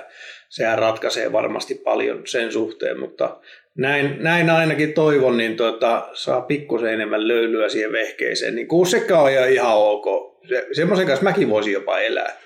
sehän 0.48 0.78
ratkaisee 0.78 1.32
varmasti 1.32 1.74
paljon 1.74 2.26
sen 2.26 2.52
suhteen, 2.52 3.00
mutta 3.00 3.40
näin, 3.78 4.16
näin 4.18 4.50
ainakin 4.50 4.92
toivon, 4.92 5.36
niin 5.36 5.56
tota, 5.56 6.08
saa 6.12 6.40
pikkusen 6.40 6.92
enemmän 6.92 7.28
löylyä 7.28 7.68
siihen 7.68 7.92
vehkeeseen. 7.92 8.54
Niin 8.54 8.68
kuusekka 8.68 9.18
on 9.18 9.30
ihan 9.30 9.76
ok. 9.76 10.36
Se, 10.48 10.66
semmoisen 10.72 11.06
kanssa 11.06 11.24
mäkin 11.24 11.50
voisin 11.50 11.72
jopa 11.72 11.98
elää. 11.98 12.40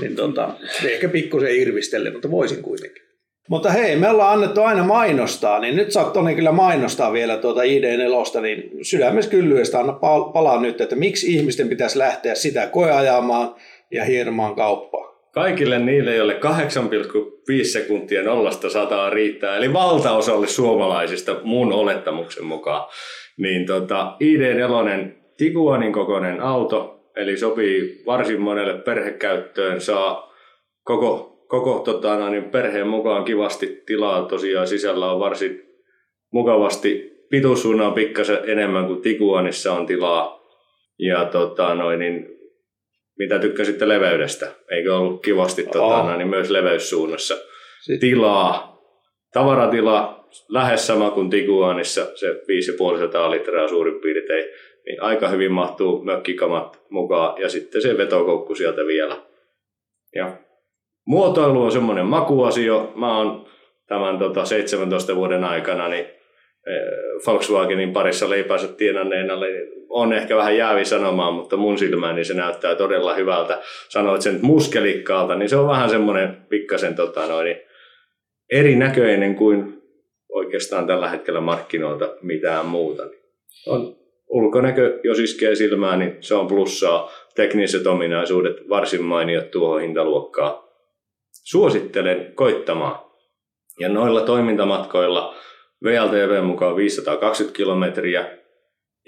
Niin 0.00 0.16
tota, 0.16 0.50
ehkä 0.84 1.08
pikkusen 1.08 1.56
irvistelle, 1.56 2.10
mutta 2.10 2.30
voisin 2.30 2.62
kuitenkin. 2.62 3.11
Mutta 3.48 3.70
hei, 3.70 3.96
me 3.96 4.10
ollaan 4.10 4.32
annettu 4.32 4.62
aina 4.62 4.84
mainostaa, 4.84 5.58
niin 5.58 5.76
nyt 5.76 5.92
saat 5.92 6.12
Toni 6.12 6.34
kyllä 6.34 6.52
mainostaa 6.52 7.12
vielä 7.12 7.36
tuota 7.36 7.60
ID4, 7.60 8.40
niin 8.40 8.70
sydämessä 8.82 9.30
kyllyestä 9.30 9.80
anna 9.80 9.92
palaa 10.32 10.60
nyt, 10.60 10.80
että 10.80 10.96
miksi 10.96 11.34
ihmisten 11.34 11.68
pitäisi 11.68 11.98
lähteä 11.98 12.34
sitä 12.34 12.66
koeajamaan 12.66 13.54
ja 13.90 14.04
hiermaan 14.04 14.54
kauppaa. 14.54 15.12
Kaikille 15.32 15.78
niille, 15.78 16.16
joille 16.16 16.38
8,5 17.58 17.64
sekuntia 17.64 18.22
nollasta 18.22 18.70
sataa 18.70 19.10
riittää, 19.10 19.56
eli 19.56 19.72
valtaosalle 19.72 20.46
suomalaisista 20.46 21.36
mun 21.42 21.72
olettamuksen 21.72 22.44
mukaan, 22.44 22.88
niin 23.36 23.66
tota, 23.66 24.16
ID4 24.24 25.08
Tiguanin 25.36 25.92
kokoinen 25.92 26.40
auto, 26.40 27.00
eli 27.16 27.36
sopii 27.36 28.02
varsin 28.06 28.40
monelle 28.40 28.78
perhekäyttöön, 28.78 29.80
saa 29.80 30.32
koko 30.84 31.31
koko 31.52 31.78
tota, 31.78 32.18
no, 32.18 32.28
niin 32.28 32.50
perheen 32.50 32.86
mukaan 32.86 33.24
kivasti 33.24 33.82
tilaa. 33.86 34.24
Tosiaan 34.24 34.66
sisällä 34.66 35.12
on 35.12 35.20
varsin 35.20 35.62
mukavasti 36.32 37.12
pituussuunnan 37.30 37.86
on 37.86 37.94
pikkasen 37.94 38.38
enemmän 38.46 38.86
kuin 38.86 39.02
Tiguanissa 39.02 39.72
on 39.72 39.86
tilaa. 39.86 40.42
Ja 40.98 41.24
tota, 41.24 41.74
noin, 41.74 41.98
niin, 41.98 42.26
mitä 43.18 43.38
tykkäsitte 43.38 43.88
leveydestä? 43.88 44.52
Eikö 44.70 44.96
ollut 44.96 45.22
kivasti 45.22 45.62
tota, 45.62 46.02
noin, 46.02 46.18
niin 46.18 46.28
myös 46.28 46.50
leveyssuunnassa 46.50 47.34
Sitten. 47.80 48.00
tilaa? 48.00 48.78
Tavaratila 49.32 50.24
lähes 50.48 50.86
sama 50.86 51.10
kuin 51.10 51.30
Tiguanissa, 51.30 52.06
se 52.14 52.32
5,5 52.32 53.30
litraa 53.30 53.68
suurin 53.68 54.00
piirtein. 54.00 54.44
Niin 54.86 55.02
aika 55.02 55.28
hyvin 55.28 55.52
mahtuu 55.52 56.04
mökkikamat 56.04 56.82
mukaan 56.90 57.42
ja 57.42 57.48
sitten 57.48 57.82
se 57.82 57.98
vetokoukku 57.98 58.54
sieltä 58.54 58.86
vielä. 58.86 59.22
Ja 60.14 60.36
muotoilu 61.06 61.62
on 61.62 61.72
semmoinen 61.72 62.06
makuasio. 62.06 62.92
Mä 62.94 63.18
oon 63.18 63.46
tämän 63.86 64.18
tota, 64.18 64.44
17 64.44 65.16
vuoden 65.16 65.44
aikana 65.44 65.88
niin, 65.88 66.04
e, 66.66 66.72
Volkswagenin 67.26 67.92
parissa 67.92 68.30
leipänsä 68.30 68.68
tienanneena 68.68 69.40
niin 69.40 69.82
on 69.88 70.12
ehkä 70.12 70.36
vähän 70.36 70.56
jäävi 70.56 70.84
sanomaan, 70.84 71.34
mutta 71.34 71.56
mun 71.56 71.78
silmään 71.78 72.14
niin 72.14 72.24
se 72.24 72.34
näyttää 72.34 72.74
todella 72.74 73.14
hyvältä. 73.14 73.60
Sanoit 73.88 74.22
sen 74.22 74.38
muskelikkaalta, 74.42 75.34
niin 75.34 75.48
se 75.48 75.56
on 75.56 75.68
vähän 75.68 75.90
semmoinen 75.90 76.36
pikkasen 76.48 76.94
tota, 76.94 77.26
noin, 77.26 77.56
erinäköinen 78.52 79.34
kuin 79.34 79.82
oikeastaan 80.32 80.86
tällä 80.86 81.08
hetkellä 81.08 81.40
markkinoilta 81.40 82.16
mitään 82.22 82.66
muuta. 82.66 83.02
On 83.66 83.96
ulkonäkö, 84.28 85.00
jos 85.04 85.18
iskee 85.18 85.54
silmään, 85.54 85.98
niin 85.98 86.16
se 86.20 86.34
on 86.34 86.46
plussaa. 86.46 87.10
Tekniset 87.36 87.86
ominaisuudet 87.86 88.68
varsin 88.68 89.02
mainiot 89.02 89.50
tuohon 89.50 89.80
hintaluokkaan 89.80 90.61
suosittelen 91.42 92.32
koittamaan. 92.34 93.00
Ja 93.80 93.88
noilla 93.88 94.20
toimintamatkoilla 94.20 95.34
VLTV 95.84 96.44
mukaan 96.44 96.76
520 96.76 97.56
kilometriä 97.56 98.38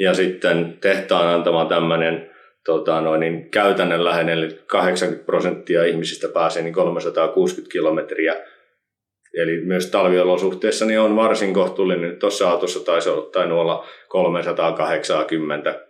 ja 0.00 0.14
sitten 0.14 0.78
tehtaan 0.80 1.28
antama 1.28 1.64
tämmöinen 1.64 2.30
tota 2.64 3.00
noin, 3.00 3.20
niin 3.20 3.50
käytännönläheinen, 3.50 4.38
eli 4.38 4.58
80 4.66 5.26
prosenttia 5.26 5.84
ihmisistä 5.84 6.28
pääsee 6.28 6.62
niin 6.62 6.74
360 6.74 7.72
kilometriä. 7.72 8.34
Eli 9.34 9.60
myös 9.64 9.90
talviolosuhteissa 9.90 10.84
niin 10.84 11.00
on 11.00 11.16
varsin 11.16 11.54
kohtuullinen. 11.54 12.18
Tuossa 12.18 12.50
autossa 12.50 12.84
taisi 12.84 13.08
olla 13.08 13.30
tainnut 13.30 13.58
olla 13.58 13.86
380, 14.08 15.86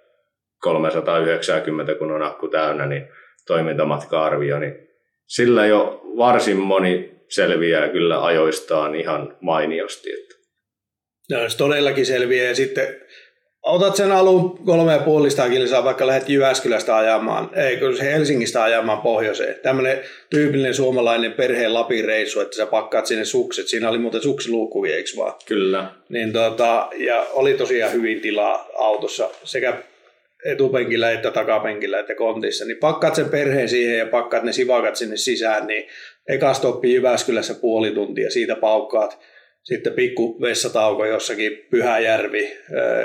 390, 0.61 1.95
kun 1.95 2.13
on 2.13 2.23
akku 2.23 2.49
täynnä, 2.49 2.87
niin 2.87 3.09
toimintamatka-arvio, 3.47 4.59
niin 4.59 4.94
sillä 5.27 5.67
jo 5.67 6.01
varsin 6.17 6.57
moni 6.57 7.15
selviää 7.29 7.89
kyllä 7.89 8.25
ajoistaan 8.25 8.95
ihan 8.95 9.37
mainiosti. 9.41 10.13
Että. 10.13 10.35
No, 11.31 11.49
se 11.49 11.57
todellakin 11.57 12.07
selviää. 12.07 12.49
Ja 12.49 12.55
sitten 12.55 12.97
otat 13.63 13.97
sen 13.97 14.13
alun 14.13 14.59
kolme 14.67 14.93
ja 14.93 14.99
puolista 14.99 15.49
kilsaa, 15.49 15.85
vaikka 15.85 16.07
lähdet 16.07 16.29
Jyväskylästä 16.29 16.97
ajamaan, 16.97 17.51
ei 17.55 17.77
kun 17.77 18.01
Helsingistä 18.01 18.63
ajamaan 18.63 19.01
pohjoiseen. 19.01 19.57
Tämmöinen 19.63 20.01
tyypillinen 20.31 20.75
suomalainen 20.75 21.33
perheen 21.33 21.75
Lapin 21.75 22.05
reissu, 22.05 22.41
että 22.41 22.57
sä 22.57 22.67
pakkaat 22.67 23.07
sinne 23.07 23.25
sukset. 23.25 23.69
Siinä 23.69 23.91
oli 23.91 23.99
muuten 23.99 24.23
suksiluukkuja, 24.23 24.97
eikö 24.97 25.11
vaan? 25.17 25.33
Kyllä. 25.47 25.91
Niin 26.09 26.33
tota, 26.33 26.89
ja 26.97 27.27
oli 27.33 27.55
tosiaan 27.55 27.93
hyvin 27.93 28.21
tilaa 28.21 28.69
autossa 28.79 29.31
sekä 29.45 29.83
etupenkillä 30.45 31.13
että 31.13 31.31
takapenkillä 31.31 32.01
että 32.01 32.15
kontissa, 32.15 32.65
niin 32.65 32.77
pakkaat 32.77 33.15
sen 33.15 33.29
perheen 33.29 33.69
siihen 33.69 33.99
ja 33.99 34.07
pakkaat 34.07 34.43
ne 34.43 34.53
sivakat 34.53 34.97
sinne 34.97 35.17
sisään, 35.17 35.67
niin 35.67 35.89
eka 36.29 36.55
stoppi 36.55 36.95
Jyväskylässä 36.95 37.55
puoli 37.55 37.91
tuntia, 37.91 38.31
siitä 38.31 38.57
paukkaat 38.57 39.19
sitten 39.63 39.93
pikku 39.93 40.41
vessatauko 40.41 41.07
jossakin 41.07 41.67
Pyhäjärvi, 41.71 42.57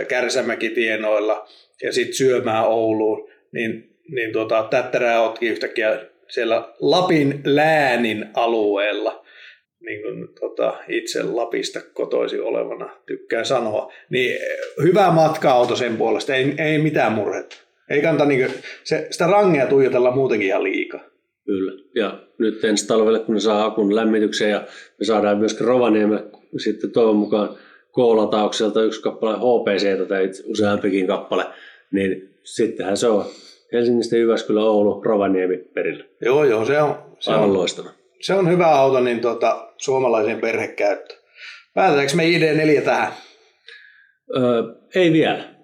Kärsämäki 0.08 0.70
tienoilla 0.70 1.48
ja 1.84 1.94
sitten 1.94 2.14
syömään 2.14 2.68
Ouluun, 2.68 3.30
niin, 3.52 3.90
niin 4.12 4.34
tota, 4.34 4.68
tättärää 4.70 5.22
otkin 5.22 5.52
yhtäkkiä 5.52 6.00
siellä 6.30 6.74
Lapin 6.80 7.42
läänin 7.46 8.26
alueella, 8.34 9.26
niin 9.90 10.02
kuin 10.02 10.28
tota, 10.40 10.78
itse 10.88 11.24
Lapista 11.24 11.80
kotoisin 11.94 12.42
olevana 12.42 12.90
tykkään 13.06 13.46
sanoa, 13.46 13.92
niin 14.10 14.40
hyvä 14.84 15.12
matka-auto 15.12 15.76
sen 15.76 15.98
puolesta, 15.98 16.36
ei, 16.36 16.54
ei 16.58 16.78
mitään 16.78 17.12
murhetta. 17.12 17.56
Ei 17.90 18.02
kannata 18.02 18.26
niin 18.26 18.46
kuin, 18.46 18.62
se, 18.84 19.08
sitä 19.10 19.28
rangea 19.28 19.68
tuijotella 19.68 20.12
muutenkin 20.12 20.48
ihan 20.48 20.64
liikaa. 20.64 21.02
Kyllä. 21.46 21.84
Ja 21.96 22.20
nyt 22.38 22.64
ensi 22.64 22.88
talvelle, 22.88 23.20
kun 23.20 23.36
ne 23.36 23.42
saa 23.42 23.66
akun 23.66 23.96
lämmityksen 23.96 24.50
ja 24.50 24.60
me 25.00 25.06
saadaan 25.06 25.38
myös 25.38 25.62
Rovaniemelle 25.62 26.24
sitten 26.58 26.92
toivon 26.92 27.16
mukaan 27.16 27.50
K-lataukselta 27.96 28.84
yksi 28.84 29.02
kappale 29.02 29.38
HPC 29.38 30.08
tai 30.08 30.30
useampikin 30.46 31.08
kappale, 31.08 31.46
niin 31.92 32.36
sittenhän 32.44 32.98
se 32.98 33.08
on 33.08 33.26
Helsingistä 33.74 34.18
Jyväskylä, 34.18 34.64
Oulu, 34.64 35.04
Rovaniemi 35.04 35.58
perillä. 35.58 36.04
Joo, 36.22 36.44
joo, 36.44 36.66
se 36.66 36.82
on, 36.82 36.96
se 37.20 37.32
on, 37.32 37.54
loistava. 37.54 37.90
se 38.22 38.34
on 38.34 38.50
hyvä 38.50 38.68
auto 38.68 39.00
niin 39.00 39.20
tota, 39.20 39.69
suomalaisen 39.80 40.40
perhekäyttö. 40.40 41.16
Päätetäänkö 41.74 42.16
me 42.16 42.24
ID4 42.24 42.82
tähän? 42.82 43.14
Öö, 44.36 44.64
ei 44.96 45.14
vielä. 45.14 45.56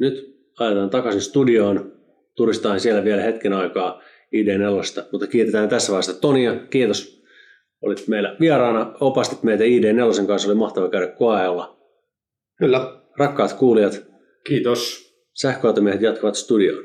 Nyt 0.00 0.36
ajetaan 0.58 0.90
takaisin 0.90 1.20
studioon. 1.20 1.92
Turistaan 2.36 2.80
siellä 2.80 3.04
vielä 3.04 3.22
hetken 3.22 3.52
aikaa 3.52 4.02
ID4, 4.36 5.08
mutta 5.12 5.26
kiitetään 5.26 5.68
tässä 5.68 5.92
vaiheessa 5.92 6.20
Tonia. 6.20 6.54
Kiitos 6.70 7.22
olit 7.82 8.08
meillä 8.08 8.36
vieraana, 8.40 8.94
opastit 9.00 9.42
meitä 9.42 9.64
ID4 9.64 10.26
kanssa, 10.26 10.48
oli 10.48 10.54
mahtava 10.54 10.88
käydä 10.88 11.06
koeajalla. 11.06 11.76
Kyllä. 12.58 13.02
Rakkaat 13.18 13.52
kuulijat, 13.52 14.02
Kiitos. 14.46 15.12
sähköautomiehet 15.34 16.02
jatkavat 16.02 16.34
studioon. 16.34 16.84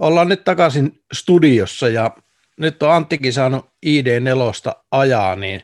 Ollaan 0.00 0.28
nyt 0.28 0.44
takaisin 0.44 0.92
studiossa 1.12 1.88
ja 1.88 2.16
nyt 2.56 2.82
on 2.82 2.92
Anttikin 2.92 3.32
saanut 3.32 3.66
ID4 3.86 4.72
ajaa, 4.90 5.36
niin 5.36 5.60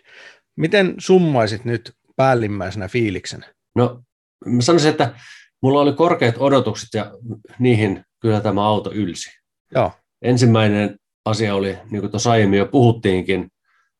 miten 0.56 0.94
summaisit 0.98 1.64
nyt 1.64 1.92
päällimmäisenä 2.16 2.88
fiiliksen? 2.88 3.44
No, 3.74 4.02
mä 4.46 4.62
sanoisin, 4.62 4.90
että 4.90 5.14
mulla 5.62 5.80
oli 5.80 5.92
korkeat 5.92 6.34
odotukset 6.38 6.88
ja 6.94 7.10
niihin 7.58 8.04
kyllä 8.20 8.40
tämä 8.40 8.66
auto 8.66 8.92
ylsi. 8.92 9.30
Joo. 9.74 9.92
Ensimmäinen 10.22 10.96
asia 11.24 11.54
oli, 11.54 11.78
niin 11.90 12.00
kuin 12.00 12.10
tuossa 12.10 12.30
aiemmin 12.30 12.58
jo 12.58 12.66
puhuttiinkin, 12.66 13.48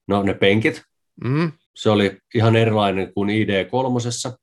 no 0.08 0.22
ne 0.22 0.34
penkit. 0.34 0.82
Mm. 1.24 1.52
Se 1.76 1.90
oli 1.90 2.18
ihan 2.34 2.56
erilainen 2.56 3.12
kuin 3.14 3.28
ID3. 3.28 4.36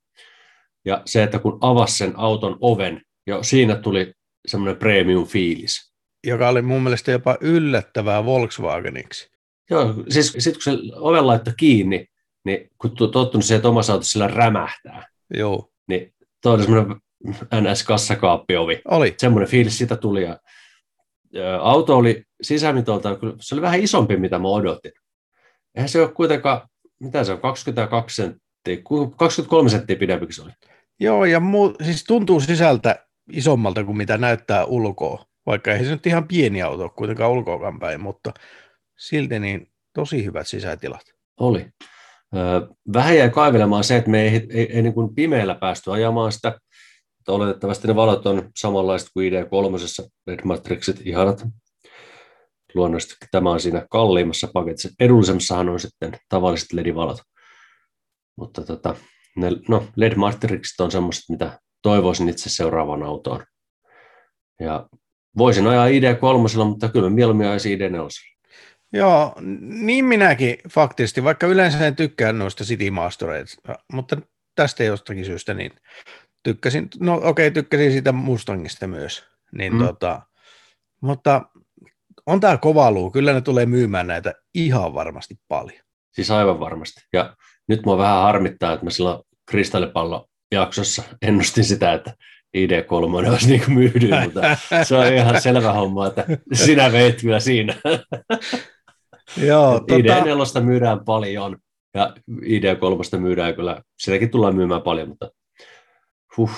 Ja 0.85 1.01
se, 1.05 1.23
että 1.23 1.39
kun 1.39 1.57
avasi 1.61 1.97
sen 1.97 2.13
auton 2.15 2.57
oven, 2.61 3.01
jo 3.27 3.43
siinä 3.43 3.75
tuli 3.75 4.13
semmoinen 4.47 4.77
premium 4.77 5.27
fiilis. 5.27 5.93
Joka 6.23 6.49
oli 6.49 6.61
mun 6.61 6.83
mielestä 6.83 7.11
jopa 7.11 7.37
yllättävää 7.41 8.25
Volkswageniksi. 8.25 9.31
Joo, 9.69 9.93
siis 10.09 10.35
sitten 10.37 10.53
kun 10.53 10.61
se 10.63 10.71
oven 10.95 11.27
laittoi 11.27 11.53
kiinni, 11.57 12.07
niin 12.45 12.69
kun 12.77 12.95
tottunut 12.95 13.45
siihen, 13.45 13.57
että 13.57 13.69
omassa 13.69 13.93
autossa 13.93 14.11
sillä 14.11 14.27
rämähtää, 14.27 15.07
Joo. 15.33 15.71
niin 15.87 16.13
tuo 16.41 16.53
oli 16.53 16.63
semmoinen 16.63 16.97
NS-kassakaappiovi. 17.55 18.81
Oli. 18.85 19.15
Semmoinen 19.17 19.49
fiilis 19.49 19.77
siitä 19.77 19.95
tuli. 19.95 20.23
Ja, 20.23 20.39
ja 21.33 21.61
auto 21.61 21.97
oli 21.97 22.23
sisämitolta, 22.41 23.17
se 23.41 23.55
oli 23.55 23.61
vähän 23.61 23.79
isompi, 23.79 24.17
mitä 24.17 24.39
mä 24.39 24.47
odotin. 24.47 24.91
Eihän 25.75 25.89
se 25.89 26.01
ole 26.01 26.11
kuitenkaan, 26.11 26.61
mitä 26.99 27.23
se 27.23 27.31
on, 27.31 27.41
22 27.41 28.15
senttiä, 28.15 28.77
23 29.17 29.69
senttiä 29.69 29.95
pidempi 29.95 30.33
se 30.33 30.41
oli. 30.41 30.51
Joo, 30.99 31.25
ja 31.25 31.39
muu, 31.39 31.75
siis 31.83 32.03
tuntuu 32.03 32.39
sisältä 32.39 33.05
isommalta 33.31 33.83
kuin 33.83 33.97
mitä 33.97 34.17
näyttää 34.17 34.65
ulkoa, 34.65 35.25
vaikka 35.45 35.73
ei 35.73 35.85
se 35.85 35.91
nyt 35.91 36.07
ihan 36.07 36.27
pieni 36.27 36.61
auto 36.61 36.89
kuitenkaan 36.89 37.31
ulkoakaan 37.31 37.79
päin, 37.79 38.01
mutta 38.01 38.31
silti 38.97 39.39
niin 39.39 39.67
tosi 39.93 40.25
hyvät 40.25 40.47
sisätilat. 40.47 41.03
Oli. 41.39 41.65
Vähän 42.93 43.17
jäi 43.17 43.29
kaivelemaan 43.29 43.83
se, 43.83 43.97
että 43.97 44.09
me 44.09 44.21
ei, 44.21 44.47
ei, 44.49 44.75
ei 44.75 44.81
niin 44.81 44.93
kuin 44.93 45.15
pimeällä 45.15 45.55
päästy 45.55 45.91
ajamaan 45.91 46.31
sitä. 46.31 46.47
Että 47.19 47.31
oletettavasti 47.31 47.87
ne 47.87 47.95
valot 47.95 48.25
on 48.25 48.51
samanlaiset 48.57 49.09
kuin 49.13 49.33
ID3, 49.33 50.09
LED 50.27 50.39
Matrixit, 50.43 51.01
ihanat. 51.05 51.45
Luonnollisesti 52.75 53.15
tämä 53.31 53.51
on 53.51 53.59
siinä 53.59 53.85
kalliimmassa 53.89 54.47
paketissa. 54.53 54.89
Edullisemmassahan 54.99 55.69
on 55.69 55.79
sitten 55.79 56.17
tavalliset 56.29 56.73
LED-valot. 56.73 57.21
Mutta 58.37 58.63
tota, 58.63 58.95
ne, 59.35 59.51
no, 59.69 59.87
LED 59.95 60.15
Matrixit 60.15 60.79
on 60.79 60.91
semmoiset, 60.91 61.23
mitä 61.29 61.59
toivoisin 61.83 62.29
itse 62.29 62.49
seuraavaan 62.49 63.03
autoon. 63.03 63.43
Ja 64.59 64.89
voisin 65.37 65.67
ajaa 65.67 65.87
ID3, 65.87 66.65
mutta 66.65 66.89
kyllä 66.89 67.09
mieluummin 67.09 67.47
ajaisin 67.47 67.79
ID4. 67.79 68.33
Joo, 68.93 69.33
niin 69.61 70.05
minäkin 70.05 70.57
faktisesti, 70.69 71.23
vaikka 71.23 71.47
yleensä 71.47 71.87
en 71.87 71.95
tykkää 71.95 72.33
noista 72.33 72.63
City 72.63 72.91
Mastereista, 72.91 73.75
mutta 73.93 74.17
tästä 74.55 74.83
jostakin 74.83 75.25
syystä 75.25 75.53
niin 75.53 75.71
tykkäsin, 76.43 76.87
no 76.99 77.15
okei, 77.15 77.29
okay, 77.47 77.51
tykkäsin 77.51 77.91
siitä 77.91 78.11
Mustangista 78.11 78.87
myös, 78.87 79.23
niin 79.51 79.73
mm. 79.73 79.85
tota, 79.85 80.21
mutta 81.01 81.41
on 82.25 82.39
tämä 82.39 82.57
kova 82.57 82.91
luu, 82.91 83.11
kyllä 83.11 83.33
ne 83.33 83.41
tulee 83.41 83.65
myymään 83.65 84.07
näitä 84.07 84.33
ihan 84.53 84.93
varmasti 84.93 85.35
paljon. 85.47 85.83
Siis 86.11 86.31
aivan 86.31 86.59
varmasti, 86.59 87.01
ja 87.13 87.35
nyt 87.67 87.85
mua 87.85 87.97
vähän 87.97 88.21
harmittaa, 88.21 88.73
että 88.73 88.85
mä 88.85 88.89
silloin 88.89 89.23
kristallipallo 89.45 90.29
jaksossa 90.53 91.03
ennustin 91.21 91.63
sitä, 91.63 91.93
että 91.93 92.13
ID3 92.57 93.29
olisi 93.29 93.49
niin 93.49 93.61
kuin 93.65 93.73
myydyin, 93.73 94.23
mutta 94.23 94.41
se 94.83 94.95
on 94.95 95.13
ihan 95.13 95.41
selvä 95.41 95.73
homma, 95.73 96.07
että 96.07 96.25
sinä 96.53 96.91
veit 96.91 97.21
kyllä 97.21 97.39
siinä. 97.39 97.75
Joo, 99.37 99.77
ID4 99.77 100.37
tota... 100.37 100.61
myydään 100.61 101.05
paljon 101.05 101.57
ja 101.93 102.13
ID3 102.27 103.19
myydään 103.19 103.55
kyllä, 103.55 103.81
sitäkin 103.99 104.29
tullaan 104.29 104.55
myymään 104.55 104.81
paljon, 104.81 105.09
mutta 105.09 105.31
huh. 106.37 106.51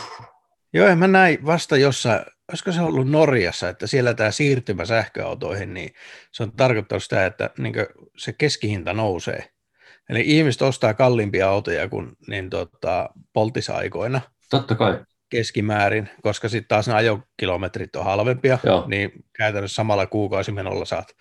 Joo, 0.73 0.95
mä 0.95 1.07
näin 1.07 1.45
vasta 1.45 1.77
jossain, 1.77 2.25
olisiko 2.49 2.71
se 2.71 2.81
ollut 2.81 3.09
Norjassa, 3.09 3.69
että 3.69 3.87
siellä 3.87 4.13
tämä 4.13 4.31
siirtymä 4.31 4.85
sähköautoihin, 4.85 5.73
niin 5.73 5.93
se 6.31 6.43
on 6.43 6.51
tarkoittanut 6.51 7.03
sitä, 7.03 7.25
että 7.25 7.49
niin 7.57 7.73
se 8.17 8.33
keskihinta 8.33 8.93
nousee. 8.93 9.54
Eli 10.09 10.23
ihmiset 10.25 10.61
ostaa 10.61 10.93
kalliimpia 10.93 11.49
autoja 11.49 11.89
kuin 11.89 12.11
niin 12.27 12.49
tota, 12.49 13.09
poltisaikoina. 13.33 14.21
Totta 14.49 14.75
kai. 14.75 14.99
Keskimäärin, 15.29 16.09
koska 16.23 16.49
sitten 16.49 16.67
taas 16.67 16.87
ne 16.87 16.93
ajokilometrit 16.93 17.95
on 17.95 18.05
halvempia, 18.05 18.57
Joo. 18.63 18.83
niin 18.87 19.11
käytännössä 19.33 19.75
samalla 19.75 20.05
kuukausimenolla 20.05 20.85
saat 20.85 21.15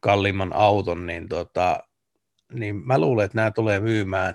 kalliimman 0.00 0.52
auton, 0.52 1.06
niin, 1.06 1.28
tota, 1.28 1.78
niin 2.52 2.86
mä 2.86 2.98
luulen, 2.98 3.24
että 3.24 3.38
nämä 3.38 3.50
tulee 3.50 3.80
myymään 3.80 4.34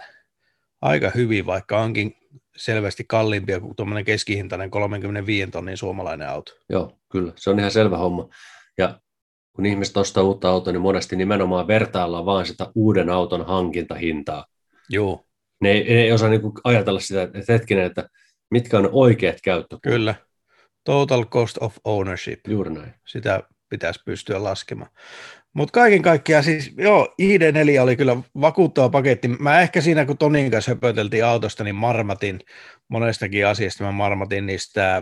aika 0.81 1.11
hyvin, 1.15 1.45
vaikka 1.45 1.81
onkin 1.81 2.15
selvästi 2.57 3.03
kalliimpia 3.07 3.59
kuin 3.59 3.75
tuommoinen 3.75 4.05
keskihintainen 4.05 4.71
35 4.71 5.51
tonnin 5.51 5.77
suomalainen 5.77 6.29
auto. 6.29 6.51
Joo, 6.69 6.97
kyllä. 7.11 7.33
Se 7.35 7.49
on 7.49 7.59
ihan 7.59 7.71
selvä 7.71 7.97
homma. 7.97 8.29
Ja 8.77 8.99
kun 9.57 9.65
ihmiset 9.65 9.97
ostaa 9.97 10.23
uutta 10.23 10.49
autoa, 10.49 10.73
niin 10.73 10.81
monesti 10.81 11.15
nimenomaan 11.15 11.67
vertaillaan 11.67 12.25
vaan 12.25 12.45
sitä 12.45 12.71
uuden 12.75 13.09
auton 13.09 13.45
hankintahintaa. 13.45 14.45
Joo. 14.89 15.25
Ne 15.61 15.71
ei, 15.71 15.83
ne 15.83 16.01
ei 16.01 16.11
osaa 16.11 16.29
niin 16.29 16.41
ajatella 16.63 16.99
sitä, 16.99 17.21
että 17.21 17.53
hetkinen, 17.53 17.85
että 17.85 18.09
mitkä 18.51 18.77
on 18.77 18.89
oikeat 18.91 19.37
käyttökulut. 19.43 19.95
Kyllä. 19.95 20.15
Total 20.83 21.25
cost 21.25 21.57
of 21.61 21.77
ownership. 21.83 22.39
Juuri 22.47 22.73
näin. 22.73 22.93
Sitä 23.07 23.43
pitäisi 23.69 23.99
pystyä 24.05 24.43
laskemaan. 24.43 24.91
Mutta 25.53 25.71
kaiken 25.71 26.01
kaikkiaan 26.01 26.43
siis, 26.43 26.73
joo, 26.77 27.15
ID4 27.21 27.81
oli 27.81 27.95
kyllä 27.95 28.17
vakuuttava 28.41 28.89
paketti. 28.89 29.27
Mä 29.27 29.61
ehkä 29.61 29.81
siinä, 29.81 30.05
kun 30.05 30.17
Tonin 30.17 30.51
kanssa 30.51 30.71
höpöteltiin 30.71 31.25
autosta, 31.25 31.63
niin 31.63 31.75
marmatin 31.75 32.39
monestakin 32.87 33.47
asiasta. 33.47 33.83
Mä 33.83 33.91
marmatin 33.91 34.45
niistä, 34.45 35.01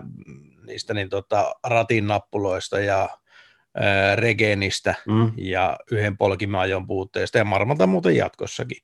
niistä 0.68 0.93
niin 0.93 1.10
tota, 1.10 1.56
ratin 1.64 2.08
nappuloista 2.08 2.80
ja 2.80 3.10
ää, 3.76 4.15
regenistä 4.15 4.95
Mm. 5.07 5.32
ja 5.38 5.78
yhden 5.91 6.17
polkimaajon 6.17 6.88
puutteesta 6.88 7.38
ja 7.38 7.45
marmata 7.45 7.88
muuten 7.88 8.15
jatkossakin. 8.15 8.78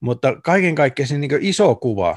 Mutta 0.00 0.36
kaiken 0.44 0.74
kaikkiaan 0.74 1.08
se 1.08 1.18
niin 1.18 1.30
iso 1.40 1.74
kuva, 1.74 2.16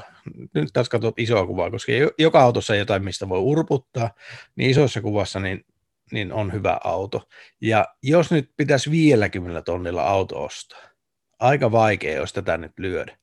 nyt 0.54 0.68
taas 0.72 0.88
katsot 0.88 1.18
isoa 1.18 1.46
kuvaa, 1.46 1.70
koska 1.70 1.92
jo- 1.92 2.10
joka 2.18 2.40
autossa 2.40 2.72
on 2.72 2.78
jotain, 2.78 3.04
mistä 3.04 3.28
voi 3.28 3.38
urputtaa, 3.38 4.10
niin 4.56 4.70
isossa 4.70 5.00
kuvassa 5.02 5.40
niin, 5.40 5.64
niin 6.12 6.32
on 6.32 6.52
hyvä 6.52 6.80
auto. 6.84 7.28
Ja 7.60 7.86
jos 8.02 8.30
nyt 8.30 8.50
pitäisi 8.56 8.90
50 8.90 9.62
tonnilla 9.62 10.02
auto 10.02 10.44
ostaa, 10.44 10.80
aika 11.40 11.72
vaikea 11.72 12.20
olisi 12.20 12.34
tätä 12.34 12.56
nyt 12.58 12.72
lyödä. 12.78 13.18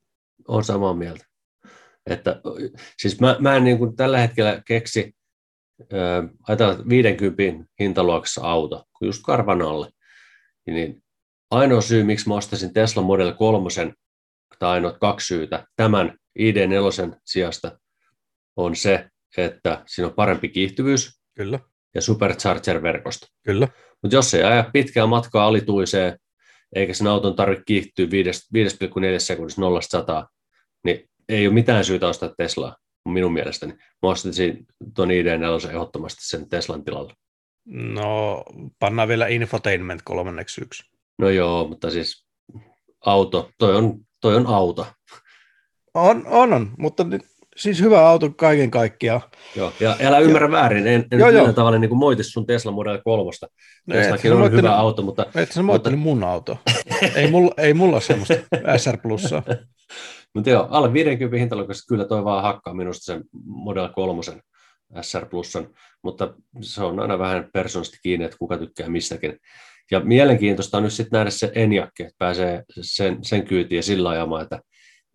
on 0.47 0.63
samaa 0.63 0.93
mieltä. 0.93 1.25
Että, 2.09 2.41
siis 2.97 3.19
mä, 3.19 3.35
mä 3.39 3.55
en 3.55 3.63
niin 3.63 3.77
kuin 3.77 3.95
tällä 3.95 4.17
hetkellä 4.17 4.61
keksi, 4.67 5.15
ajatellaan, 6.47 6.77
että 6.77 6.89
50 6.89 7.69
hintaluokassa 7.79 8.41
auto, 8.41 8.83
kun 8.97 9.07
just 9.07 9.23
karvan 9.25 9.61
alle, 9.61 9.89
niin 10.67 11.03
ainoa 11.51 11.81
syy, 11.81 12.03
miksi 12.03 12.27
mä 12.27 12.35
ostaisin 12.35 12.73
Tesla 12.73 13.03
Model 13.03 13.33
3, 13.33 13.69
tai 14.59 14.69
ainoat 14.69 14.97
kaksi 14.99 15.27
syytä, 15.27 15.67
tämän 15.75 16.17
ID4 16.39 17.19
sijasta, 17.25 17.79
on 18.55 18.75
se, 18.75 19.09
että 19.37 19.83
siinä 19.87 20.07
on 20.07 20.13
parempi 20.13 20.49
kiihtyvyys 20.49 21.21
Kyllä, 21.35 21.59
ja 21.95 22.01
supercharger-verkosto. 22.01 23.27
kyllä. 23.43 23.67
Mutta 24.01 24.15
jos 24.15 24.33
ei 24.33 24.43
aja 24.43 24.69
pitkää 24.73 25.05
matkaa 25.05 25.47
alituiseen, 25.47 26.19
eikä 26.75 26.93
sen 26.93 27.07
auton 27.07 27.35
tarvitse 27.35 27.63
kiihtyä 27.67 28.11
5 28.11 28.47
5,4 28.57 29.19
sekunnissa 29.19 29.61
0 29.61 29.81
100, 29.81 30.27
niin 30.83 31.09
ei 31.29 31.47
ole 31.47 31.53
mitään 31.53 31.85
syytä 31.85 32.07
ostaa 32.07 32.33
Teslaa, 32.37 32.75
minun 33.13 33.33
mielestäni. 33.33 33.73
Mä 33.73 34.09
ostaisin 34.09 34.67
tuon 34.95 35.09
ID4 35.09 35.69
ehdottomasti 35.69 36.27
sen 36.27 36.49
Teslan 36.49 36.83
tilalle. 36.83 37.13
No, 37.65 38.43
pannaan 38.79 39.07
vielä 39.07 39.27
infotainment 39.27 40.01
kolmanneksi 40.01 40.61
yksi. 40.61 40.83
No 41.17 41.29
joo, 41.29 41.67
mutta 41.67 41.91
siis 41.91 42.25
auto, 43.05 43.49
toi 43.57 43.75
on, 43.75 43.99
toi 44.21 44.35
on 44.35 44.47
auto. 44.47 44.87
On, 45.93 46.27
on, 46.27 46.53
on, 46.53 46.71
mutta 46.77 47.03
nyt, 47.03 47.21
siis 47.55 47.81
hyvä 47.81 48.09
auto 48.09 48.29
kaiken 48.29 48.71
kaikkiaan. 48.71 49.21
Joo. 49.55 49.73
Ja 49.79 49.97
älä 50.03 50.19
ymmärrä 50.19 50.51
väärin, 50.51 50.87
en, 50.87 51.05
en 51.11 51.19
Joo, 51.19 51.29
joo. 51.29 51.53
tavalla 51.53 51.79
niin 51.79 51.97
moiti 51.97 52.23
sun 52.23 52.45
Tesla 52.45 52.71
Model 52.71 53.01
3. 53.03 53.31
No, 53.87 53.95
Teslakin 53.95 54.33
on 54.33 54.51
hyvä 54.51 54.75
auto, 54.75 55.01
mutta 55.01 55.25
Et 55.35 55.51
sä 55.51 55.63
moittanut 55.63 55.99
mun 55.99 56.23
auto. 56.23 56.57
ei, 57.15 57.31
mulla, 57.31 57.53
ei 57.57 57.73
mulla 57.73 57.99
semmoista 57.99 58.33
SR 58.77 58.97
Plussaa. 58.97 59.43
Mutta 60.35 60.49
joo, 60.49 60.67
alle 60.69 60.93
50 60.93 61.37
hintaluokassa 61.37 61.87
kyllä 61.87 62.05
toi 62.05 62.23
vaan 62.23 62.43
hakkaa 62.43 62.73
minusta 62.73 63.03
sen 63.03 63.23
Model 63.45 63.89
3 63.89 64.21
SR 65.01 65.25
Plusan, 65.25 65.69
mutta 66.03 66.33
se 66.61 66.83
on 66.83 66.99
aina 66.99 67.19
vähän 67.19 67.49
persoonallisesti 67.53 67.99
kiinni, 68.03 68.25
että 68.25 68.37
kuka 68.37 68.57
tykkää 68.57 68.89
mistäkin. 68.89 69.39
Ja 69.91 69.99
mielenkiintoista 69.99 70.77
on 70.77 70.83
nyt 70.83 70.93
sitten 70.93 71.17
nähdä 71.17 71.29
se 71.29 71.51
Enjakki, 71.55 72.03
että 72.03 72.15
pääsee 72.17 72.63
sen, 72.81 73.17
sen 73.21 73.45
kyytiin 73.47 73.77
ja 73.77 73.83
sillä 73.83 74.09
ajamaan, 74.09 74.43
että 74.43 74.59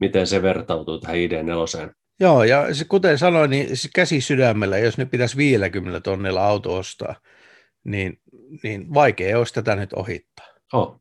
miten 0.01 0.27
se 0.27 0.43
vertautuu 0.43 1.01
tähän 1.01 1.16
ID4. 1.16 1.95
Joo, 2.21 2.45
ja 2.45 2.64
kuten 2.89 3.18
sanoin, 3.18 3.51
niin 3.51 3.68
käsi 3.95 4.21
sydämellä, 4.21 4.79
jos 4.79 4.99
nyt 4.99 5.11
pitäisi 5.11 5.37
50 5.37 6.01
tonnilla 6.01 6.47
auto 6.47 6.77
ostaa, 6.77 7.14
niin, 7.85 8.21
niin 8.62 8.95
vaikea 8.95 9.39
olisi 9.39 9.55
tätä 9.55 9.77
nyt 9.77 9.93
ohittaa. 9.93 10.47
Oh. 10.73 11.01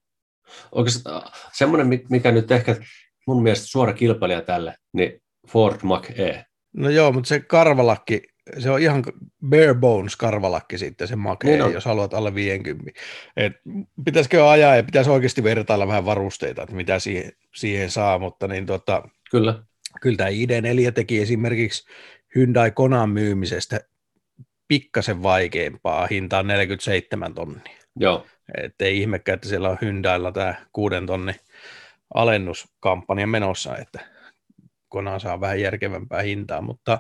Oikeastaan 0.71 1.31
semmoinen, 1.53 1.87
mi- 1.87 2.05
mikä 2.09 2.31
nyt 2.31 2.51
ehkä 2.51 2.75
mun 3.29 3.43
mielestä 3.43 3.67
suora 3.67 3.93
kilpailija 3.93 4.41
tälle, 4.41 4.75
niin 4.93 5.21
Ford 5.47 5.77
Mach-E. 5.83 6.43
No 6.73 6.89
joo, 6.89 7.11
mutta 7.11 7.27
se 7.27 7.39
karvalakki, 7.39 8.21
se 8.59 8.69
on 8.71 8.81
ihan 8.81 9.03
bare 9.49 9.73
bones 9.73 10.15
karvalakki 10.15 10.77
sitten 10.77 11.07
se 11.07 11.15
makee, 11.15 11.49
Niin 11.49 11.57
niin 11.57 11.65
on. 11.67 11.73
jos 11.73 11.85
haluat 11.85 12.13
alle 12.13 12.35
50. 12.35 12.91
Et 13.37 13.53
pitäisikö 14.05 14.49
ajaa 14.49 14.75
ja 14.75 14.83
pitäisi 14.83 15.09
oikeasti 15.09 15.43
vertailla 15.43 15.87
vähän 15.87 16.05
varusteita, 16.05 16.61
että 16.63 16.75
mitä 16.75 16.99
siihen, 16.99 17.31
siihen 17.55 17.91
saa, 17.91 18.19
mutta 18.19 18.47
niin 18.47 18.65
tota, 18.65 19.03
Kyllä, 19.31 19.63
kyllä 20.01 20.17
tämä 20.17 20.29
ID4 20.29 20.91
teki 20.91 21.21
esimerkiksi 21.21 21.89
Hyundai 22.35 22.71
Konan 22.71 23.09
myymisestä 23.09 23.79
pikkasen 24.67 25.23
vaikeampaa, 25.23 26.07
hintaan 26.07 26.47
47 26.47 27.33
tonnia. 27.33 27.77
joo. 27.95 28.25
Että 28.63 28.85
ei 28.85 28.99
ihmekään, 28.99 29.33
että 29.35 29.47
siellä 29.49 29.69
on 29.69 29.77
Hyundailla 29.81 30.31
tämä 30.31 30.55
kuuden 30.73 31.05
tonnin 31.05 31.35
alennuskampanja 32.13 33.27
menossa, 33.27 33.77
että 33.77 33.99
Kona 34.89 35.19
saa 35.19 35.41
vähän 35.41 35.61
järkevämpää 35.61 36.21
hintaa, 36.21 36.61
mutta, 36.61 36.99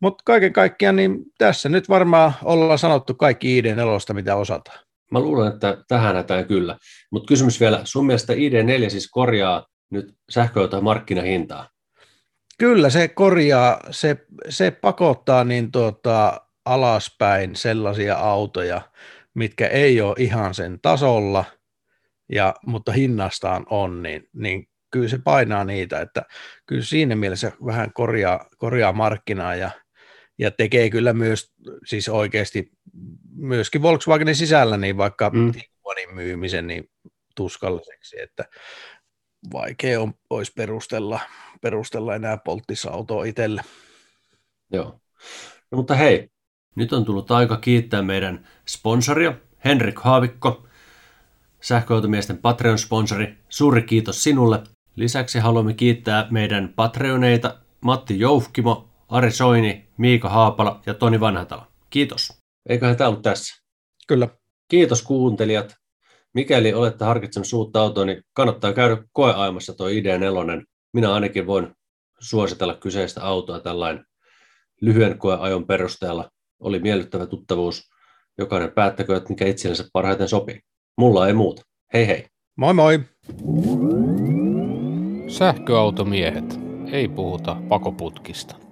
mutta 0.00 0.22
kaiken 0.26 0.52
kaikkiaan 0.52 0.96
niin 0.96 1.18
tässä 1.38 1.68
nyt 1.68 1.88
varmaan 1.88 2.32
ollaan 2.42 2.78
sanottu 2.78 3.14
kaikki 3.14 3.62
ID4, 3.62 4.14
mitä 4.14 4.36
osataan. 4.36 4.78
Mä 5.10 5.20
luulen, 5.20 5.52
että 5.52 5.84
tähän 5.88 6.16
hätään 6.16 6.46
kyllä. 6.46 6.78
Mutta 7.10 7.26
kysymys 7.26 7.60
vielä, 7.60 7.80
sun 7.84 8.06
mielestä 8.06 8.32
ID4 8.32 8.90
siis 8.90 9.10
korjaa 9.10 9.66
nyt 9.90 10.14
sähköautojen 10.30 10.84
markkinahintaa? 10.84 11.68
Kyllä 12.58 12.90
se 12.90 13.08
korjaa, 13.08 13.80
se, 13.90 14.16
se 14.48 14.70
pakottaa 14.70 15.44
niin 15.44 15.72
tuota, 15.72 16.40
alaspäin 16.64 17.56
sellaisia 17.56 18.16
autoja, 18.16 18.80
mitkä 19.34 19.66
ei 19.66 20.00
ole 20.00 20.14
ihan 20.18 20.54
sen 20.54 20.78
tasolla, 20.82 21.44
ja, 22.32 22.54
mutta 22.66 22.92
hinnastaan 22.92 23.66
on, 23.70 24.02
niin, 24.02 24.28
niin 24.32 24.68
kyllä 24.90 25.08
se 25.08 25.18
painaa 25.24 25.64
niitä, 25.64 26.00
että 26.00 26.22
kyllä 26.66 26.82
siinä 26.82 27.16
mielessä 27.16 27.52
vähän 27.66 27.92
korjaa, 27.92 28.46
korjaa 28.58 28.92
markkinaa 28.92 29.54
ja, 29.54 29.70
ja 30.38 30.50
tekee 30.50 30.90
kyllä 30.90 31.12
myös 31.12 31.52
siis 31.86 32.08
oikeasti 32.08 32.72
myöskin 33.36 33.82
Volkswagenin 33.82 34.36
sisällä 34.36 34.76
niin 34.76 34.96
vaikka 34.96 35.30
Mm. 35.30 35.52
Tiguanin 35.52 36.14
myymisen 36.14 36.66
niin 36.66 36.90
tuskalliseksi, 37.36 38.20
että 38.20 38.44
vaikea 39.52 40.00
on, 40.00 40.14
olisi 40.30 40.52
perustella, 40.56 41.20
perustella 41.62 42.14
enää 42.14 42.36
polttisautoa 42.36 43.24
itselle. 43.24 43.62
Joo. 44.72 45.00
No, 45.70 45.76
mutta 45.76 45.94
hei, 45.94 46.28
nyt 46.76 46.92
on 46.92 47.04
tullut 47.04 47.30
aika 47.30 47.56
kiittää 47.56 48.02
meidän 48.02 48.48
sponsoria, 48.68 49.34
Henrik 49.64 49.98
Haavikko, 49.98 50.66
sähköautomiesten 51.64 52.38
Patreon-sponsori. 52.38 53.34
Suuri 53.48 53.82
kiitos 53.82 54.22
sinulle. 54.22 54.62
Lisäksi 54.96 55.38
haluamme 55.38 55.74
kiittää 55.74 56.26
meidän 56.30 56.72
Patreoneita 56.76 57.58
Matti 57.80 58.18
Joufkimo, 58.18 58.88
Ari 59.08 59.30
Soini, 59.30 59.88
Miika 59.96 60.28
Haapala 60.28 60.80
ja 60.86 60.94
Toni 60.94 61.20
Vanhatalo. 61.20 61.66
Kiitos. 61.90 62.32
Eiköhän 62.68 62.96
tämä 62.96 63.08
ollut 63.08 63.22
tässä. 63.22 63.62
Kyllä. 64.08 64.28
Kiitos 64.68 65.02
kuuntelijat. 65.02 65.74
Mikäli 66.34 66.74
olette 66.74 67.04
harkitseneet 67.04 67.52
uutta 67.52 67.80
autoa, 67.80 68.04
niin 68.04 68.22
kannattaa 68.32 68.72
käydä 68.72 68.96
koeajamassa 69.12 69.74
tuo 69.74 69.88
ID4. 69.88 70.64
Minä 70.92 71.14
ainakin 71.14 71.46
voin 71.46 71.74
suositella 72.20 72.74
kyseistä 72.74 73.22
autoa 73.22 73.60
tällainen 73.60 74.04
lyhyen 74.80 75.18
koeajon 75.18 75.66
perusteella. 75.66 76.30
Oli 76.60 76.78
miellyttävä 76.78 77.26
tuttavuus. 77.26 77.82
Jokainen 78.38 78.72
päättäkö, 78.72 79.16
että 79.16 79.28
mikä 79.28 79.46
itsellensä 79.46 79.84
parhaiten 79.92 80.28
sopii. 80.28 80.60
Mulla 80.98 81.26
ei 81.26 81.32
muuta. 81.34 81.62
Hei 81.92 82.06
hei. 82.06 82.24
Moi 82.56 82.74
moi! 82.74 83.00
Sähköautomiehet. 85.28 86.60
Ei 86.92 87.08
puhuta 87.08 87.56
pakoputkista. 87.68 88.63